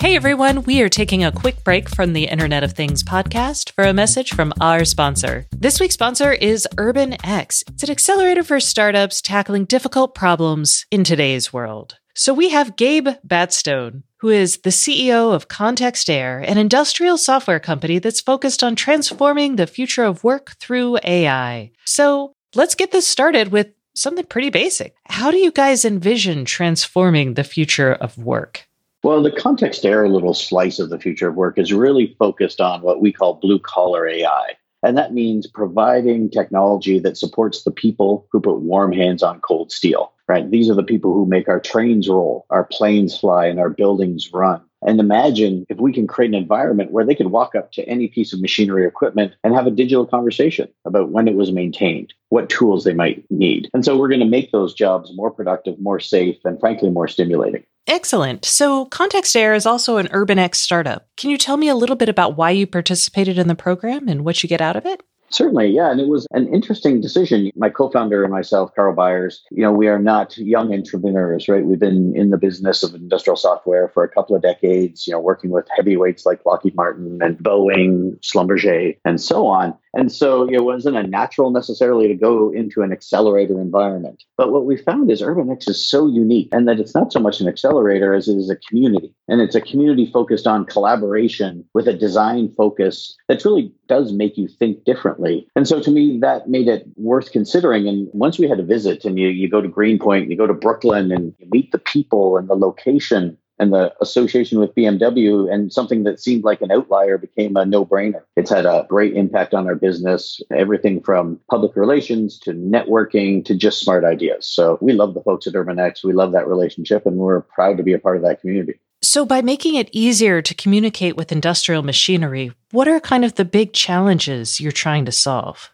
Hey 0.00 0.16
everyone, 0.16 0.62
we 0.62 0.80
are 0.80 0.88
taking 0.88 1.24
a 1.24 1.30
quick 1.30 1.62
break 1.62 1.86
from 1.86 2.14
the 2.14 2.24
Internet 2.24 2.64
of 2.64 2.72
Things 2.72 3.02
podcast 3.02 3.72
for 3.72 3.84
a 3.84 3.92
message 3.92 4.32
from 4.32 4.54
our 4.58 4.86
sponsor. 4.86 5.46
This 5.52 5.78
week's 5.78 5.92
sponsor 5.92 6.32
is 6.32 6.66
Urban 6.78 7.22
X. 7.22 7.62
It's 7.68 7.82
an 7.82 7.90
accelerator 7.90 8.42
for 8.42 8.60
startups 8.60 9.20
tackling 9.20 9.66
difficult 9.66 10.14
problems 10.14 10.86
in 10.90 11.04
today's 11.04 11.52
world. 11.52 11.98
So 12.14 12.32
we 12.32 12.48
have 12.48 12.76
Gabe 12.76 13.08
Batstone, 13.26 14.04
who 14.20 14.30
is 14.30 14.56
the 14.64 14.70
CEO 14.70 15.34
of 15.34 15.48
contextere, 15.48 16.48
an 16.48 16.56
industrial 16.56 17.18
software 17.18 17.60
company 17.60 17.98
that's 17.98 18.22
focused 18.22 18.62
on 18.62 18.76
transforming 18.76 19.56
the 19.56 19.66
future 19.66 20.04
of 20.04 20.24
work 20.24 20.52
through 20.58 20.98
AI. 21.04 21.72
So 21.84 22.32
let's 22.54 22.74
get 22.74 22.90
this 22.90 23.06
started 23.06 23.52
with 23.52 23.68
something 23.94 24.24
pretty 24.24 24.48
basic. 24.48 24.94
How 25.04 25.30
do 25.30 25.36
you 25.36 25.52
guys 25.52 25.84
envision 25.84 26.46
transforming 26.46 27.34
the 27.34 27.44
future 27.44 27.92
of 27.92 28.16
work? 28.16 28.66
Well, 29.02 29.22
the 29.22 29.30
contextere 29.30 30.10
little 30.10 30.34
slice 30.34 30.78
of 30.78 30.90
the 30.90 30.98
future 30.98 31.28
of 31.28 31.34
work 31.34 31.58
is 31.58 31.72
really 31.72 32.14
focused 32.18 32.60
on 32.60 32.82
what 32.82 33.00
we 33.00 33.12
call 33.12 33.34
blue 33.34 33.58
collar 33.58 34.06
AI. 34.06 34.56
And 34.82 34.96
that 34.98 35.14
means 35.14 35.46
providing 35.46 36.30
technology 36.30 36.98
that 37.00 37.16
supports 37.16 37.62
the 37.62 37.70
people 37.70 38.26
who 38.30 38.40
put 38.40 38.60
warm 38.60 38.92
hands 38.92 39.22
on 39.22 39.40
cold 39.40 39.72
steel, 39.72 40.12
right? 40.28 40.50
These 40.50 40.68
are 40.70 40.74
the 40.74 40.82
people 40.82 41.14
who 41.14 41.24
make 41.24 41.48
our 41.48 41.60
trains 41.60 42.08
roll, 42.08 42.44
our 42.50 42.64
planes 42.64 43.18
fly, 43.18 43.46
and 43.46 43.58
our 43.58 43.70
buildings 43.70 44.30
run. 44.32 44.60
And 44.82 45.00
imagine 45.00 45.64
if 45.68 45.78
we 45.78 45.92
can 45.92 46.06
create 46.06 46.28
an 46.28 46.34
environment 46.34 46.90
where 46.90 47.04
they 47.04 47.14
can 47.14 47.30
walk 47.30 47.54
up 47.54 47.72
to 47.72 47.86
any 47.86 48.08
piece 48.08 48.32
of 48.32 48.40
machinery 48.40 48.84
or 48.84 48.88
equipment 48.88 49.34
and 49.44 49.54
have 49.54 49.66
a 49.66 49.70
digital 49.70 50.06
conversation 50.06 50.68
about 50.86 51.10
when 51.10 51.28
it 51.28 51.34
was 51.36 51.52
maintained, 51.52 52.14
what 52.30 52.48
tools 52.48 52.84
they 52.84 52.94
might 52.94 53.24
need. 53.30 53.68
And 53.74 53.84
so 53.84 53.96
we're 53.96 54.08
going 54.08 54.20
to 54.20 54.26
make 54.26 54.52
those 54.52 54.72
jobs 54.72 55.10
more 55.14 55.30
productive, 55.30 55.78
more 55.78 56.00
safe, 56.00 56.36
and 56.44 56.58
frankly, 56.58 56.90
more 56.90 57.08
stimulating. 57.08 57.64
Excellent. 57.86 58.44
So, 58.44 58.86
contextere 58.86 59.56
is 59.56 59.66
also 59.66 59.96
an 59.96 60.08
UrbanX 60.08 60.56
startup. 60.56 61.08
Can 61.16 61.30
you 61.30 61.38
tell 61.38 61.56
me 61.56 61.68
a 61.68 61.74
little 61.74 61.96
bit 61.96 62.08
about 62.08 62.36
why 62.36 62.50
you 62.50 62.66
participated 62.66 63.38
in 63.38 63.48
the 63.48 63.54
program 63.54 64.08
and 64.08 64.24
what 64.24 64.42
you 64.42 64.48
get 64.48 64.60
out 64.60 64.76
of 64.76 64.86
it? 64.86 65.02
Certainly, 65.30 65.68
yeah. 65.68 65.90
And 65.90 66.00
it 66.00 66.08
was 66.08 66.26
an 66.32 66.52
interesting 66.52 67.00
decision. 67.00 67.50
My 67.54 67.70
co 67.70 67.88
founder 67.88 68.24
and 68.24 68.32
myself, 68.32 68.74
Carl 68.74 68.94
Byers, 68.94 69.44
you 69.50 69.62
know, 69.62 69.72
we 69.72 69.86
are 69.86 69.98
not 69.98 70.36
young 70.36 70.74
entrepreneurs, 70.74 71.48
right? 71.48 71.64
We've 71.64 71.78
been 71.78 72.12
in 72.16 72.30
the 72.30 72.36
business 72.36 72.82
of 72.82 72.94
industrial 72.94 73.36
software 73.36 73.88
for 73.88 74.02
a 74.02 74.08
couple 74.08 74.34
of 74.34 74.42
decades, 74.42 75.06
you 75.06 75.12
know, 75.12 75.20
working 75.20 75.50
with 75.50 75.68
heavyweights 75.76 76.26
like 76.26 76.44
Lockheed 76.44 76.74
Martin 76.74 77.20
and 77.22 77.38
Boeing, 77.38 78.18
Schlumberger, 78.20 78.96
and 79.04 79.20
so 79.20 79.46
on. 79.46 79.76
And 79.94 80.12
so 80.12 80.48
it 80.48 80.64
wasn't 80.64 80.96
a 80.96 81.02
natural 81.02 81.50
necessarily 81.50 82.08
to 82.08 82.14
go 82.14 82.50
into 82.52 82.82
an 82.82 82.92
accelerator 82.92 83.60
environment. 83.60 84.22
But 84.36 84.52
what 84.52 84.64
we 84.64 84.76
found 84.76 85.10
is 85.10 85.20
UrbanX 85.20 85.68
is 85.68 85.88
so 85.88 86.06
unique 86.06 86.48
and 86.52 86.68
that 86.68 86.78
it's 86.78 86.94
not 86.94 87.12
so 87.12 87.20
much 87.20 87.40
an 87.40 87.48
accelerator 87.48 88.14
as 88.14 88.28
it 88.28 88.36
is 88.36 88.50
a 88.50 88.56
community. 88.56 89.14
And 89.28 89.40
it's 89.40 89.54
a 89.54 89.60
community 89.60 90.06
focused 90.06 90.46
on 90.46 90.64
collaboration 90.64 91.64
with 91.74 91.88
a 91.88 91.92
design 91.92 92.52
focus 92.56 93.16
that 93.28 93.44
really 93.44 93.72
does 93.88 94.12
make 94.12 94.36
you 94.36 94.46
think 94.46 94.84
differently. 94.84 95.48
And 95.56 95.66
so 95.66 95.80
to 95.80 95.90
me, 95.90 96.18
that 96.20 96.48
made 96.48 96.68
it 96.68 96.86
worth 96.96 97.32
considering. 97.32 97.88
And 97.88 98.08
once 98.12 98.38
we 98.38 98.48
had 98.48 98.60
a 98.60 98.64
visit 98.64 99.04
and 99.04 99.18
you, 99.18 99.28
you 99.28 99.48
go 99.48 99.60
to 99.60 99.68
Greenpoint, 99.68 100.30
you 100.30 100.36
go 100.36 100.46
to 100.46 100.54
Brooklyn 100.54 101.10
and 101.10 101.34
you 101.38 101.48
meet 101.50 101.72
the 101.72 101.78
people 101.78 102.36
and 102.36 102.48
the 102.48 102.54
location, 102.54 103.36
and 103.60 103.72
the 103.72 103.92
association 104.00 104.58
with 104.58 104.74
BMW 104.74 105.52
and 105.52 105.72
something 105.72 106.04
that 106.04 106.18
seemed 106.18 106.44
like 106.44 106.62
an 106.62 106.72
outlier 106.72 107.18
became 107.18 107.56
a 107.56 107.66
no 107.66 107.84
brainer. 107.84 108.22
It's 108.36 108.50
had 108.50 108.66
a 108.66 108.86
great 108.88 109.14
impact 109.14 109.54
on 109.54 109.66
our 109.66 109.74
business, 109.74 110.40
everything 110.50 111.02
from 111.02 111.38
public 111.50 111.76
relations 111.76 112.38
to 112.40 112.52
networking 112.52 113.44
to 113.44 113.54
just 113.54 113.80
smart 113.80 114.04
ideas. 114.04 114.46
So 114.46 114.78
we 114.80 114.94
love 114.94 115.14
the 115.14 115.22
folks 115.22 115.46
at 115.46 115.52
UrbanX. 115.52 116.02
We 116.02 116.14
love 116.14 116.32
that 116.32 116.48
relationship 116.48 117.04
and 117.04 117.16
we're 117.16 117.42
proud 117.42 117.76
to 117.76 117.82
be 117.82 117.92
a 117.92 117.98
part 117.98 118.16
of 118.16 118.22
that 118.22 118.40
community. 118.40 118.80
So, 119.02 119.24
by 119.24 119.40
making 119.40 119.76
it 119.76 119.88
easier 119.92 120.42
to 120.42 120.54
communicate 120.54 121.16
with 121.16 121.32
industrial 121.32 121.82
machinery, 121.82 122.52
what 122.70 122.86
are 122.86 123.00
kind 123.00 123.24
of 123.24 123.36
the 123.36 123.46
big 123.46 123.72
challenges 123.72 124.60
you're 124.60 124.72
trying 124.72 125.06
to 125.06 125.12
solve? 125.12 125.70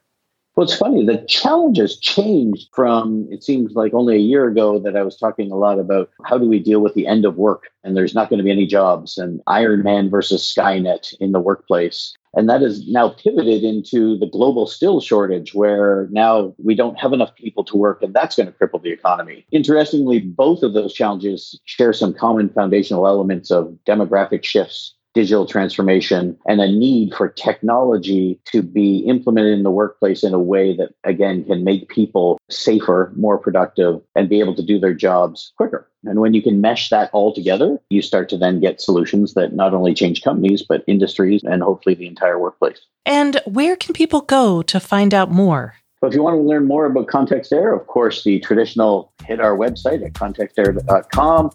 Well, 0.57 0.65
it's 0.65 0.77
funny. 0.77 1.05
The 1.05 1.19
challenges 1.29 1.99
changed 1.99 2.71
from, 2.73 3.29
it 3.31 3.45
seems 3.45 3.75
like 3.75 3.93
only 3.93 4.17
a 4.17 4.21
year 4.21 4.49
ago 4.49 4.79
that 4.79 4.97
I 4.97 5.03
was 5.03 5.19
talking 5.19 5.53
a 5.53 5.57
lot 5.57 5.79
about 5.79 6.09
how 6.25 6.39
do 6.39 6.49
we 6.49 6.59
deal 6.59 6.81
with 6.81 6.95
the 6.95 7.07
end 7.07 7.27
of 7.27 7.37
work 7.37 7.65
and 7.85 7.95
there's 7.95 8.15
not 8.15 8.31
going 8.31 8.39
to 8.39 8.45
be 8.45 8.51
any 8.51 8.67
jobs 8.67 9.19
and 9.19 9.43
Iron 9.47 9.83
Man 9.83 10.09
versus 10.09 10.43
Skynet 10.43 11.15
in 11.21 11.33
the 11.33 11.41
workplace. 11.41 12.17
And 12.35 12.49
that 12.49 12.63
is 12.63 12.89
now 12.89 13.11
pivoted 13.11 13.65
into 13.65 14.19
the 14.19 14.27
global 14.27 14.67
still 14.67 15.01
shortage, 15.01 15.55
where 15.55 16.09
now 16.11 16.55
we 16.63 16.75
don't 16.75 16.99
have 16.99 17.15
enough 17.15 17.35
people 17.35 17.65
to 17.65 17.77
work, 17.79 18.03
and 18.03 18.13
that's 18.13 18.37
going 18.37 18.47
to 18.47 18.53
cripple 18.53 18.83
the 18.83 18.93
economy. 18.93 19.47
Interestingly, 19.53 20.21
both 20.21 20.63
of 20.63 20.75
those 20.75 20.93
challenges 20.93 21.59
share 21.65 21.95
some 21.95 22.13
common 22.13 22.51
foundational 22.51 23.07
elements 23.07 23.51
of 23.51 23.79
demographic 23.87 24.45
shifts 24.45 24.96
digital 25.17 25.47
transformation 25.47 26.37
and 26.47 26.61
a 26.61 26.69
need 26.69 27.15
for 27.15 27.31
technology 27.31 28.39
to 28.45 28.61
be 28.61 28.99
implemented 28.99 29.55
in 29.55 29.63
the 29.63 29.71
workplace 29.71 30.23
in 30.23 30.35
a 30.35 30.39
way 30.39 30.77
that, 30.77 30.91
again, 31.05 31.43
can 31.43 31.65
make 31.65 31.89
people 31.89 32.39
safer, 32.51 33.11
more 33.17 33.39
productive, 33.39 33.99
and 34.15 34.29
be 34.29 34.41
able 34.41 34.55
to 34.55 34.63
do 34.63 34.79
their 34.79 34.93
jobs 34.93 35.55
quicker. 35.57 35.89
And 36.05 36.21
when 36.21 36.35
you 36.35 36.43
can 36.43 36.61
mesh 36.61 36.91
that 36.91 37.09
all 37.15 37.33
together, 37.35 37.79
you 37.89 38.03
start 38.03 38.29
to 38.29 38.37
then 38.37 38.61
get 38.61 38.79
solutions 38.79 39.33
that 39.33 39.55
not 39.55 39.73
only 39.73 39.95
change 39.95 40.21
companies, 40.23 40.63
but 40.63 40.85
industries 40.87 41.43
and 41.43 41.63
hopefully 41.63 41.95
the 41.95 42.07
entire 42.07 42.39
workplace. 42.39 42.83
And 43.07 43.41
where 43.47 43.75
can 43.75 43.95
people 43.95 44.21
go 44.21 44.61
to 44.65 44.79
find 44.79 45.15
out 45.15 45.31
more? 45.31 45.77
So 46.01 46.09
if 46.09 46.15
you 46.15 46.23
want 46.23 46.35
to 46.35 46.43
learn 46.43 46.67
more 46.67 46.85
about 46.85 47.07
contextere, 47.07 47.75
of 47.75 47.87
course, 47.87 48.23
the 48.23 48.39
traditional 48.41 49.15
hit 49.25 49.41
our 49.41 49.57
website 49.57 50.05
at 50.05 50.13
contextere.com. 50.13 51.53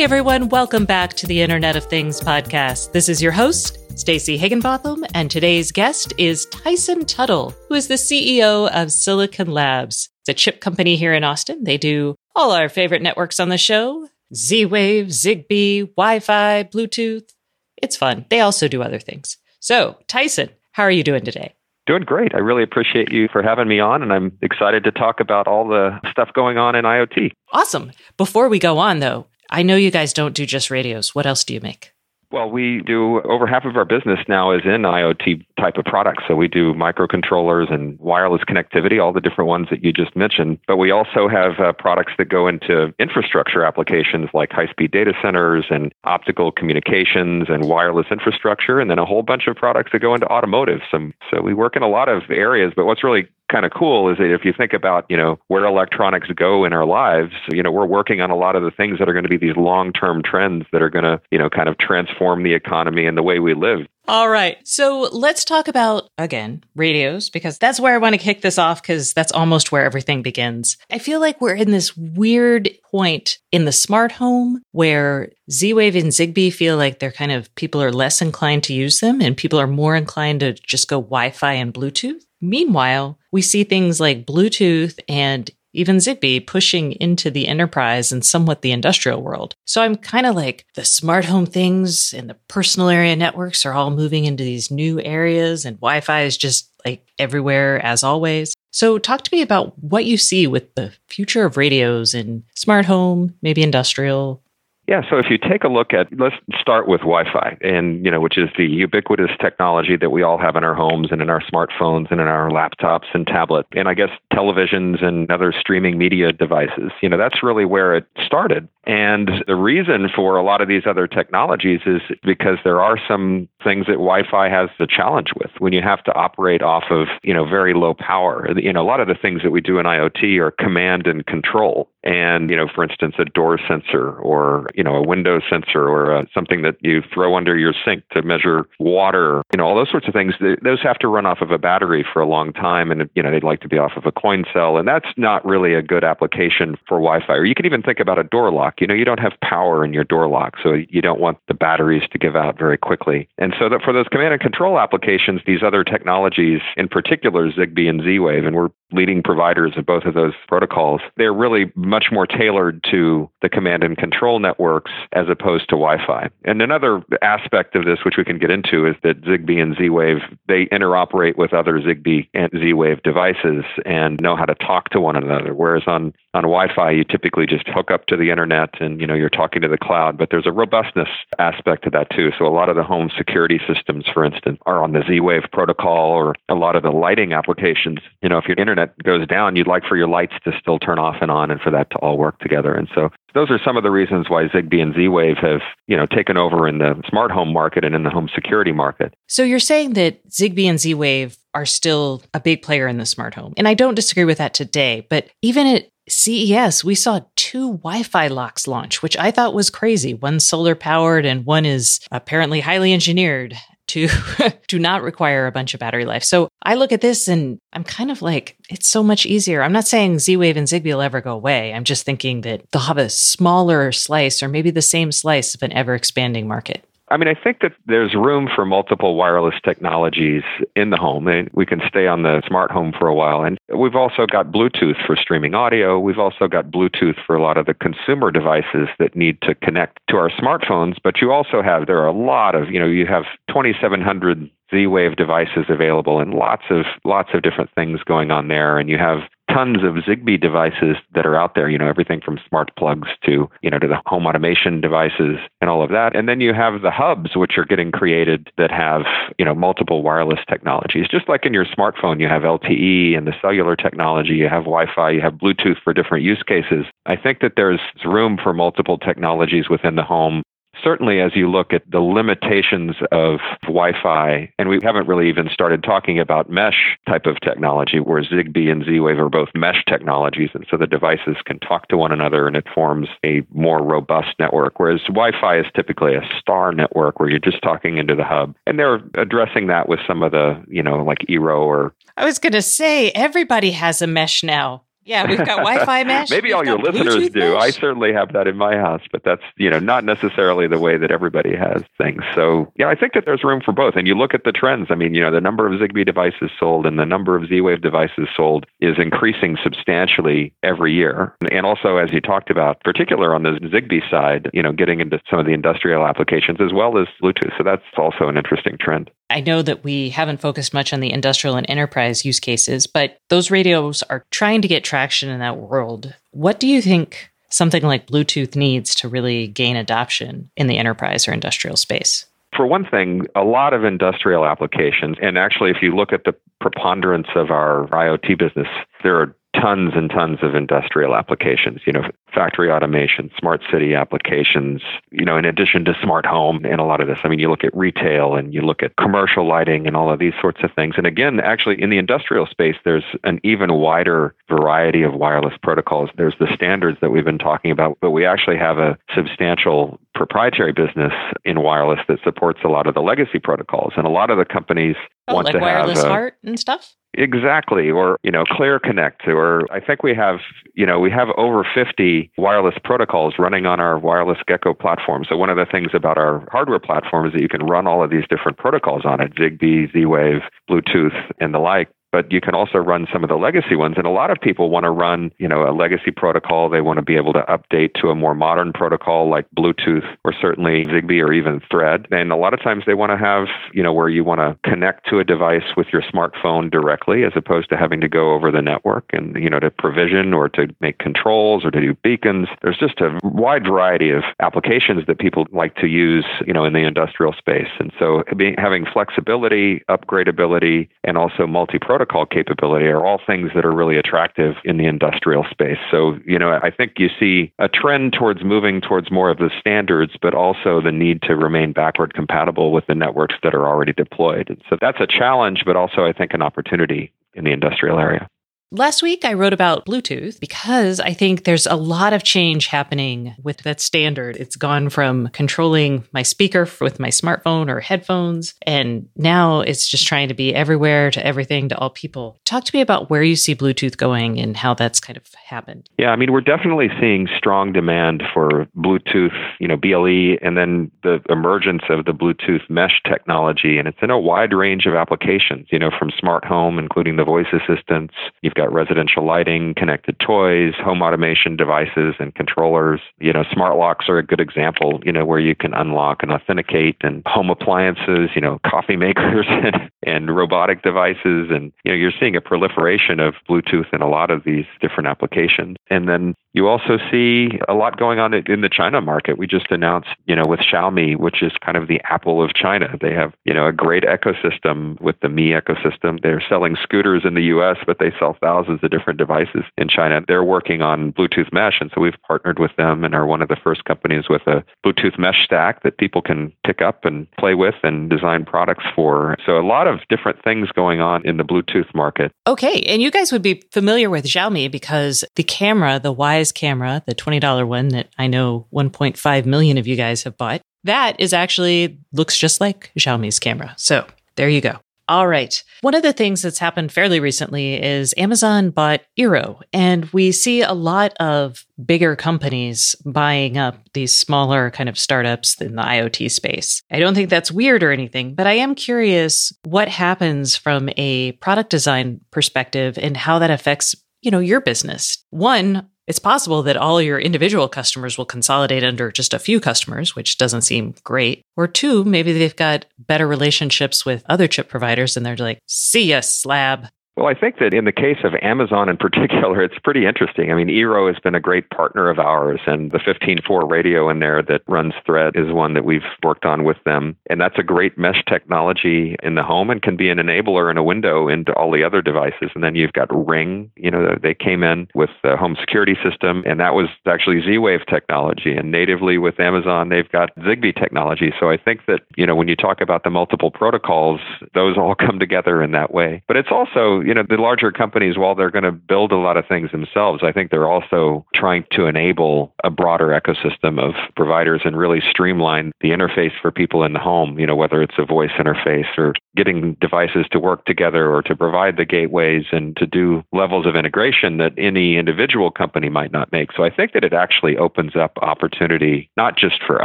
Hey 0.00 0.04
everyone, 0.04 0.48
welcome 0.48 0.86
back 0.86 1.12
to 1.16 1.26
the 1.26 1.42
Internet 1.42 1.76
of 1.76 1.84
Things 1.84 2.22
podcast. 2.22 2.92
This 2.92 3.06
is 3.10 3.20
your 3.20 3.32
host, 3.32 3.98
Stacey 3.98 4.38
Higginbotham, 4.38 5.04
and 5.12 5.30
today's 5.30 5.70
guest 5.72 6.14
is 6.16 6.46
Tyson 6.46 7.04
Tuttle, 7.04 7.54
who 7.68 7.74
is 7.74 7.88
the 7.88 7.96
CEO 7.96 8.70
of 8.70 8.92
Silicon 8.92 9.50
Labs. 9.50 10.08
It's 10.22 10.30
a 10.30 10.32
chip 10.32 10.62
company 10.62 10.96
here 10.96 11.12
in 11.12 11.22
Austin. 11.22 11.64
They 11.64 11.76
do 11.76 12.14
all 12.34 12.52
our 12.52 12.70
favorite 12.70 13.02
networks 13.02 13.38
on 13.38 13.50
the 13.50 13.58
show 13.58 14.08
Z 14.34 14.64
Wave, 14.64 15.08
Zigbee, 15.08 15.94
Wi 15.94 16.18
Fi, 16.20 16.64
Bluetooth. 16.64 17.34
It's 17.76 17.94
fun. 17.94 18.24
They 18.30 18.40
also 18.40 18.68
do 18.68 18.82
other 18.82 19.00
things. 19.00 19.36
So, 19.60 19.98
Tyson, 20.08 20.48
how 20.72 20.84
are 20.84 20.90
you 20.90 21.04
doing 21.04 21.26
today? 21.26 21.52
Doing 21.86 22.04
great. 22.04 22.34
I 22.34 22.38
really 22.38 22.62
appreciate 22.62 23.12
you 23.12 23.28
for 23.30 23.42
having 23.42 23.68
me 23.68 23.80
on, 23.80 24.02
and 24.02 24.14
I'm 24.14 24.32
excited 24.40 24.82
to 24.84 24.92
talk 24.92 25.20
about 25.20 25.46
all 25.46 25.68
the 25.68 26.00
stuff 26.10 26.30
going 26.32 26.56
on 26.56 26.74
in 26.74 26.86
IoT. 26.86 27.32
Awesome. 27.52 27.92
Before 28.16 28.48
we 28.48 28.58
go 28.58 28.78
on, 28.78 29.00
though, 29.00 29.26
I 29.50 29.62
know 29.62 29.76
you 29.76 29.90
guys 29.90 30.12
don't 30.12 30.34
do 30.34 30.46
just 30.46 30.70
radios. 30.70 31.14
What 31.14 31.26
else 31.26 31.44
do 31.44 31.54
you 31.54 31.60
make? 31.60 31.92
Well, 32.32 32.48
we 32.48 32.80
do 32.82 33.20
over 33.22 33.44
half 33.44 33.64
of 33.64 33.76
our 33.76 33.84
business 33.84 34.20
now 34.28 34.52
is 34.52 34.62
in 34.64 34.82
IoT 34.82 35.44
type 35.58 35.76
of 35.78 35.84
products. 35.84 36.22
So 36.28 36.36
we 36.36 36.46
do 36.46 36.72
microcontrollers 36.74 37.72
and 37.72 37.98
wireless 37.98 38.42
connectivity, 38.42 39.02
all 39.02 39.12
the 39.12 39.20
different 39.20 39.48
ones 39.48 39.66
that 39.70 39.82
you 39.82 39.92
just 39.92 40.14
mentioned. 40.14 40.58
But 40.68 40.76
we 40.76 40.92
also 40.92 41.28
have 41.28 41.58
uh, 41.58 41.72
products 41.72 42.12
that 42.18 42.28
go 42.28 42.46
into 42.46 42.94
infrastructure 43.00 43.64
applications 43.64 44.28
like 44.32 44.52
high 44.52 44.68
speed 44.68 44.92
data 44.92 45.12
centers 45.20 45.64
and 45.70 45.92
optical 46.04 46.52
communications 46.52 47.48
and 47.48 47.64
wireless 47.64 48.06
infrastructure, 48.12 48.78
and 48.78 48.88
then 48.88 49.00
a 49.00 49.04
whole 49.06 49.22
bunch 49.22 49.48
of 49.48 49.56
products 49.56 49.90
that 49.90 49.98
go 49.98 50.14
into 50.14 50.26
automotive. 50.28 50.82
So, 50.88 51.10
so 51.32 51.42
we 51.42 51.52
work 51.52 51.74
in 51.74 51.82
a 51.82 51.88
lot 51.88 52.08
of 52.08 52.30
areas. 52.30 52.72
But 52.76 52.86
what's 52.86 53.02
really 53.02 53.26
kind 53.50 53.66
of 53.66 53.72
cool 53.76 54.10
is 54.10 54.18
that 54.18 54.32
if 54.32 54.44
you 54.44 54.52
think 54.56 54.72
about, 54.72 55.04
you 55.08 55.16
know, 55.16 55.38
where 55.48 55.64
electronics 55.64 56.28
go 56.34 56.64
in 56.64 56.72
our 56.72 56.86
lives, 56.86 57.32
you 57.50 57.62
know, 57.62 57.70
we're 57.70 57.86
working 57.86 58.20
on 58.20 58.30
a 58.30 58.36
lot 58.36 58.56
of 58.56 58.62
the 58.62 58.70
things 58.70 58.98
that 58.98 59.08
are 59.08 59.12
going 59.12 59.24
to 59.24 59.28
be 59.28 59.36
these 59.36 59.56
long-term 59.56 60.22
trends 60.24 60.64
that 60.72 60.82
are 60.82 60.90
going 60.90 61.04
to, 61.04 61.20
you 61.30 61.38
know, 61.38 61.50
kind 61.50 61.68
of 61.68 61.76
transform 61.78 62.42
the 62.42 62.54
economy 62.54 63.06
and 63.06 63.16
the 63.16 63.22
way 63.22 63.38
we 63.38 63.54
live. 63.54 63.86
All 64.08 64.28
right. 64.28 64.56
So 64.64 65.08
let's 65.12 65.44
talk 65.44 65.68
about, 65.68 66.08
again, 66.18 66.64
radios, 66.74 67.30
because 67.30 67.58
that's 67.58 67.78
where 67.78 67.94
I 67.94 67.98
want 67.98 68.14
to 68.14 68.18
kick 68.18 68.40
this 68.40 68.58
off, 68.58 68.82
because 68.82 69.12
that's 69.12 69.30
almost 69.30 69.70
where 69.70 69.84
everything 69.84 70.22
begins. 70.22 70.76
I 70.90 70.98
feel 70.98 71.20
like 71.20 71.40
we're 71.40 71.54
in 71.54 71.70
this 71.70 71.96
weird 71.96 72.70
point 72.90 73.38
in 73.52 73.66
the 73.66 73.72
smart 73.72 74.12
home 74.12 74.62
where 74.72 75.30
Z 75.50 75.74
Wave 75.74 75.94
and 75.94 76.08
Zigbee 76.08 76.52
feel 76.52 76.76
like 76.76 76.98
they're 76.98 77.12
kind 77.12 77.30
of, 77.30 77.54
people 77.54 77.82
are 77.82 77.92
less 77.92 78.20
inclined 78.20 78.64
to 78.64 78.74
use 78.74 79.00
them 79.00 79.20
and 79.20 79.36
people 79.36 79.60
are 79.60 79.68
more 79.68 79.94
inclined 79.94 80.40
to 80.40 80.54
just 80.54 80.88
go 80.88 81.00
Wi 81.00 81.30
Fi 81.30 81.52
and 81.52 81.72
Bluetooth. 81.72 82.22
Meanwhile, 82.40 83.18
we 83.32 83.42
see 83.42 83.64
things 83.64 84.00
like 84.00 84.26
Bluetooth 84.26 84.98
and 85.08 85.50
even 85.72 85.96
Zigbee 85.96 86.46
pushing 86.46 86.92
into 86.92 87.30
the 87.30 87.46
enterprise 87.46 88.10
and 88.10 88.24
somewhat 88.24 88.62
the 88.62 88.72
industrial 88.72 89.22
world. 89.22 89.54
So 89.66 89.82
I'm 89.82 89.96
kind 89.96 90.26
of 90.26 90.34
like 90.34 90.66
the 90.74 90.84
smart 90.84 91.24
home 91.24 91.46
things 91.46 92.12
and 92.12 92.28
the 92.28 92.34
personal 92.48 92.88
area 92.88 93.14
networks 93.14 93.64
are 93.64 93.72
all 93.72 93.90
moving 93.90 94.24
into 94.24 94.42
these 94.42 94.70
new 94.70 95.00
areas 95.00 95.64
and 95.64 95.76
Wi 95.76 96.00
Fi 96.00 96.22
is 96.22 96.36
just 96.36 96.70
like 96.84 97.06
everywhere 97.18 97.84
as 97.84 98.02
always. 98.02 98.54
So 98.72 98.98
talk 98.98 99.22
to 99.22 99.34
me 99.34 99.42
about 99.42 99.78
what 99.82 100.04
you 100.04 100.16
see 100.16 100.46
with 100.46 100.74
the 100.74 100.92
future 101.08 101.44
of 101.44 101.56
radios 101.56 102.14
in 102.14 102.44
smart 102.54 102.86
home, 102.86 103.34
maybe 103.42 103.62
industrial, 103.62 104.42
yeah, 104.90 105.02
so 105.08 105.18
if 105.18 105.26
you 105.30 105.38
take 105.38 105.62
a 105.62 105.68
look 105.68 105.94
at, 105.94 106.08
let's 106.18 106.34
start 106.60 106.88
with 106.88 107.02
Wi-Fi, 107.02 107.56
and 107.60 108.04
you 108.04 108.10
know, 108.10 108.20
which 108.20 108.36
is 108.36 108.48
the 108.58 108.66
ubiquitous 108.66 109.30
technology 109.40 109.96
that 109.96 110.10
we 110.10 110.24
all 110.24 110.36
have 110.36 110.56
in 110.56 110.64
our 110.64 110.74
homes 110.74 111.12
and 111.12 111.22
in 111.22 111.30
our 111.30 111.40
smartphones 111.40 112.10
and 112.10 112.20
in 112.20 112.26
our 112.26 112.50
laptops 112.50 113.06
and 113.14 113.24
tablets, 113.24 113.68
and 113.76 113.88
I 113.88 113.94
guess 113.94 114.10
televisions 114.32 115.00
and 115.00 115.30
other 115.30 115.52
streaming 115.52 115.96
media 115.96 116.32
devices. 116.32 116.90
You 117.02 117.08
know, 117.08 117.16
that's 117.16 117.40
really 117.40 117.64
where 117.64 117.94
it 117.94 118.04
started. 118.26 118.66
And 118.90 119.44
the 119.46 119.54
reason 119.54 120.08
for 120.12 120.36
a 120.36 120.42
lot 120.42 120.60
of 120.60 120.66
these 120.66 120.82
other 120.84 121.06
technologies 121.06 121.78
is 121.86 122.02
because 122.24 122.58
there 122.64 122.82
are 122.82 122.98
some 123.06 123.48
things 123.62 123.86
that 123.86 124.02
Wi-Fi 124.02 124.48
has 124.48 124.68
the 124.80 124.86
challenge 124.88 125.28
with 125.36 125.52
when 125.60 125.72
you 125.72 125.80
have 125.80 126.02
to 126.04 126.14
operate 126.14 126.60
off 126.60 126.82
of, 126.90 127.06
you 127.22 127.32
know, 127.32 127.44
very 127.44 127.72
low 127.72 127.94
power. 127.94 128.48
You 128.58 128.72
know, 128.72 128.82
a 128.82 128.88
lot 128.90 128.98
of 128.98 129.06
the 129.06 129.14
things 129.14 129.42
that 129.44 129.52
we 129.52 129.60
do 129.60 129.78
in 129.78 129.86
IoT 129.86 130.40
are 130.40 130.50
command 130.50 131.06
and 131.06 131.24
control. 131.24 131.88
And, 132.02 132.50
you 132.50 132.56
know, 132.56 132.66
for 132.74 132.82
instance, 132.82 133.14
a 133.18 133.26
door 133.26 133.60
sensor 133.68 134.12
or, 134.14 134.66
you 134.74 134.82
know, 134.82 134.96
a 134.96 135.06
window 135.06 135.38
sensor 135.48 135.86
or 135.86 136.16
uh, 136.16 136.24
something 136.32 136.62
that 136.62 136.76
you 136.80 137.02
throw 137.14 137.36
under 137.36 137.56
your 137.56 137.74
sink 137.84 138.02
to 138.12 138.22
measure 138.22 138.66
water, 138.80 139.42
you 139.52 139.58
know, 139.58 139.66
all 139.66 139.76
those 139.76 139.90
sorts 139.90 140.08
of 140.08 140.14
things, 140.14 140.34
those 140.62 140.82
have 140.82 140.98
to 141.00 141.08
run 141.08 141.26
off 141.26 141.42
of 141.42 141.50
a 141.50 141.58
battery 141.58 142.04
for 142.12 142.22
a 142.22 142.26
long 142.26 142.52
time. 142.54 142.90
And, 142.90 143.08
you 143.14 143.22
know, 143.22 143.30
they'd 143.30 143.44
like 143.44 143.60
to 143.60 143.68
be 143.68 143.78
off 143.78 143.92
of 143.96 144.06
a 144.06 144.12
coin 144.12 144.44
cell. 144.52 144.78
And 144.78 144.88
that's 144.88 145.10
not 145.16 145.44
really 145.44 145.74
a 145.74 145.82
good 145.82 146.02
application 146.02 146.76
for 146.88 146.98
Wi 146.98 147.24
Fi. 147.24 147.34
Or 147.34 147.44
you 147.44 147.54
can 147.54 147.66
even 147.66 147.82
think 147.82 148.00
about 148.00 148.18
a 148.18 148.24
door 148.24 148.50
lock. 148.50 148.79
You 148.80 148.86
know, 148.86 148.94
you 148.94 149.04
don't 149.04 149.20
have 149.20 149.34
power 149.42 149.84
in 149.84 149.92
your 149.92 150.04
door 150.04 150.26
lock, 150.26 150.56
so 150.62 150.72
you 150.88 151.02
don't 151.02 151.20
want 151.20 151.38
the 151.48 151.54
batteries 151.54 152.02
to 152.10 152.18
give 152.18 152.34
out 152.34 152.58
very 152.58 152.78
quickly. 152.78 153.28
And 153.38 153.54
so 153.58 153.68
that 153.68 153.82
for 153.82 153.92
those 153.92 154.08
command 154.08 154.32
and 154.32 154.40
control 154.40 154.80
applications, 154.80 155.42
these 155.46 155.62
other 155.62 155.84
technologies, 155.84 156.60
in 156.76 156.88
particular 156.88 157.50
Zigbee 157.52 157.88
and 157.88 158.02
Z 158.02 158.18
Wave, 158.18 158.46
and 158.46 158.56
we're 158.56 158.70
leading 158.92 159.22
providers 159.22 159.72
of 159.76 159.86
both 159.86 160.04
of 160.04 160.14
those 160.14 160.34
protocols, 160.48 161.00
they're 161.16 161.32
really 161.32 161.72
much 161.74 162.06
more 162.12 162.26
tailored 162.26 162.84
to 162.90 163.30
the 163.42 163.48
command 163.48 163.82
and 163.82 163.96
control 163.96 164.38
networks 164.38 164.90
as 165.12 165.26
opposed 165.28 165.68
to 165.68 165.76
Wi-Fi. 165.76 166.28
And 166.44 166.62
another 166.62 167.02
aspect 167.22 167.76
of 167.76 167.84
this, 167.84 167.98
which 168.04 168.16
we 168.16 168.24
can 168.24 168.38
get 168.38 168.50
into, 168.50 168.86
is 168.86 168.96
that 169.02 169.20
Zigbee 169.22 169.60
and 169.60 169.76
Z-Wave 169.76 170.18
they 170.48 170.66
interoperate 170.66 171.36
with 171.36 171.52
other 171.52 171.80
Zigbee 171.80 172.28
and 172.34 172.50
Z-Wave 172.52 173.02
devices 173.02 173.64
and 173.84 174.20
know 174.20 174.36
how 174.36 174.44
to 174.44 174.54
talk 174.54 174.90
to 174.90 175.00
one 175.00 175.16
another. 175.16 175.54
Whereas 175.54 175.84
on 175.86 176.12
on 176.32 176.42
Wi-Fi, 176.42 176.92
you 176.92 177.04
typically 177.04 177.46
just 177.46 177.66
hook 177.66 177.90
up 177.90 178.06
to 178.06 178.16
the 178.16 178.30
internet 178.30 178.80
and 178.80 179.00
you 179.00 179.06
know 179.06 179.14
you're 179.14 179.28
talking 179.28 179.62
to 179.62 179.68
the 179.68 179.78
cloud. 179.78 180.16
But 180.16 180.28
there's 180.30 180.46
a 180.46 180.52
robustness 180.52 181.08
aspect 181.38 181.84
to 181.84 181.90
that 181.90 182.08
too. 182.10 182.30
So 182.38 182.46
a 182.46 182.54
lot 182.54 182.68
of 182.68 182.76
the 182.76 182.84
home 182.84 183.10
security 183.16 183.60
systems, 183.66 184.06
for 184.12 184.24
instance, 184.24 184.58
are 184.66 184.82
on 184.82 184.92
the 184.92 185.02
Z-Wave 185.06 185.44
protocol, 185.52 186.10
or 186.10 186.34
a 186.48 186.54
lot 186.54 186.76
of 186.76 186.82
the 186.82 186.90
lighting 186.90 187.32
applications. 187.32 187.98
You 188.22 188.28
know, 188.28 188.38
if 188.38 188.46
your 188.46 188.56
internet 188.58 188.79
goes 189.02 189.26
down, 189.26 189.56
you'd 189.56 189.66
like 189.66 189.84
for 189.84 189.96
your 189.96 190.08
lights 190.08 190.34
to 190.44 190.52
still 190.60 190.78
turn 190.78 190.98
off 190.98 191.16
and 191.20 191.30
on, 191.30 191.50
and 191.50 191.60
for 191.60 191.70
that 191.70 191.90
to 191.90 191.96
all 191.98 192.18
work 192.18 192.38
together. 192.38 192.74
And 192.74 192.88
so 192.94 193.10
those 193.34 193.50
are 193.50 193.58
some 193.64 193.76
of 193.76 193.82
the 193.82 193.90
reasons 193.90 194.28
why 194.28 194.48
Zigbee 194.48 194.82
and 194.82 194.94
Z-Wave 194.94 195.36
have, 195.38 195.60
you 195.86 195.96
know, 195.96 196.06
taken 196.06 196.36
over 196.36 196.66
in 196.66 196.78
the 196.78 197.00
smart 197.08 197.30
home 197.30 197.52
market 197.52 197.84
and 197.84 197.94
in 197.94 198.02
the 198.02 198.10
home 198.10 198.28
security 198.34 198.72
market. 198.72 199.14
So 199.28 199.42
you're 199.42 199.58
saying 199.58 199.94
that 199.94 200.26
Zigbee 200.28 200.68
and 200.68 200.80
Z-Wave 200.80 201.36
are 201.54 201.66
still 201.66 202.22
a 202.34 202.40
big 202.40 202.62
player 202.62 202.86
in 202.86 202.98
the 202.98 203.06
smart 203.06 203.34
home. 203.34 203.54
And 203.56 203.66
I 203.66 203.74
don't 203.74 203.94
disagree 203.94 204.24
with 204.24 204.38
that 204.38 204.54
today, 204.54 205.06
but 205.10 205.28
even 205.42 205.66
at 205.66 205.88
CES, 206.08 206.84
we 206.84 206.94
saw 206.94 207.20
two 207.36 207.74
Wi 207.78 208.02
Fi 208.02 208.26
locks 208.26 208.66
launch, 208.66 209.02
which 209.02 209.16
I 209.16 209.30
thought 209.30 209.54
was 209.54 209.70
crazy. 209.70 210.12
One 210.14 210.40
solar 210.40 210.74
powered 210.74 211.24
and 211.24 211.46
one 211.46 211.64
is 211.64 212.00
apparently 212.10 212.60
highly 212.60 212.92
engineered 212.92 213.56
to 213.90 214.08
do 214.68 214.78
not 214.78 215.02
require 215.02 215.46
a 215.46 215.52
bunch 215.52 215.74
of 215.74 215.80
battery 215.80 216.04
life. 216.04 216.24
So 216.24 216.48
I 216.62 216.74
look 216.74 216.92
at 216.92 217.00
this 217.00 217.28
and 217.28 217.58
I'm 217.72 217.84
kind 217.84 218.10
of 218.10 218.22
like, 218.22 218.56
it's 218.68 218.88
so 218.88 219.02
much 219.02 219.26
easier. 219.26 219.62
I'm 219.62 219.72
not 219.72 219.86
saying 219.86 220.18
Z 220.18 220.36
Wave 220.36 220.56
and 220.56 220.66
Zigbee 220.66 220.94
will 220.94 221.02
ever 221.02 221.20
go 221.20 221.32
away. 221.32 221.72
I'm 221.72 221.84
just 221.84 222.04
thinking 222.04 222.42
that 222.42 222.62
they'll 222.70 222.82
have 222.82 222.98
a 222.98 223.08
smaller 223.08 223.92
slice 223.92 224.42
or 224.42 224.48
maybe 224.48 224.70
the 224.70 224.82
same 224.82 225.12
slice 225.12 225.54
of 225.54 225.62
an 225.62 225.72
ever 225.72 225.94
expanding 225.94 226.46
market. 226.48 226.84
I 227.10 227.16
mean, 227.16 227.28
I 227.28 227.34
think 227.34 227.60
that 227.60 227.72
there's 227.86 228.14
room 228.14 228.48
for 228.54 228.64
multiple 228.64 229.16
wireless 229.16 229.56
technologies 229.64 230.42
in 230.76 230.90
the 230.90 230.96
home, 230.96 231.26
and 231.26 231.50
we 231.52 231.66
can 231.66 231.80
stay 231.88 232.06
on 232.06 232.22
the 232.22 232.40
smart 232.46 232.70
home 232.70 232.92
for 232.96 233.08
a 233.08 233.14
while. 233.14 233.42
And 233.42 233.58
we've 233.76 233.96
also 233.96 234.26
got 234.26 234.52
Bluetooth 234.52 235.04
for 235.04 235.16
streaming 235.16 235.54
audio. 235.54 235.98
We've 235.98 236.20
also 236.20 236.46
got 236.46 236.70
Bluetooth 236.70 237.16
for 237.26 237.34
a 237.34 237.42
lot 237.42 237.56
of 237.56 237.66
the 237.66 237.74
consumer 237.74 238.30
devices 238.30 238.88
that 239.00 239.16
need 239.16 239.42
to 239.42 239.56
connect 239.56 239.98
to 240.10 240.16
our 240.16 240.30
smartphones. 240.30 240.98
But 241.02 241.20
you 241.20 241.32
also 241.32 241.62
have, 241.62 241.86
there 241.86 241.98
are 241.98 242.06
a 242.06 242.12
lot 242.12 242.54
of, 242.54 242.70
you 242.70 242.78
know, 242.78 242.86
you 242.86 243.06
have 243.06 243.24
2,700 243.48 244.48
Z-Wave 244.70 245.16
devices 245.16 245.66
available 245.68 246.20
and 246.20 246.32
lots 246.32 246.62
of 246.70 246.84
lots 247.04 247.30
of 247.34 247.42
different 247.42 247.70
things 247.74 248.00
going 248.04 248.30
on 248.30 248.46
there. 248.46 248.78
And 248.78 248.88
you 248.88 248.98
have 248.98 249.22
tons 249.52 249.78
of 249.82 249.94
Zigbee 250.04 250.40
devices 250.40 250.96
that 251.14 251.26
are 251.26 251.36
out 251.36 251.54
there, 251.54 251.68
you 251.68 251.78
know, 251.78 251.88
everything 251.88 252.20
from 252.20 252.38
smart 252.48 252.70
plugs 252.76 253.08
to, 253.24 253.48
you 253.62 253.70
know, 253.70 253.78
to 253.78 253.88
the 253.88 254.00
home 254.06 254.26
automation 254.26 254.80
devices 254.80 255.38
and 255.60 255.68
all 255.68 255.82
of 255.82 255.90
that. 255.90 256.14
And 256.14 256.28
then 256.28 256.40
you 256.40 256.54
have 256.54 256.82
the 256.82 256.90
hubs, 256.90 257.36
which 257.36 257.58
are 257.58 257.64
getting 257.64 257.90
created 257.90 258.50
that 258.58 258.70
have, 258.70 259.02
you 259.38 259.44
know, 259.44 259.54
multiple 259.54 260.02
wireless 260.02 260.40
technologies. 260.48 261.06
Just 261.10 261.28
like 261.28 261.44
in 261.44 261.52
your 261.52 261.64
smartphone, 261.64 262.20
you 262.20 262.28
have 262.28 262.42
LTE 262.42 263.16
and 263.16 263.26
the 263.26 263.34
cellular 263.40 263.76
technology, 263.76 264.34
you 264.34 264.48
have 264.48 264.64
Wi 264.64 264.86
Fi, 264.94 265.10
you 265.10 265.20
have 265.20 265.34
Bluetooth 265.34 265.80
for 265.82 265.92
different 265.92 266.24
use 266.24 266.42
cases. 266.42 266.86
I 267.06 267.16
think 267.16 267.40
that 267.40 267.52
there's 267.56 267.80
room 268.04 268.38
for 268.42 268.52
multiple 268.52 268.98
technologies 268.98 269.68
within 269.68 269.96
the 269.96 270.02
home 270.02 270.42
certainly 270.82 271.20
as 271.20 271.32
you 271.34 271.50
look 271.50 271.72
at 271.72 271.82
the 271.90 272.00
limitations 272.00 272.96
of 273.12 273.40
Wi 273.62 273.92
Fi, 274.02 274.52
and 274.58 274.68
we 274.68 274.78
haven't 274.82 275.08
really 275.08 275.28
even 275.28 275.48
started 275.52 275.82
talking 275.82 276.18
about 276.18 276.50
mesh 276.50 276.98
type 277.08 277.26
of 277.26 277.40
technology, 277.40 277.98
where 278.00 278.22
Zigbee 278.22 278.70
and 278.70 278.84
Z 278.84 279.00
Wave 279.00 279.18
are 279.18 279.28
both 279.28 279.48
mesh 279.54 279.84
technologies. 279.88 280.50
And 280.54 280.66
so 280.70 280.76
the 280.76 280.86
devices 280.86 281.36
can 281.44 281.58
talk 281.60 281.88
to 281.88 281.96
one 281.96 282.12
another 282.12 282.46
and 282.46 282.56
it 282.56 282.66
forms 282.74 283.08
a 283.24 283.42
more 283.52 283.82
robust 283.82 284.34
network. 284.38 284.78
Whereas 284.78 285.00
Wi 285.08 285.32
Fi 285.40 285.58
is 285.58 285.66
typically 285.74 286.14
a 286.14 286.28
star 286.38 286.72
network 286.72 287.20
where 287.20 287.28
you're 287.28 287.38
just 287.38 287.62
talking 287.62 287.98
into 287.98 288.14
the 288.14 288.24
hub. 288.24 288.54
And 288.66 288.78
they're 288.78 289.00
addressing 289.14 289.66
that 289.68 289.88
with 289.88 290.00
some 290.06 290.22
of 290.22 290.32
the, 290.32 290.62
you 290.68 290.82
know, 290.82 291.02
like 291.02 291.18
Eero 291.28 291.60
or. 291.60 291.94
I 292.16 292.24
was 292.24 292.38
going 292.38 292.52
to 292.52 292.62
say, 292.62 293.10
everybody 293.12 293.72
has 293.72 294.02
a 294.02 294.06
mesh 294.06 294.42
now. 294.42 294.82
Yeah, 295.10 295.26
we've 295.26 295.38
got 295.38 295.58
Wi-Fi 295.58 296.04
mesh. 296.10 296.30
Maybe 296.30 296.50
we've 296.50 296.56
all 296.56 296.64
your 296.64 296.78
listeners 296.78 297.16
Bluetooth 297.16 297.32
do. 297.32 297.54
Mesh. 297.54 297.62
I 297.62 297.70
certainly 297.70 298.12
have 298.12 298.32
that 298.32 298.46
in 298.46 298.56
my 298.56 298.76
house, 298.76 299.02
but 299.10 299.24
that's 299.24 299.42
you 299.56 299.68
know 299.68 299.80
not 299.80 300.04
necessarily 300.04 300.68
the 300.68 300.78
way 300.78 300.96
that 300.96 301.10
everybody 301.10 301.56
has 301.56 301.82
things. 301.98 302.22
So 302.36 302.72
yeah, 302.76 302.88
I 302.88 302.94
think 302.94 303.14
that 303.14 303.24
there's 303.26 303.42
room 303.42 303.60
for 303.60 303.72
both. 303.72 303.96
And 303.96 304.06
you 304.06 304.14
look 304.14 304.34
at 304.34 304.44
the 304.44 304.52
trends. 304.52 304.86
I 304.88 304.94
mean, 304.94 305.12
you 305.12 305.20
know, 305.20 305.32
the 305.32 305.40
number 305.40 305.66
of 305.66 305.80
Zigbee 305.80 306.06
devices 306.06 306.52
sold 306.60 306.86
and 306.86 306.96
the 306.96 307.04
number 307.04 307.34
of 307.36 307.48
Z-Wave 307.48 307.82
devices 307.82 308.28
sold 308.36 308.66
is 308.80 308.98
increasing 308.98 309.56
substantially 309.64 310.54
every 310.62 310.94
year. 310.94 311.34
And 311.50 311.66
also, 311.66 311.96
as 311.96 312.12
you 312.12 312.20
talked 312.20 312.48
about, 312.48 312.80
particular 312.84 313.34
on 313.34 313.42
the 313.42 313.58
Zigbee 313.64 314.08
side, 314.08 314.48
you 314.52 314.62
know, 314.62 314.70
getting 314.70 315.00
into 315.00 315.20
some 315.28 315.40
of 315.40 315.46
the 315.46 315.52
industrial 315.52 316.06
applications 316.06 316.60
as 316.60 316.72
well 316.72 316.98
as 316.98 317.08
Bluetooth. 317.20 317.56
So 317.58 317.64
that's 317.64 317.82
also 317.96 318.28
an 318.28 318.36
interesting 318.36 318.76
trend. 318.78 319.10
I 319.30 319.40
know 319.40 319.62
that 319.62 319.84
we 319.84 320.10
haven't 320.10 320.40
focused 320.40 320.74
much 320.74 320.92
on 320.92 321.00
the 321.00 321.12
industrial 321.12 321.56
and 321.56 321.68
enterprise 321.70 322.24
use 322.24 322.40
cases, 322.40 322.86
but 322.86 323.18
those 323.28 323.50
radios 323.50 324.02
are 324.04 324.24
trying 324.30 324.60
to 324.62 324.68
get 324.68 324.84
traction 324.84 325.30
in 325.30 325.38
that 325.38 325.56
world. 325.56 326.14
What 326.32 326.58
do 326.58 326.66
you 326.66 326.82
think 326.82 327.30
something 327.48 327.82
like 327.82 328.08
Bluetooth 328.08 328.56
needs 328.56 328.94
to 328.96 329.08
really 329.08 329.46
gain 329.46 329.76
adoption 329.76 330.50
in 330.56 330.66
the 330.66 330.78
enterprise 330.78 331.28
or 331.28 331.32
industrial 331.32 331.76
space? 331.76 332.26
For 332.56 332.66
one 332.66 332.84
thing, 332.84 333.26
a 333.36 333.44
lot 333.44 333.72
of 333.72 333.84
industrial 333.84 334.44
applications, 334.44 335.16
and 335.22 335.38
actually, 335.38 335.70
if 335.70 335.76
you 335.80 335.94
look 335.94 336.12
at 336.12 336.24
the 336.24 336.34
preponderance 336.60 337.28
of 337.36 337.50
our 337.50 337.86
IoT 337.92 338.36
business, 338.36 338.66
there 339.04 339.20
are 339.20 339.34
tons 339.58 339.92
and 339.94 340.10
tons 340.10 340.38
of 340.42 340.54
industrial 340.54 341.14
applications, 341.14 341.80
you 341.84 341.92
know, 341.92 342.08
factory 342.32 342.70
automation, 342.70 343.30
smart 343.38 343.62
city 343.70 343.94
applications, 343.94 344.80
you 345.10 345.24
know, 345.24 345.36
in 345.36 345.44
addition 345.44 345.84
to 345.84 345.94
smart 346.02 346.24
home 346.24 346.64
and 346.64 346.80
a 346.80 346.84
lot 346.84 347.00
of 347.00 347.08
this. 347.08 347.18
I 347.24 347.28
mean, 347.28 347.40
you 347.40 347.50
look 347.50 347.64
at 347.64 347.76
retail 347.76 348.36
and 348.36 348.54
you 348.54 348.62
look 348.62 348.82
at 348.82 348.96
commercial 348.96 349.46
lighting 349.46 349.86
and 349.86 349.96
all 349.96 350.12
of 350.12 350.20
these 350.20 350.34
sorts 350.40 350.60
of 350.62 350.70
things. 350.74 350.94
And 350.96 351.06
again, 351.06 351.40
actually 351.40 351.82
in 351.82 351.90
the 351.90 351.98
industrial 351.98 352.46
space, 352.46 352.76
there's 352.84 353.04
an 353.24 353.40
even 353.42 353.74
wider 353.74 354.34
variety 354.48 355.02
of 355.02 355.14
wireless 355.14 355.54
protocols. 355.62 356.10
There's 356.16 356.36
the 356.38 356.48
standards 356.54 356.98
that 357.00 357.10
we've 357.10 357.24
been 357.24 357.38
talking 357.38 357.72
about, 357.72 357.98
but 358.00 358.12
we 358.12 358.24
actually 358.24 358.56
have 358.58 358.78
a 358.78 358.96
substantial 359.14 359.98
proprietary 360.14 360.72
business 360.72 361.12
in 361.44 361.60
wireless 361.60 362.00
that 362.08 362.18
supports 362.22 362.60
a 362.64 362.68
lot 362.68 362.86
of 362.86 362.94
the 362.94 363.02
legacy 363.02 363.40
protocols. 363.40 363.94
And 363.96 364.06
a 364.06 364.10
lot 364.10 364.30
of 364.30 364.38
the 364.38 364.44
companies 364.44 364.96
Oh, 365.30 365.34
want 365.34 365.46
like 365.46 365.52
to 365.54 365.60
have 365.60 365.86
wireless 365.86 366.02
a, 366.02 366.08
HART 366.08 366.38
and 366.44 366.58
stuff? 366.58 366.96
Exactly, 367.14 367.90
or 367.90 368.18
you 368.22 368.30
know, 368.30 368.44
Clear 368.44 368.78
Connect, 368.78 369.26
or 369.26 369.66
I 369.72 369.80
think 369.80 370.04
we 370.04 370.14
have, 370.14 370.38
you 370.74 370.86
know, 370.86 371.00
we 371.00 371.10
have 371.10 371.28
over 371.36 371.66
50 371.74 372.30
wireless 372.38 372.76
protocols 372.84 373.34
running 373.36 373.66
on 373.66 373.80
our 373.80 373.98
wireless 373.98 374.38
Gecko 374.46 374.74
platform. 374.74 375.24
So 375.28 375.36
one 375.36 375.50
of 375.50 375.56
the 375.56 375.66
things 375.66 375.88
about 375.92 376.18
our 376.18 376.46
hardware 376.52 376.78
platform 376.78 377.26
is 377.26 377.32
that 377.32 377.42
you 377.42 377.48
can 377.48 377.66
run 377.66 377.88
all 377.88 378.04
of 378.04 378.10
these 378.10 378.24
different 378.30 378.58
protocols 378.58 379.02
on 379.04 379.20
it: 379.20 379.34
Zigbee, 379.34 379.92
Z-Wave, 379.92 380.42
Bluetooth, 380.70 381.16
and 381.40 381.52
the 381.52 381.58
like 381.58 381.88
but 382.12 382.30
you 382.32 382.40
can 382.40 382.54
also 382.54 382.78
run 382.78 383.06
some 383.12 383.22
of 383.22 383.28
the 383.28 383.36
legacy 383.36 383.76
ones. 383.76 383.94
And 383.96 384.06
a 384.06 384.10
lot 384.10 384.30
of 384.30 384.40
people 384.40 384.70
want 384.70 384.84
to 384.84 384.90
run, 384.90 385.30
you 385.38 385.48
know, 385.48 385.68
a 385.68 385.72
legacy 385.72 386.10
protocol. 386.10 386.68
They 386.68 386.80
want 386.80 386.98
to 386.98 387.02
be 387.02 387.16
able 387.16 387.32
to 387.34 387.42
update 387.42 387.94
to 388.00 388.08
a 388.10 388.14
more 388.14 388.34
modern 388.34 388.72
protocol 388.72 389.28
like 389.28 389.46
Bluetooth 389.56 390.06
or 390.24 390.32
certainly 390.32 390.84
Zigbee 390.86 391.22
or 391.22 391.32
even 391.32 391.60
Thread. 391.70 392.06
And 392.10 392.32
a 392.32 392.36
lot 392.36 392.54
of 392.54 392.62
times 392.62 392.84
they 392.86 392.94
want 392.94 393.12
to 393.12 393.16
have, 393.16 393.46
you 393.72 393.82
know, 393.82 393.92
where 393.92 394.08
you 394.08 394.24
want 394.24 394.40
to 394.40 394.58
connect 394.68 395.08
to 395.10 395.18
a 395.18 395.24
device 395.24 395.76
with 395.76 395.88
your 395.92 396.02
smartphone 396.02 396.70
directly 396.70 397.24
as 397.24 397.32
opposed 397.36 397.68
to 397.70 397.76
having 397.76 398.00
to 398.00 398.08
go 398.08 398.32
over 398.32 398.50
the 398.50 398.62
network 398.62 399.04
and, 399.12 399.36
you 399.36 399.48
know, 399.48 399.60
to 399.60 399.70
provision 399.70 400.34
or 400.34 400.48
to 400.48 400.74
make 400.80 400.98
controls 400.98 401.64
or 401.64 401.70
to 401.70 401.80
do 401.80 401.94
beacons. 402.02 402.48
There's 402.62 402.78
just 402.78 403.00
a 403.00 403.18
wide 403.22 403.64
variety 403.64 404.10
of 404.10 404.22
applications 404.40 405.06
that 405.06 405.18
people 405.18 405.46
like 405.52 405.76
to 405.76 405.86
use, 405.86 406.26
you 406.46 406.52
know, 406.52 406.64
in 406.64 406.72
the 406.72 406.80
industrial 406.80 407.32
space. 407.32 407.68
And 407.78 407.92
so 407.98 408.24
being, 408.36 408.54
having 408.58 408.84
flexibility, 408.86 409.82
upgradability, 409.88 410.88
and 411.04 411.16
also 411.16 411.46
multi-protocol 411.46 411.99
protocol 411.99 411.99
capability 412.06 412.86
are 412.86 413.04
all 413.04 413.20
things 413.26 413.50
that 413.54 413.64
are 413.64 413.72
really 413.72 413.96
attractive 413.96 414.56
in 414.64 414.76
the 414.76 414.86
industrial 414.86 415.44
space. 415.50 415.78
So, 415.90 416.18
you 416.24 416.38
know, 416.38 416.58
I 416.62 416.70
think 416.70 416.92
you 416.98 417.08
see 417.18 417.52
a 417.58 417.68
trend 417.68 418.12
towards 418.12 418.42
moving 418.44 418.80
towards 418.80 419.10
more 419.10 419.30
of 419.30 419.38
the 419.38 419.50
standards, 419.58 420.12
but 420.20 420.34
also 420.34 420.80
the 420.80 420.92
need 420.92 421.22
to 421.22 421.36
remain 421.36 421.72
backward 421.72 422.14
compatible 422.14 422.72
with 422.72 422.86
the 422.86 422.94
networks 422.94 423.34
that 423.42 423.54
are 423.54 423.66
already 423.66 423.92
deployed. 423.92 424.60
So 424.68 424.76
that's 424.80 425.00
a 425.00 425.06
challenge, 425.06 425.62
but 425.64 425.76
also 425.76 426.04
I 426.04 426.12
think 426.12 426.34
an 426.34 426.42
opportunity 426.42 427.12
in 427.34 427.44
the 427.44 427.52
industrial 427.52 427.98
area. 427.98 428.28
Last 428.72 429.02
week, 429.02 429.24
I 429.24 429.32
wrote 429.32 429.52
about 429.52 429.84
Bluetooth 429.84 430.38
because 430.38 431.00
I 431.00 431.12
think 431.12 431.42
there's 431.42 431.66
a 431.66 431.74
lot 431.74 432.12
of 432.12 432.22
change 432.22 432.68
happening 432.68 433.34
with 433.42 433.56
that 433.64 433.80
standard. 433.80 434.36
It's 434.36 434.54
gone 434.54 434.90
from 434.90 435.26
controlling 435.32 436.04
my 436.12 436.22
speaker 436.22 436.68
with 436.80 437.00
my 437.00 437.08
smartphone 437.08 437.68
or 437.68 437.80
headphones, 437.80 438.54
and 438.64 439.08
now 439.16 439.62
it's 439.62 439.88
just 439.88 440.06
trying 440.06 440.28
to 440.28 440.34
be 440.34 440.54
everywhere 440.54 441.10
to 441.10 441.26
everything 441.26 441.68
to 441.70 441.78
all 441.78 441.90
people. 441.90 442.38
Talk 442.44 442.62
to 442.62 442.76
me 442.76 442.80
about 442.80 443.10
where 443.10 443.24
you 443.24 443.34
see 443.34 443.56
Bluetooth 443.56 443.96
going 443.96 444.38
and 444.38 444.56
how 444.56 444.74
that's 444.74 445.00
kind 445.00 445.16
of 445.16 445.24
happened. 445.34 445.88
Yeah, 445.98 446.10
I 446.10 446.16
mean, 446.16 446.30
we're 446.30 446.40
definitely 446.40 446.90
seeing 447.00 447.26
strong 447.36 447.72
demand 447.72 448.22
for 448.32 448.68
Bluetooth, 448.76 449.34
you 449.58 449.66
know, 449.66 449.76
BLE, 449.76 450.38
and 450.46 450.56
then 450.56 450.92
the 451.02 451.20
emergence 451.28 451.82
of 451.88 452.04
the 452.04 452.12
Bluetooth 452.12 452.70
mesh 452.70 453.02
technology. 453.04 453.78
And 453.78 453.88
it's 453.88 453.98
in 454.00 454.10
a 454.10 454.20
wide 454.20 454.52
range 454.52 454.86
of 454.86 454.94
applications, 454.94 455.66
you 455.72 455.78
know, 455.80 455.90
from 455.98 456.12
smart 456.16 456.44
home, 456.44 456.78
including 456.78 457.16
the 457.16 457.24
voice 457.24 457.48
assistants. 457.52 458.14
You've 458.42 458.54
got 458.60 458.72
residential 458.72 459.24
lighting, 459.24 459.72
connected 459.74 460.18
toys, 460.20 460.74
home 460.76 461.00
automation 461.00 461.56
devices 461.56 462.14
and 462.18 462.34
controllers. 462.34 463.00
You 463.18 463.32
know, 463.32 463.44
smart 463.50 463.78
locks 463.78 464.04
are 464.08 464.18
a 464.18 464.22
good 464.22 464.40
example, 464.40 465.00
you 465.02 465.12
know, 465.12 465.24
where 465.24 465.38
you 465.38 465.54
can 465.54 465.72
unlock 465.72 466.22
and 466.22 466.30
authenticate 466.30 466.96
and 467.00 467.22
home 467.24 467.48
appliances, 467.48 468.28
you 468.34 468.42
know, 468.42 468.60
coffee 468.66 468.96
makers 468.96 469.46
and, 469.48 469.90
and 470.02 470.36
robotic 470.36 470.82
devices. 470.82 471.48
And, 471.50 471.72
you 471.84 471.92
know, 471.92 471.96
you're 471.96 472.12
seeing 472.20 472.36
a 472.36 472.40
proliferation 472.40 473.18
of 473.18 473.34
Bluetooth 473.48 473.92
in 473.94 474.02
a 474.02 474.08
lot 474.08 474.30
of 474.30 474.44
these 474.44 474.66
different 474.82 475.08
applications. 475.08 475.76
And 475.88 476.06
then 476.06 476.34
you 476.52 476.68
also 476.68 476.98
see 477.10 477.58
a 477.68 477.74
lot 477.74 477.98
going 477.98 478.18
on 478.18 478.34
in 478.34 478.60
the 478.60 478.68
China 478.68 479.00
market. 479.00 479.38
We 479.38 479.46
just 479.46 479.70
announced, 479.70 480.10
you 480.26 480.36
know, 480.36 480.44
with 480.46 480.60
Xiaomi, 480.60 481.16
which 481.16 481.42
is 481.42 481.52
kind 481.64 481.78
of 481.78 481.88
the 481.88 482.00
Apple 482.10 482.44
of 482.44 482.52
China. 482.54 482.98
They 483.00 483.14
have, 483.14 483.32
you 483.44 483.54
know, 483.54 483.66
a 483.66 483.72
great 483.72 484.02
ecosystem 484.02 485.00
with 485.00 485.16
the 485.20 485.28
Mi 485.28 485.52
ecosystem. 485.52 486.20
They're 486.22 486.42
selling 486.46 486.76
scooters 486.82 487.22
in 487.24 487.34
the 487.34 487.44
US, 487.54 487.78
but 487.86 487.98
they 488.00 488.12
sell 488.18 488.36
thousands 488.40 488.49
of 488.58 488.90
different 488.90 489.18
devices 489.18 489.62
in 489.78 489.88
China. 489.88 490.20
They're 490.26 490.44
working 490.44 490.82
on 490.82 491.12
Bluetooth 491.12 491.52
mesh. 491.52 491.74
And 491.80 491.90
so 491.94 492.00
we've 492.00 492.20
partnered 492.26 492.58
with 492.58 492.72
them 492.76 493.04
and 493.04 493.14
are 493.14 493.26
one 493.26 493.42
of 493.42 493.48
the 493.48 493.56
first 493.62 493.84
companies 493.84 494.24
with 494.28 494.42
a 494.46 494.64
Bluetooth 494.84 495.18
mesh 495.18 495.44
stack 495.44 495.82
that 495.82 495.98
people 495.98 496.22
can 496.22 496.52
pick 496.66 496.82
up 496.82 497.04
and 497.04 497.30
play 497.38 497.54
with 497.54 497.74
and 497.82 498.10
design 498.10 498.44
products 498.44 498.84
for. 498.94 499.36
So 499.46 499.58
a 499.58 499.66
lot 499.66 499.86
of 499.86 500.00
different 500.08 500.42
things 500.42 500.68
going 500.72 501.00
on 501.00 501.24
in 501.24 501.36
the 501.36 501.44
Bluetooth 501.44 501.92
market. 501.94 502.32
Okay. 502.46 502.82
And 502.86 503.00
you 503.00 503.10
guys 503.10 503.32
would 503.32 503.42
be 503.42 503.62
familiar 503.72 504.10
with 504.10 504.24
Xiaomi 504.24 504.70
because 504.70 505.24
the 505.36 505.44
camera, 505.44 506.00
the 506.00 506.14
Wyze 506.14 506.52
camera, 506.52 507.02
the 507.06 507.14
$20 507.14 507.66
one 507.66 507.88
that 507.88 508.08
I 508.18 508.26
know 508.26 508.66
1.5 508.72 509.46
million 509.46 509.78
of 509.78 509.86
you 509.86 509.96
guys 509.96 510.24
have 510.24 510.36
bought, 510.36 510.60
that 510.84 511.20
is 511.20 511.32
actually 511.32 511.98
looks 512.12 512.36
just 512.36 512.60
like 512.60 512.90
Xiaomi's 512.98 513.38
camera. 513.38 513.74
So 513.76 514.06
there 514.36 514.48
you 514.48 514.60
go. 514.60 514.78
All 515.10 515.26
right. 515.26 515.60
One 515.80 515.96
of 515.96 516.04
the 516.04 516.12
things 516.12 516.42
that's 516.42 516.60
happened 516.60 516.92
fairly 516.92 517.18
recently 517.18 517.82
is 517.82 518.14
Amazon 518.16 518.70
bought 518.70 519.00
Eero, 519.18 519.60
and 519.72 520.04
we 520.12 520.30
see 520.30 520.62
a 520.62 520.72
lot 520.72 521.16
of 521.18 521.66
bigger 521.84 522.14
companies 522.14 522.94
buying 523.04 523.58
up 523.58 523.74
these 523.92 524.14
smaller 524.14 524.70
kind 524.70 524.88
of 524.88 524.96
startups 524.96 525.60
in 525.60 525.74
the 525.74 525.82
IoT 525.82 526.30
space. 526.30 526.80
I 526.92 527.00
don't 527.00 527.16
think 527.16 527.28
that's 527.28 527.50
weird 527.50 527.82
or 527.82 527.90
anything, 527.90 528.36
but 528.36 528.46
I 528.46 528.52
am 528.52 528.76
curious 528.76 529.52
what 529.64 529.88
happens 529.88 530.54
from 530.54 530.88
a 530.96 531.32
product 531.32 531.70
design 531.70 532.20
perspective 532.30 532.96
and 532.96 533.16
how 533.16 533.40
that 533.40 533.50
affects, 533.50 533.96
you 534.20 534.30
know, 534.30 534.38
your 534.38 534.60
business. 534.60 535.24
One, 535.30 535.89
it's 536.06 536.18
possible 536.18 536.62
that 536.64 536.76
all 536.76 537.00
your 537.00 537.18
individual 537.18 537.68
customers 537.68 538.18
will 538.18 538.24
consolidate 538.24 538.82
under 538.82 539.12
just 539.12 539.34
a 539.34 539.38
few 539.38 539.60
customers, 539.60 540.16
which 540.16 540.38
doesn't 540.38 540.62
seem 540.62 540.94
great. 541.04 541.42
Or 541.56 541.68
two, 541.68 542.04
maybe 542.04 542.32
they've 542.32 542.56
got 542.56 542.86
better 542.98 543.26
relationships 543.26 544.04
with 544.04 544.24
other 544.28 544.48
chip 544.48 544.68
providers 544.68 545.16
and 545.16 545.24
they're 545.24 545.36
like, 545.36 545.60
see 545.66 546.10
ya, 546.10 546.20
slab. 546.20 546.88
Well, 547.16 547.26
I 547.26 547.34
think 547.34 547.58
that 547.58 547.74
in 547.74 547.84
the 547.84 547.92
case 547.92 548.18
of 548.24 548.34
Amazon 548.40 548.88
in 548.88 548.96
particular, 548.98 549.62
it's 549.62 549.78
pretty 549.82 550.06
interesting. 550.06 550.50
I 550.50 550.54
mean, 550.54 550.68
Eero 550.68 551.12
has 551.12 551.20
been 551.20 551.34
a 551.34 551.40
great 551.40 551.68
partner 551.70 552.08
of 552.08 552.18
ours, 552.18 552.60
and 552.66 552.92
the 552.92 552.98
15.4 552.98 553.70
radio 553.70 554.08
in 554.08 554.20
there 554.20 554.42
that 554.42 554.62
runs 554.66 554.94
Thread 555.04 555.36
is 555.36 555.52
one 555.52 555.74
that 555.74 555.84
we've 555.84 556.02
worked 556.22 556.44
on 556.44 556.64
with 556.64 556.78
them. 556.84 557.16
And 557.28 557.40
that's 557.40 557.58
a 557.58 557.62
great 557.62 557.98
mesh 557.98 558.22
technology 558.28 559.16
in 559.22 559.34
the 559.34 559.42
home 559.42 559.70
and 559.70 559.82
can 559.82 559.96
be 559.96 560.08
an 560.08 560.18
enabler 560.18 560.70
and 560.70 560.78
a 560.78 560.82
window 560.82 561.28
into 561.28 561.52
all 561.54 561.70
the 561.70 561.84
other 561.84 562.00
devices. 562.00 562.50
And 562.54 562.64
then 562.64 562.74
you've 562.74 562.92
got 562.92 563.08
Ring, 563.10 563.70
you 563.76 563.90
know, 563.90 564.16
they 564.22 564.34
came 564.34 564.62
in 564.62 564.88
with 564.94 565.10
the 565.22 565.36
home 565.36 565.56
security 565.60 565.96
system, 566.02 566.42
and 566.46 566.58
that 566.60 566.74
was 566.74 566.88
actually 567.06 567.42
Z 567.42 567.58
Wave 567.58 567.80
technology. 567.88 568.56
And 568.56 568.70
natively 568.70 569.18
with 569.18 569.38
Amazon, 569.40 569.88
they've 569.88 570.10
got 570.10 570.34
Zigbee 570.36 570.78
technology. 570.78 571.32
So 571.38 571.50
I 571.50 571.56
think 571.56 571.86
that, 571.86 572.00
you 572.16 572.26
know, 572.26 572.34
when 572.34 572.48
you 572.48 572.56
talk 572.56 572.80
about 572.80 573.04
the 573.04 573.10
multiple 573.10 573.50
protocols, 573.50 574.20
those 574.54 574.76
all 574.78 574.94
come 574.98 575.18
together 575.18 575.62
in 575.62 575.72
that 575.72 575.92
way. 575.92 576.22
But 576.26 576.36
it's 576.36 576.50
also, 576.50 577.00
you 577.10 577.14
know, 577.14 577.24
the 577.28 577.42
larger 577.42 577.72
companies, 577.72 578.16
while 578.16 578.36
they're 578.36 578.52
going 578.52 578.62
to 578.62 578.70
build 578.70 579.10
a 579.10 579.16
lot 579.16 579.36
of 579.36 579.44
things 579.48 579.72
themselves, 579.72 580.22
I 580.22 580.30
think 580.30 580.52
they're 580.52 580.70
also 580.70 581.26
trying 581.34 581.64
to 581.72 581.86
enable 581.86 582.54
a 582.62 582.70
broader 582.70 583.08
ecosystem 583.08 583.80
of 583.80 583.94
providers 584.14 584.60
and 584.64 584.78
really 584.78 585.00
streamline 585.10 585.72
the 585.80 585.88
interface 585.88 586.30
for 586.40 586.52
people 586.52 586.84
in 586.84 586.92
the 586.92 587.00
home, 587.00 587.36
you 587.36 587.48
know, 587.48 587.56
whether 587.56 587.82
it's 587.82 587.96
a 587.98 588.04
voice 588.04 588.30
interface 588.38 588.96
or 588.96 589.14
getting 589.34 589.76
devices 589.80 590.26
to 590.30 590.38
work 590.38 590.64
together 590.66 591.12
or 591.12 591.20
to 591.22 591.34
provide 591.34 591.76
the 591.76 591.84
gateways 591.84 592.44
and 592.52 592.76
to 592.76 592.86
do 592.86 593.24
levels 593.32 593.66
of 593.66 593.74
integration 593.74 594.36
that 594.36 594.52
any 594.56 594.96
individual 594.96 595.50
company 595.50 595.88
might 595.88 596.12
not 596.12 596.30
make. 596.30 596.52
So 596.56 596.62
I 596.62 596.70
think 596.70 596.92
that 596.92 597.02
it 597.02 597.12
actually 597.12 597.56
opens 597.56 597.96
up 597.96 598.18
opportunity, 598.22 599.10
not 599.16 599.36
just 599.36 599.60
for 599.66 599.84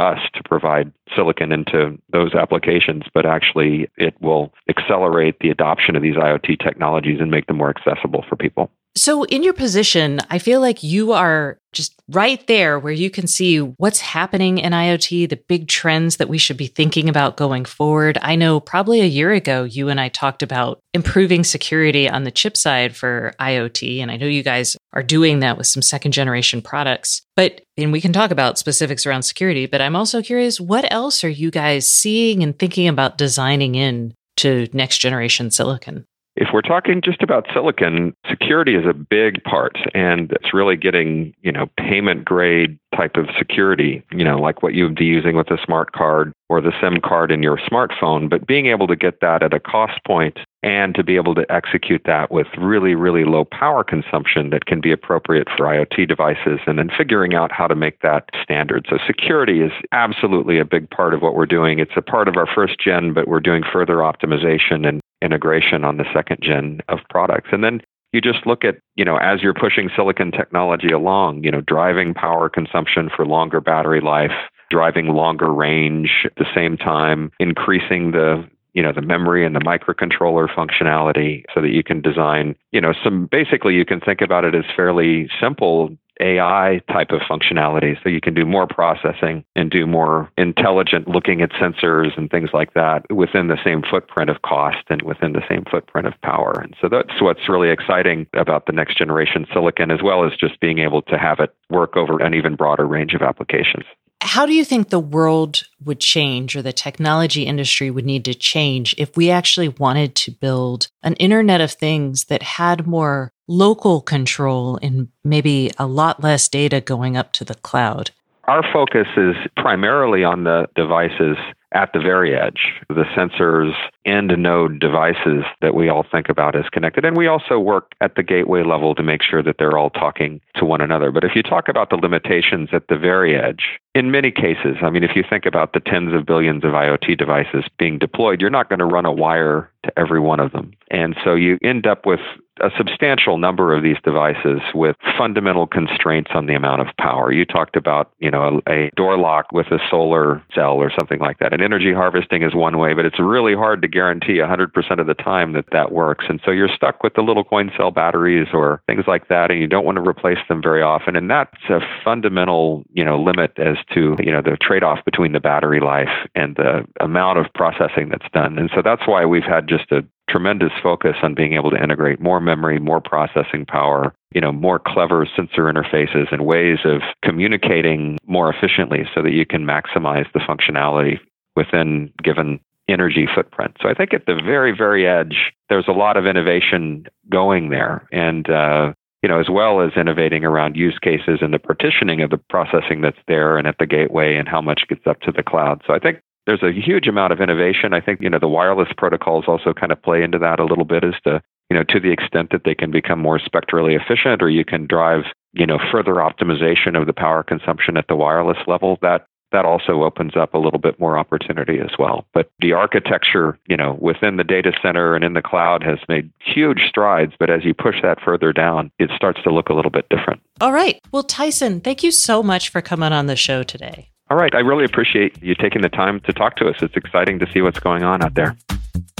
us 0.00 0.20
to 0.34 0.42
provide 0.44 0.92
silicon 1.14 1.52
into 1.52 1.98
those 2.12 2.34
applications, 2.34 3.04
but 3.14 3.26
actually 3.26 3.88
it 3.96 4.14
will 4.20 4.52
accelerate 4.68 5.38
the 5.40 5.50
adoption 5.50 5.96
of 5.96 6.02
these 6.02 6.16
IoT 6.16 6.62
technologies 6.62 7.20
and 7.20 7.30
make 7.30 7.46
them 7.46 7.56
more 7.56 7.70
accessible 7.70 8.24
for 8.28 8.36
people. 8.36 8.70
So, 8.96 9.24
in 9.24 9.42
your 9.42 9.52
position, 9.52 10.20
I 10.30 10.38
feel 10.38 10.62
like 10.62 10.82
you 10.82 11.12
are 11.12 11.58
just 11.74 11.94
right 12.08 12.44
there 12.46 12.78
where 12.78 12.94
you 12.94 13.10
can 13.10 13.26
see 13.26 13.58
what's 13.58 14.00
happening 14.00 14.56
in 14.56 14.72
IoT, 14.72 15.28
the 15.28 15.36
big 15.36 15.68
trends 15.68 16.16
that 16.16 16.30
we 16.30 16.38
should 16.38 16.56
be 16.56 16.66
thinking 16.66 17.10
about 17.10 17.36
going 17.36 17.66
forward. 17.66 18.16
I 18.22 18.36
know 18.36 18.58
probably 18.58 19.02
a 19.02 19.06
year 19.06 19.32
ago, 19.32 19.64
you 19.64 19.90
and 19.90 20.00
I 20.00 20.08
talked 20.08 20.42
about 20.42 20.80
improving 20.94 21.44
security 21.44 22.08
on 22.08 22.24
the 22.24 22.30
chip 22.30 22.56
side 22.56 22.96
for 22.96 23.34
IoT. 23.38 24.00
And 24.00 24.10
I 24.10 24.16
know 24.16 24.26
you 24.26 24.42
guys 24.42 24.78
are 24.94 25.02
doing 25.02 25.40
that 25.40 25.58
with 25.58 25.66
some 25.66 25.82
second 25.82 26.12
generation 26.12 26.62
products. 26.62 27.20
But, 27.36 27.60
and 27.76 27.92
we 27.92 28.00
can 28.00 28.14
talk 28.14 28.30
about 28.30 28.58
specifics 28.58 29.04
around 29.04 29.24
security, 29.24 29.66
but 29.66 29.82
I'm 29.82 29.94
also 29.96 30.22
curious 30.22 30.58
what 30.58 30.90
else 30.90 31.22
are 31.22 31.28
you 31.28 31.50
guys 31.50 31.90
seeing 31.90 32.42
and 32.42 32.58
thinking 32.58 32.88
about 32.88 33.18
designing 33.18 33.74
in 33.74 34.14
to 34.38 34.68
next 34.72 34.98
generation 34.98 35.50
silicon? 35.50 36.06
If 36.36 36.48
we're 36.52 36.60
talking 36.60 37.00
just 37.02 37.22
about 37.22 37.46
silicon, 37.54 38.14
security 38.28 38.74
is 38.74 38.84
a 38.84 38.92
big 38.92 39.42
part 39.44 39.78
and 39.94 40.30
it's 40.32 40.52
really 40.52 40.76
getting, 40.76 41.34
you 41.40 41.50
know, 41.50 41.66
payment 41.78 42.26
grade 42.26 42.78
type 42.94 43.16
of 43.16 43.28
security, 43.38 44.04
you 44.12 44.22
know, 44.22 44.38
like 44.38 44.62
what 44.62 44.74
you 44.74 44.84
would 44.84 44.96
be 44.96 45.06
using 45.06 45.34
with 45.34 45.50
a 45.50 45.56
smart 45.64 45.92
card 45.92 46.34
or 46.50 46.60
the 46.60 46.72
SIM 46.78 47.00
card 47.00 47.32
in 47.32 47.42
your 47.42 47.56
smartphone, 47.56 48.28
but 48.28 48.46
being 48.46 48.66
able 48.66 48.86
to 48.86 48.96
get 48.96 49.20
that 49.22 49.42
at 49.42 49.54
a 49.54 49.60
cost 49.60 49.98
point 50.06 50.38
and 50.62 50.94
to 50.94 51.02
be 51.02 51.16
able 51.16 51.34
to 51.34 51.46
execute 51.50 52.02
that 52.04 52.30
with 52.30 52.46
really, 52.58 52.94
really 52.94 53.24
low 53.24 53.44
power 53.44 53.82
consumption 53.82 54.50
that 54.50 54.66
can 54.66 54.80
be 54.80 54.92
appropriate 54.92 55.48
for 55.56 55.66
IoT 55.66 56.08
devices, 56.08 56.60
and 56.66 56.78
then 56.78 56.90
figuring 56.96 57.34
out 57.34 57.52
how 57.52 57.66
to 57.66 57.74
make 57.74 58.00
that 58.00 58.28
standard. 58.42 58.86
So, 58.90 58.98
security 59.06 59.60
is 59.60 59.72
absolutely 59.92 60.58
a 60.58 60.64
big 60.64 60.90
part 60.90 61.14
of 61.14 61.22
what 61.22 61.34
we're 61.34 61.46
doing. 61.46 61.78
It's 61.78 61.96
a 61.96 62.02
part 62.02 62.26
of 62.26 62.36
our 62.36 62.48
first 62.52 62.80
gen, 62.82 63.12
but 63.12 63.28
we're 63.28 63.40
doing 63.40 63.62
further 63.72 63.96
optimization 63.96 64.88
and 64.88 65.00
integration 65.22 65.84
on 65.84 65.96
the 65.96 66.04
second 66.12 66.38
gen 66.42 66.80
of 66.88 67.00
products. 67.10 67.48
And 67.52 67.64
then 67.64 67.80
you 68.12 68.20
just 68.20 68.46
look 68.46 68.64
at, 68.64 68.76
you 68.94 69.04
know, 69.04 69.16
as 69.16 69.42
you're 69.42 69.54
pushing 69.54 69.90
silicon 69.94 70.30
technology 70.30 70.90
along, 70.90 71.44
you 71.44 71.50
know, 71.50 71.60
driving 71.60 72.14
power 72.14 72.48
consumption 72.48 73.10
for 73.14 73.26
longer 73.26 73.60
battery 73.60 74.00
life, 74.00 74.32
driving 74.70 75.08
longer 75.08 75.52
range 75.52 76.22
at 76.24 76.34
the 76.36 76.46
same 76.54 76.76
time, 76.76 77.30
increasing 77.38 78.12
the 78.12 78.48
you 78.76 78.82
know 78.82 78.92
the 78.92 79.00
memory 79.00 79.44
and 79.44 79.56
the 79.56 79.60
microcontroller 79.60 80.48
functionality 80.54 81.44
so 81.54 81.62
that 81.62 81.70
you 81.70 81.82
can 81.82 82.02
design 82.02 82.54
you 82.72 82.80
know 82.80 82.92
some 83.02 83.26
basically 83.26 83.74
you 83.74 83.86
can 83.86 84.00
think 84.00 84.20
about 84.20 84.44
it 84.44 84.54
as 84.54 84.64
fairly 84.76 85.30
simple 85.40 85.96
AI 86.20 86.80
type 86.90 87.10
of 87.10 87.20
functionality. 87.20 87.96
So 88.02 88.08
you 88.08 88.20
can 88.20 88.34
do 88.34 88.44
more 88.44 88.66
processing 88.66 89.44
and 89.54 89.70
do 89.70 89.86
more 89.86 90.30
intelligent 90.38 91.08
looking 91.08 91.42
at 91.42 91.50
sensors 91.52 92.16
and 92.16 92.30
things 92.30 92.50
like 92.52 92.74
that 92.74 93.10
within 93.12 93.48
the 93.48 93.58
same 93.64 93.82
footprint 93.82 94.30
of 94.30 94.42
cost 94.42 94.84
and 94.88 95.02
within 95.02 95.32
the 95.32 95.42
same 95.48 95.64
footprint 95.70 96.06
of 96.06 96.14
power. 96.22 96.60
And 96.60 96.74
so 96.80 96.88
that's 96.88 97.20
what's 97.20 97.48
really 97.48 97.70
exciting 97.70 98.26
about 98.34 98.66
the 98.66 98.72
next 98.72 98.98
generation 98.98 99.46
silicon, 99.52 99.90
as 99.90 100.02
well 100.02 100.24
as 100.24 100.32
just 100.38 100.60
being 100.60 100.78
able 100.78 101.02
to 101.02 101.18
have 101.18 101.40
it 101.40 101.54
work 101.70 101.96
over 101.96 102.22
an 102.22 102.34
even 102.34 102.56
broader 102.56 102.86
range 102.86 103.14
of 103.14 103.22
applications. 103.22 103.84
How 104.20 104.46
do 104.46 104.52
you 104.52 104.64
think 104.64 104.88
the 104.88 104.98
world 104.98 105.62
would 105.84 106.00
change 106.00 106.56
or 106.56 106.62
the 106.62 106.72
technology 106.72 107.42
industry 107.42 107.90
would 107.90 108.04
need 108.04 108.24
to 108.24 108.34
change 108.34 108.94
if 108.98 109.16
we 109.16 109.30
actually 109.30 109.68
wanted 109.68 110.14
to 110.16 110.30
build 110.30 110.88
an 111.02 111.14
Internet 111.14 111.60
of 111.60 111.72
Things 111.72 112.24
that 112.24 112.42
had 112.42 112.86
more 112.86 113.32
local 113.46 114.00
control 114.00 114.78
and 114.82 115.08
maybe 115.24 115.70
a 115.78 115.86
lot 115.86 116.22
less 116.22 116.48
data 116.48 116.80
going 116.80 117.16
up 117.16 117.32
to 117.32 117.44
the 117.44 117.54
cloud? 117.54 118.10
Our 118.44 118.62
focus 118.72 119.08
is 119.16 119.34
primarily 119.56 120.22
on 120.22 120.44
the 120.44 120.68
devices 120.74 121.36
at 121.72 121.92
the 121.92 122.00
very 122.00 122.34
edge, 122.34 122.60
the 122.88 123.04
sensors 123.16 123.72
end 124.06 124.32
node 124.38 124.78
devices 124.78 125.44
that 125.60 125.74
we 125.74 125.88
all 125.88 126.04
think 126.10 126.28
about 126.28 126.56
as 126.56 126.68
connected. 126.70 127.04
And 127.04 127.16
we 127.16 127.26
also 127.26 127.58
work 127.58 127.92
at 128.00 128.14
the 128.14 128.22
gateway 128.22 128.62
level 128.62 128.94
to 128.94 129.02
make 129.02 129.22
sure 129.22 129.42
that 129.42 129.56
they're 129.58 129.76
all 129.76 129.90
talking 129.90 130.40
to 130.54 130.64
one 130.64 130.80
another. 130.80 131.10
But 131.10 131.24
if 131.24 131.32
you 131.34 131.42
talk 131.42 131.68
about 131.68 131.90
the 131.90 131.96
limitations 131.96 132.70
at 132.72 132.88
the 132.88 132.96
very 132.96 133.36
edge, 133.36 133.78
in 133.94 134.10
many 134.10 134.30
cases, 134.30 134.76
I 134.82 134.90
mean, 134.90 135.04
if 135.04 135.16
you 135.16 135.24
think 135.28 135.46
about 135.46 135.72
the 135.72 135.80
tens 135.80 136.14
of 136.14 136.26
billions 136.26 136.64
of 136.64 136.72
IoT 136.72 137.18
devices 137.18 137.64
being 137.78 137.98
deployed, 137.98 138.40
you're 138.40 138.50
not 138.50 138.68
going 138.68 138.78
to 138.78 138.84
run 138.84 139.06
a 139.06 139.12
wire 139.12 139.70
to 139.84 139.98
every 139.98 140.20
one 140.20 140.40
of 140.40 140.52
them. 140.52 140.72
And 140.90 141.16
so 141.24 141.34
you 141.34 141.58
end 141.62 141.86
up 141.86 142.04
with 142.04 142.20
a 142.60 142.70
substantial 142.76 143.38
number 143.38 143.74
of 143.74 143.82
these 143.82 143.96
devices 144.02 144.60
with 144.74 144.96
fundamental 145.16 145.66
constraints 145.66 146.30
on 146.34 146.46
the 146.46 146.54
amount 146.54 146.80
of 146.80 146.88
power. 146.98 147.32
You 147.32 147.44
talked 147.44 147.76
about, 147.76 148.12
you 148.18 148.30
know, 148.30 148.60
a, 148.66 148.72
a 148.72 148.90
door 148.96 149.18
lock 149.18 149.52
with 149.52 149.66
a 149.66 149.78
solar 149.90 150.42
cell 150.54 150.74
or 150.74 150.90
something 150.98 151.18
like 151.18 151.38
that. 151.38 151.52
And 151.52 151.62
energy 151.62 151.92
harvesting 151.92 152.42
is 152.42 152.54
one 152.54 152.78
way, 152.78 152.94
but 152.94 153.04
it's 153.04 153.20
really 153.20 153.54
hard 153.54 153.82
to 153.82 153.88
guarantee 153.96 154.34
100% 154.34 155.00
of 155.00 155.06
the 155.06 155.14
time 155.14 155.54
that 155.54 155.64
that 155.72 155.90
works. 155.90 156.26
And 156.28 156.38
so 156.44 156.50
you're 156.50 156.68
stuck 156.68 157.02
with 157.02 157.14
the 157.14 157.22
little 157.22 157.44
coin 157.44 157.72
cell 157.78 157.90
batteries 157.90 158.48
or 158.52 158.82
things 158.86 159.04
like 159.06 159.28
that, 159.28 159.50
and 159.50 159.58
you 159.58 159.66
don't 159.66 159.86
want 159.86 159.96
to 159.96 160.06
replace 160.06 160.38
them 160.48 160.60
very 160.62 160.82
often. 160.82 161.16
And 161.16 161.30
that's 161.30 161.56
a 161.70 161.80
fundamental, 162.04 162.84
you 162.92 163.02
know, 163.02 163.18
limit 163.18 163.52
as 163.56 163.78
to, 163.94 164.14
you 164.18 164.30
know, 164.30 164.42
the 164.42 164.58
trade-off 164.60 165.02
between 165.06 165.32
the 165.32 165.40
battery 165.40 165.80
life 165.80 166.28
and 166.34 166.56
the 166.56 166.86
amount 167.00 167.38
of 167.38 167.46
processing 167.54 168.10
that's 168.10 168.30
done. 168.34 168.58
And 168.58 168.70
so 168.74 168.82
that's 168.82 169.06
why 169.06 169.24
we've 169.24 169.42
had 169.42 169.66
just 169.66 169.90
a 169.90 170.04
tremendous 170.28 170.72
focus 170.82 171.16
on 171.22 171.34
being 171.34 171.54
able 171.54 171.70
to 171.70 171.82
integrate 171.82 172.20
more 172.20 172.40
memory, 172.40 172.78
more 172.78 173.00
processing 173.00 173.64
power, 173.64 174.12
you 174.34 174.40
know, 174.42 174.52
more 174.52 174.78
clever 174.78 175.26
sensor 175.34 175.72
interfaces 175.72 176.30
and 176.30 176.44
ways 176.44 176.80
of 176.84 177.00
communicating 177.24 178.18
more 178.26 178.52
efficiently 178.52 179.08
so 179.14 179.22
that 179.22 179.32
you 179.32 179.46
can 179.46 179.64
maximize 179.64 180.30
the 180.34 180.40
functionality 180.40 181.18
within 181.54 182.12
given 182.22 182.60
energy 182.88 183.26
footprint. 183.32 183.76
So 183.82 183.88
I 183.88 183.94
think 183.94 184.14
at 184.14 184.26
the 184.26 184.34
very, 184.34 184.76
very 184.76 185.06
edge, 185.06 185.52
there's 185.68 185.88
a 185.88 185.92
lot 185.92 186.16
of 186.16 186.26
innovation 186.26 187.06
going 187.30 187.70
there. 187.70 188.06
And, 188.12 188.48
uh, 188.48 188.92
you 189.22 189.28
know, 189.28 189.40
as 189.40 189.48
well 189.50 189.80
as 189.80 189.92
innovating 189.96 190.44
around 190.44 190.76
use 190.76 190.98
cases 191.00 191.38
and 191.40 191.52
the 191.52 191.58
partitioning 191.58 192.22
of 192.22 192.30
the 192.30 192.38
processing 192.38 193.00
that's 193.00 193.18
there 193.26 193.58
and 193.58 193.66
at 193.66 193.76
the 193.78 193.86
gateway 193.86 194.36
and 194.36 194.48
how 194.48 194.60
much 194.60 194.82
gets 194.88 195.06
up 195.06 195.20
to 195.22 195.32
the 195.32 195.42
cloud. 195.42 195.82
So 195.86 195.94
I 195.94 195.98
think 195.98 196.20
there's 196.46 196.62
a 196.62 196.72
huge 196.72 197.08
amount 197.08 197.32
of 197.32 197.40
innovation. 197.40 197.92
I 197.92 198.00
think, 198.00 198.20
you 198.20 198.30
know, 198.30 198.38
the 198.38 198.46
wireless 198.46 198.88
protocols 198.96 199.46
also 199.48 199.72
kind 199.72 199.90
of 199.90 200.00
play 200.00 200.22
into 200.22 200.38
that 200.38 200.60
a 200.60 200.64
little 200.64 200.84
bit 200.84 201.02
as 201.02 201.14
to, 201.24 201.42
you 201.70 201.76
know, 201.76 201.82
to 201.88 201.98
the 201.98 202.12
extent 202.12 202.50
that 202.52 202.62
they 202.64 202.74
can 202.74 202.92
become 202.92 203.18
more 203.18 203.40
spectrally 203.40 203.96
efficient 203.96 204.40
or 204.42 204.48
you 204.48 204.64
can 204.64 204.86
drive, 204.86 205.24
you 205.54 205.66
know, 205.66 205.80
further 205.90 206.14
optimization 206.14 206.96
of 206.96 207.08
the 207.08 207.12
power 207.12 207.42
consumption 207.42 207.96
at 207.96 208.06
the 208.06 208.14
wireless 208.14 208.58
level, 208.68 208.96
that 209.02 209.26
that 209.56 209.64
also 209.64 210.02
opens 210.02 210.36
up 210.36 210.52
a 210.52 210.58
little 210.58 210.78
bit 210.78 211.00
more 211.00 211.16
opportunity 211.16 211.78
as 211.80 211.92
well. 211.98 212.26
But 212.34 212.50
the 212.60 212.74
architecture, 212.74 213.58
you 213.66 213.76
know, 213.76 213.96
within 213.98 214.36
the 214.36 214.44
data 214.44 214.70
center 214.82 215.14
and 215.14 215.24
in 215.24 215.32
the 215.32 215.40
cloud 215.40 215.82
has 215.82 215.98
made 216.10 216.30
huge 216.38 216.82
strides. 216.86 217.32
But 217.38 217.48
as 217.48 217.64
you 217.64 217.72
push 217.72 218.02
that 218.02 218.20
further 218.20 218.52
down, 218.52 218.90
it 218.98 219.10
starts 219.16 219.42
to 219.44 219.50
look 219.50 219.70
a 219.70 219.72
little 219.72 219.90
bit 219.90 220.10
different. 220.10 220.42
All 220.60 220.72
right. 220.72 221.00
Well, 221.10 221.22
Tyson, 221.22 221.80
thank 221.80 222.02
you 222.02 222.10
so 222.10 222.42
much 222.42 222.68
for 222.68 222.82
coming 222.82 223.14
on 223.14 223.28
the 223.28 223.36
show 223.36 223.62
today. 223.62 224.10
All 224.28 224.36
right. 224.36 224.54
I 224.54 224.58
really 224.58 224.84
appreciate 224.84 225.42
you 225.42 225.54
taking 225.54 225.80
the 225.80 225.88
time 225.88 226.20
to 226.20 226.34
talk 226.34 226.56
to 226.56 226.68
us. 226.68 226.76
It's 226.82 226.94
exciting 226.94 227.38
to 227.38 227.50
see 227.50 227.62
what's 227.62 227.80
going 227.80 228.02
on 228.02 228.22
out 228.22 228.34
there. 228.34 228.58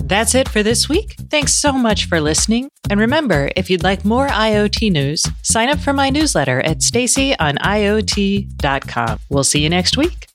That's 0.02 0.34
it 0.34 0.48
for 0.48 0.62
this 0.62 0.88
week. 0.88 1.16
Thanks 1.30 1.52
so 1.52 1.72
much 1.72 2.06
for 2.06 2.18
listening. 2.20 2.70
And 2.88 3.00
remember, 3.00 3.50
if 3.56 3.68
you'd 3.68 3.82
like 3.82 4.04
more 4.04 4.28
IoT 4.28 4.92
news, 4.92 5.24
sign 5.42 5.68
up 5.68 5.78
for 5.78 5.92
my 5.92 6.10
newsletter 6.10 6.60
at 6.60 6.78
staceyoniot.com. 6.78 9.18
We'll 9.28 9.44
see 9.44 9.60
you 9.60 9.68
next 9.68 9.96
week. 9.96 10.28